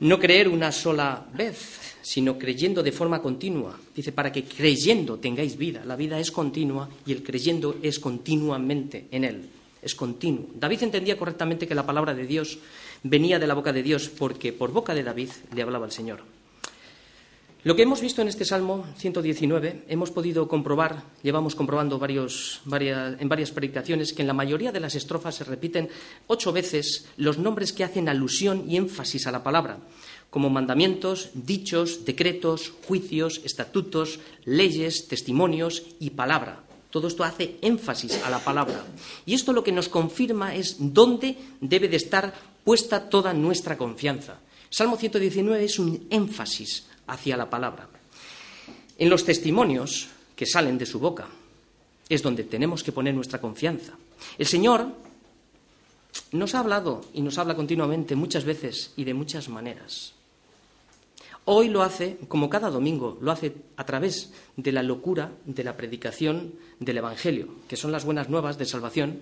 No 0.00 0.18
creer 0.18 0.48
una 0.48 0.72
sola 0.72 1.26
vez, 1.32 1.87
sino 2.08 2.38
creyendo 2.38 2.82
de 2.82 2.90
forma 2.90 3.20
continua. 3.20 3.76
Dice, 3.94 4.12
para 4.12 4.32
que 4.32 4.44
creyendo 4.44 5.18
tengáis 5.18 5.58
vida. 5.58 5.84
La 5.84 5.94
vida 5.94 6.18
es 6.18 6.32
continua 6.32 6.88
y 7.04 7.12
el 7.12 7.22
creyendo 7.22 7.76
es 7.82 8.00
continuamente 8.00 9.08
en 9.10 9.24
Él. 9.24 9.50
Es 9.82 9.94
continuo. 9.94 10.46
David 10.54 10.84
entendía 10.84 11.18
correctamente 11.18 11.68
que 11.68 11.74
la 11.74 11.84
palabra 11.84 12.14
de 12.14 12.26
Dios 12.26 12.60
venía 13.02 13.38
de 13.38 13.46
la 13.46 13.52
boca 13.52 13.74
de 13.74 13.82
Dios 13.82 14.08
porque 14.08 14.54
por 14.54 14.72
boca 14.72 14.94
de 14.94 15.02
David 15.02 15.28
le 15.54 15.60
hablaba 15.60 15.84
el 15.84 15.92
Señor. 15.92 16.20
Lo 17.64 17.76
que 17.76 17.82
hemos 17.82 18.00
visto 18.00 18.22
en 18.22 18.28
este 18.28 18.46
Salmo 18.46 18.86
119, 18.96 19.84
hemos 19.88 20.10
podido 20.10 20.48
comprobar, 20.48 21.02
llevamos 21.22 21.54
comprobando 21.54 21.98
varios, 21.98 22.62
en 22.72 23.28
varias 23.28 23.50
predicaciones, 23.50 24.14
que 24.14 24.22
en 24.22 24.28
la 24.28 24.32
mayoría 24.32 24.72
de 24.72 24.80
las 24.80 24.94
estrofas 24.94 25.34
se 25.34 25.44
repiten 25.44 25.90
ocho 26.28 26.52
veces 26.52 27.08
los 27.18 27.36
nombres 27.36 27.74
que 27.74 27.84
hacen 27.84 28.08
alusión 28.08 28.64
y 28.66 28.78
énfasis 28.78 29.26
a 29.26 29.32
la 29.32 29.42
palabra, 29.42 29.80
como 30.30 30.50
mandamientos, 30.50 31.30
dichos, 31.34 32.04
decretos, 32.04 32.72
juicios, 32.86 33.40
estatutos, 33.44 34.20
leyes, 34.44 35.08
testimonios 35.08 35.84
y 36.00 36.10
palabra. 36.10 36.60
Todo 36.90 37.08
esto 37.08 37.24
hace 37.24 37.56
énfasis 37.60 38.22
a 38.24 38.30
la 38.30 38.38
palabra. 38.38 38.84
Y 39.26 39.34
esto 39.34 39.52
lo 39.52 39.64
que 39.64 39.72
nos 39.72 39.88
confirma 39.88 40.54
es 40.54 40.76
dónde 40.78 41.36
debe 41.60 41.88
de 41.88 41.96
estar 41.96 42.34
puesta 42.64 43.08
toda 43.08 43.32
nuestra 43.32 43.76
confianza. 43.76 44.38
Salmo 44.70 44.96
119 44.96 45.64
es 45.64 45.78
un 45.78 46.06
énfasis 46.10 46.86
hacia 47.06 47.36
la 47.36 47.48
palabra. 47.48 47.88
En 48.98 49.08
los 49.08 49.24
testimonios 49.24 50.08
que 50.36 50.46
salen 50.46 50.78
de 50.78 50.86
su 50.86 50.98
boca 50.98 51.28
es 52.08 52.22
donde 52.22 52.44
tenemos 52.44 52.82
que 52.82 52.92
poner 52.92 53.14
nuestra 53.14 53.40
confianza. 53.40 53.92
El 54.38 54.46
Señor 54.46 54.88
nos 56.32 56.54
ha 56.54 56.60
hablado 56.60 57.02
y 57.12 57.20
nos 57.20 57.38
habla 57.38 57.54
continuamente 57.54 58.16
muchas 58.16 58.44
veces 58.44 58.92
y 58.96 59.04
de 59.04 59.14
muchas 59.14 59.48
maneras. 59.48 60.14
Hoy 61.50 61.68
lo 61.68 61.82
hace, 61.82 62.18
como 62.28 62.50
cada 62.50 62.68
domingo, 62.68 63.16
lo 63.22 63.32
hace 63.32 63.54
a 63.76 63.86
través 63.86 64.32
de 64.56 64.70
la 64.70 64.82
locura 64.82 65.32
de 65.46 65.64
la 65.64 65.76
predicación 65.76 66.52
del 66.78 66.98
Evangelio, 66.98 67.48
que 67.66 67.76
son 67.76 67.90
las 67.90 68.04
buenas 68.04 68.28
nuevas 68.28 68.58
de 68.58 68.66
salvación, 68.66 69.20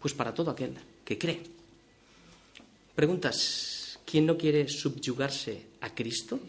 pues 0.00 0.14
para 0.14 0.32
todo 0.32 0.50
aquel 0.50 0.72
que 1.04 1.18
cree. 1.18 1.42
Preguntas, 2.94 3.98
¿quién 4.06 4.24
no 4.24 4.38
quiere 4.38 4.68
subyugarse 4.68 5.66
a 5.82 5.94
Cristo? 5.94 6.40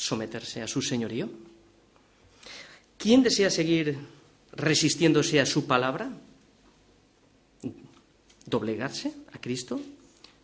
someterse 0.00 0.62
a 0.62 0.66
su 0.66 0.80
señorío? 0.80 1.28
¿Quién 2.96 3.22
desea 3.22 3.50
seguir 3.50 3.98
resistiéndose 4.52 5.40
a 5.40 5.46
su 5.46 5.66
palabra? 5.66 6.10
¿Doblegarse 8.46 9.12
a 9.32 9.40
Cristo? 9.40 9.78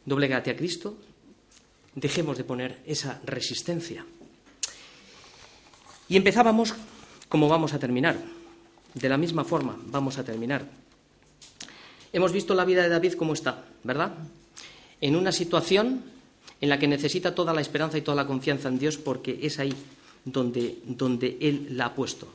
Doblegate 0.04 0.50
a 0.50 0.56
Cristo. 0.56 0.98
Dejemos 1.96 2.38
de 2.38 2.44
poner 2.44 2.78
esa 2.86 3.20
resistencia. 3.24 4.06
Y 6.08 6.16
empezábamos 6.16 6.74
como 7.28 7.48
vamos 7.48 7.72
a 7.72 7.80
terminar. 7.80 8.16
De 8.94 9.08
la 9.08 9.18
misma 9.18 9.44
forma 9.44 9.76
vamos 9.86 10.18
a 10.18 10.24
terminar. 10.24 10.64
Hemos 12.12 12.32
visto 12.32 12.54
la 12.54 12.64
vida 12.64 12.82
de 12.82 12.88
David 12.88 13.14
como 13.14 13.32
está, 13.34 13.64
¿verdad? 13.82 14.12
En 15.00 15.16
una 15.16 15.32
situación 15.32 16.02
en 16.60 16.68
la 16.68 16.78
que 16.78 16.86
necesita 16.86 17.34
toda 17.34 17.52
la 17.52 17.60
esperanza 17.60 17.98
y 17.98 18.02
toda 18.02 18.16
la 18.16 18.26
confianza 18.26 18.68
en 18.68 18.78
Dios 18.78 18.96
porque 18.96 19.38
es 19.42 19.58
ahí 19.58 19.74
donde, 20.24 20.78
donde 20.84 21.36
Él 21.40 21.68
la 21.72 21.86
ha 21.86 21.94
puesto. 21.94 22.28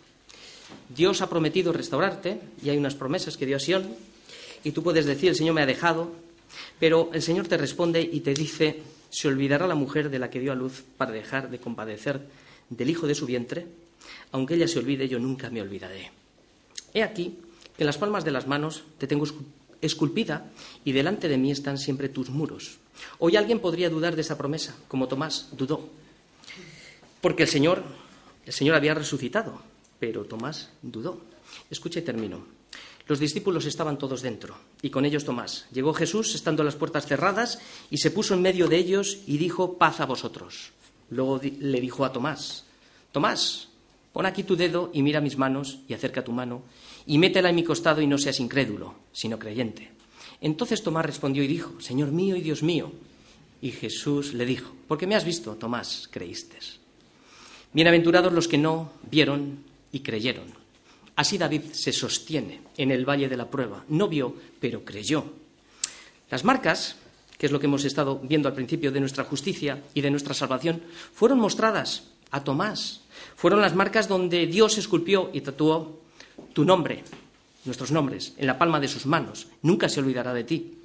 Dios 0.90 1.22
ha 1.22 1.30
prometido 1.30 1.74
restaurarte 1.74 2.40
y 2.64 2.70
hay 2.70 2.78
unas 2.78 2.96
promesas 2.96 3.38
que 3.38 3.46
dio 3.46 3.58
a 3.58 3.60
Sion 3.60 3.88
y 4.64 4.72
tú 4.72 4.84
puedes 4.84 5.06
decir, 5.06 5.30
el 5.30 5.36
Señor 5.36 5.56
me 5.56 5.62
ha 5.62 5.66
dejado, 5.66 6.12
pero 6.80 7.10
el 7.14 7.22
Señor 7.22 7.48
te 7.48 7.58
responde 7.58 8.02
y 8.02 8.20
te 8.20 8.34
dice, 8.34 8.84
¿se 9.12 9.28
olvidará 9.28 9.68
la 9.68 9.76
mujer 9.76 10.10
de 10.10 10.18
la 10.18 10.30
que 10.32 10.40
dio 10.40 10.52
a 10.52 10.56
luz 10.56 10.84
para 10.98 11.12
dejar 11.12 11.52
de 11.52 11.60
compadecer 11.60 12.22
del 12.70 12.90
hijo 12.90 13.06
de 13.06 13.14
su 13.14 13.28
vientre? 13.28 13.68
Aunque 14.32 14.56
ella 14.56 14.68
se 14.68 14.80
olvide, 14.80 15.08
yo 15.08 15.20
nunca 15.20 15.50
me 15.50 15.62
olvidaré. 15.62 16.12
He 16.94 17.04
aquí 17.04 17.38
que 17.76 17.84
en 17.84 17.88
las 17.88 17.98
palmas 17.98 18.26
de 18.26 18.32
las 18.32 18.48
manos 18.48 18.84
te 18.98 19.08
tengo 19.08 19.26
esculpida 19.82 20.50
y 20.86 20.94
delante 20.94 21.28
de 21.28 21.38
mí 21.38 21.52
están 21.52 21.78
siempre 21.78 22.10
tus 22.10 22.30
muros. 22.30 22.80
Hoy 23.20 23.36
alguien 23.36 23.60
podría 23.60 23.90
dudar 23.90 24.16
de 24.16 24.22
esa 24.22 24.38
promesa, 24.38 24.76
como 24.88 25.08
Tomás 25.08 25.50
dudó, 25.52 25.90
porque 27.22 27.44
el 27.44 27.50
Señor, 27.50 27.84
el 28.46 28.54
Señor 28.54 28.76
había 28.76 28.94
resucitado, 28.94 29.62
pero 30.00 30.26
Tomás 30.26 30.70
dudó. 30.82 31.22
Escucha 31.70 32.00
y 32.00 32.04
termino. 32.04 32.61
Los 33.12 33.20
discípulos 33.20 33.66
estaban 33.66 33.98
todos 33.98 34.22
dentro, 34.22 34.56
y 34.82 34.90
con 34.90 35.04
ellos 35.04 35.26
Tomás. 35.26 35.66
Llegó 35.74 35.94
Jesús, 35.94 36.34
estando 36.34 36.64
las 36.64 36.78
puertas 36.78 37.08
cerradas, 37.08 37.60
y 37.90 37.98
se 37.98 38.10
puso 38.10 38.36
en 38.36 38.42
medio 38.42 38.70
de 38.70 38.78
ellos 38.78 39.18
y 39.28 39.38
dijo, 39.38 39.78
paz 39.78 40.00
a 40.00 40.06
vosotros. 40.06 40.72
Luego 41.10 41.42
le 41.44 41.82
dijo 41.82 42.06
a 42.06 42.14
Tomás, 42.14 42.64
Tomás, 43.12 43.68
pon 44.14 44.26
aquí 44.26 44.44
tu 44.44 44.56
dedo 44.56 44.92
y 44.94 45.02
mira 45.02 45.20
mis 45.20 45.38
manos, 45.38 45.80
y 45.90 45.94
acerca 45.94 46.24
tu 46.24 46.32
mano, 46.32 46.62
y 47.06 47.18
métela 47.18 47.50
en 47.50 47.56
mi 47.58 47.66
costado 47.66 48.00
y 48.00 48.08
no 48.08 48.18
seas 48.18 48.40
incrédulo, 48.40 48.96
sino 49.12 49.38
creyente. 49.38 49.92
Entonces 50.40 50.82
Tomás 50.82 51.06
respondió 51.06 51.44
y 51.44 51.48
dijo, 51.48 51.82
Señor 51.82 52.14
mío 52.14 52.38
y 52.38 52.42
Dios 52.42 52.64
mío. 52.64 52.94
Y 53.62 53.72
Jesús 53.72 54.34
le 54.34 54.46
dijo, 54.46 54.72
porque 54.88 55.06
me 55.06 55.16
has 55.16 55.26
visto, 55.26 55.56
Tomás, 55.56 56.08
creíste. 56.10 56.60
Bienaventurados 57.74 58.32
los 58.32 58.48
que 58.48 58.58
no 58.58 58.94
vieron 59.12 59.66
y 59.92 60.00
creyeron. 60.00 60.61
Así 61.22 61.38
David 61.38 61.70
se 61.74 61.94
sostiene 61.94 62.62
en 62.78 62.90
el 62.90 63.06
valle 63.06 63.30
de 63.30 63.38
la 63.38 63.48
prueba. 63.48 63.86
No 63.90 64.08
vio, 64.08 64.34
pero 64.60 64.84
creyó. 64.84 65.24
Las 66.32 66.44
marcas, 66.44 66.96
que 67.38 67.46
es 67.46 67.52
lo 67.52 67.60
que 67.60 67.68
hemos 67.68 67.86
estado 67.86 68.18
viendo 68.18 68.50
al 68.50 68.56
principio 68.56 68.92
de 68.92 69.00
nuestra 69.00 69.24
justicia 69.24 69.84
y 69.94 70.02
de 70.02 70.10
nuestra 70.10 70.34
salvación, 70.34 70.82
fueron 71.14 71.38
mostradas 71.38 72.06
a 72.32 72.44
Tomás. 72.44 73.02
Fueron 73.36 73.62
las 73.62 73.76
marcas 73.76 74.08
donde 74.08 74.48
Dios 74.48 74.80
esculpió 74.80 75.30
y 75.32 75.42
tatuó 75.42 76.02
tu 76.54 76.66
nombre, 76.66 77.04
nuestros 77.66 77.92
nombres, 77.92 78.34
en 78.38 78.48
la 78.48 78.58
palma 78.58 78.80
de 78.80 78.88
sus 78.88 79.06
manos. 79.06 79.46
Nunca 79.62 79.90
se 79.90 80.00
olvidará 80.00 80.34
de 80.34 80.44
ti. 80.44 80.80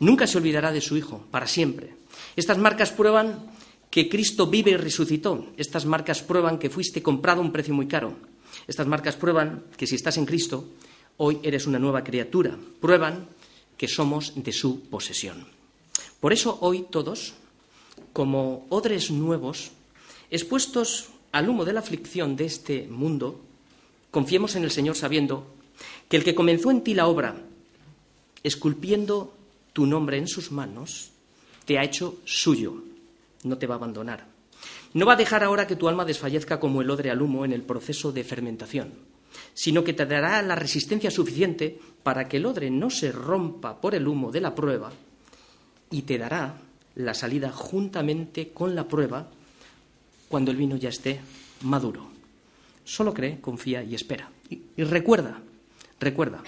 Nunca 0.00 0.26
se 0.26 0.36
olvidará 0.36 0.72
de 0.72 0.82
su 0.82 0.94
Hijo, 0.94 1.24
para 1.30 1.46
siempre. 1.46 1.94
Estas 2.36 2.58
marcas 2.58 2.90
prueban 2.92 3.46
que 3.88 4.10
Cristo 4.10 4.46
vive 4.46 4.72
y 4.72 4.76
resucitó. 4.76 5.54
Estas 5.56 5.86
marcas 5.86 6.22
prueban 6.22 6.58
que 6.58 6.68
fuiste 6.68 7.02
comprado 7.02 7.40
a 7.40 7.44
un 7.44 7.50
precio 7.50 7.72
muy 7.72 7.88
caro. 7.88 8.33
Estas 8.66 8.86
marcas 8.86 9.16
prueban 9.16 9.64
que 9.76 9.86
si 9.86 9.94
estás 9.94 10.16
en 10.16 10.26
Cristo, 10.26 10.64
hoy 11.16 11.38
eres 11.42 11.66
una 11.66 11.78
nueva 11.78 12.04
criatura. 12.04 12.58
Prueban 12.80 13.28
que 13.76 13.88
somos 13.88 14.32
de 14.36 14.52
su 14.52 14.88
posesión. 14.88 15.46
Por 16.20 16.32
eso 16.32 16.58
hoy 16.60 16.86
todos, 16.90 17.34
como 18.12 18.66
odres 18.70 19.10
nuevos, 19.10 19.72
expuestos 20.30 21.08
al 21.32 21.48
humo 21.48 21.64
de 21.64 21.72
la 21.72 21.80
aflicción 21.80 22.36
de 22.36 22.46
este 22.46 22.86
mundo, 22.88 23.40
confiemos 24.10 24.56
en 24.56 24.64
el 24.64 24.70
Señor 24.70 24.96
sabiendo 24.96 25.46
que 26.08 26.16
el 26.16 26.24
que 26.24 26.34
comenzó 26.34 26.70
en 26.70 26.82
ti 26.82 26.94
la 26.94 27.08
obra, 27.08 27.36
esculpiendo 28.42 29.34
tu 29.72 29.86
nombre 29.86 30.16
en 30.18 30.28
sus 30.28 30.52
manos, 30.52 31.10
te 31.64 31.78
ha 31.78 31.84
hecho 31.84 32.18
suyo, 32.24 32.82
no 33.42 33.58
te 33.58 33.66
va 33.66 33.74
a 33.74 33.78
abandonar. 33.78 34.33
No 34.94 35.06
va 35.06 35.14
a 35.14 35.16
dejar 35.16 35.42
ahora 35.42 35.66
que 35.66 35.76
tu 35.76 35.88
alma 35.88 36.04
desfallezca 36.04 36.60
como 36.60 36.80
el 36.80 36.88
odre 36.88 37.10
al 37.10 37.20
humo 37.20 37.44
en 37.44 37.52
el 37.52 37.62
proceso 37.62 38.12
de 38.12 38.22
fermentación, 38.22 38.92
sino 39.52 39.82
que 39.82 39.92
te 39.92 40.06
dará 40.06 40.40
la 40.42 40.54
resistencia 40.54 41.10
suficiente 41.10 41.78
para 42.02 42.28
que 42.28 42.36
el 42.36 42.46
odre 42.46 42.70
no 42.70 42.90
se 42.90 43.10
rompa 43.10 43.80
por 43.80 43.96
el 43.96 44.06
humo 44.06 44.30
de 44.30 44.40
la 44.40 44.54
prueba 44.54 44.92
y 45.90 46.02
te 46.02 46.16
dará 46.16 46.60
la 46.94 47.12
salida 47.12 47.50
juntamente 47.50 48.50
con 48.50 48.76
la 48.76 48.86
prueba 48.86 49.28
cuando 50.28 50.52
el 50.52 50.56
vino 50.56 50.76
ya 50.76 50.90
esté 50.90 51.20
maduro. 51.62 52.06
Solo 52.84 53.12
cree, 53.12 53.40
confía 53.40 53.82
y 53.82 53.94
espera. 53.94 54.30
Y, 54.48 54.60
recuerda, 54.84 55.40
recuerda 55.98 56.42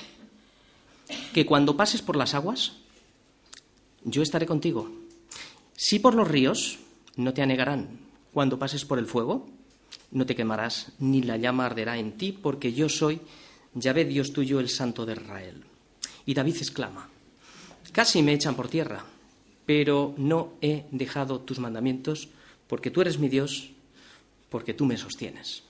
que 1.32 1.46
cuando 1.46 1.76
pases 1.76 2.02
por 2.02 2.16
las 2.16 2.34
aguas, 2.34 2.74
yo 4.04 4.22
estaré 4.22 4.46
contigo. 4.46 4.88
Si 5.74 5.98
por 5.98 6.14
los 6.14 6.28
ríos, 6.28 6.78
no 7.16 7.32
te 7.32 7.42
anegarán, 7.42 8.05
cuando 8.36 8.58
pases 8.58 8.84
por 8.84 8.98
el 8.98 9.06
fuego, 9.06 9.46
no 10.10 10.26
te 10.26 10.36
quemarás, 10.36 10.92
ni 10.98 11.22
la 11.22 11.38
llama 11.38 11.64
arderá 11.64 11.96
en 11.96 12.18
ti, 12.18 12.32
porque 12.32 12.74
yo 12.74 12.90
soy 12.90 13.18
Yahvé 13.72 14.04
Dios 14.04 14.34
tuyo, 14.34 14.60
el 14.60 14.68
Santo 14.68 15.06
de 15.06 15.14
Israel. 15.14 15.64
Y 16.26 16.34
David 16.34 16.56
exclama, 16.58 17.08
casi 17.92 18.22
me 18.22 18.34
echan 18.34 18.54
por 18.54 18.68
tierra, 18.68 19.06
pero 19.64 20.12
no 20.18 20.52
he 20.60 20.84
dejado 20.90 21.40
tus 21.40 21.58
mandamientos, 21.58 22.28
porque 22.66 22.90
tú 22.90 23.00
eres 23.00 23.18
mi 23.18 23.30
Dios, 23.30 23.70
porque 24.50 24.74
tú 24.74 24.84
me 24.84 24.98
sostienes. 24.98 25.62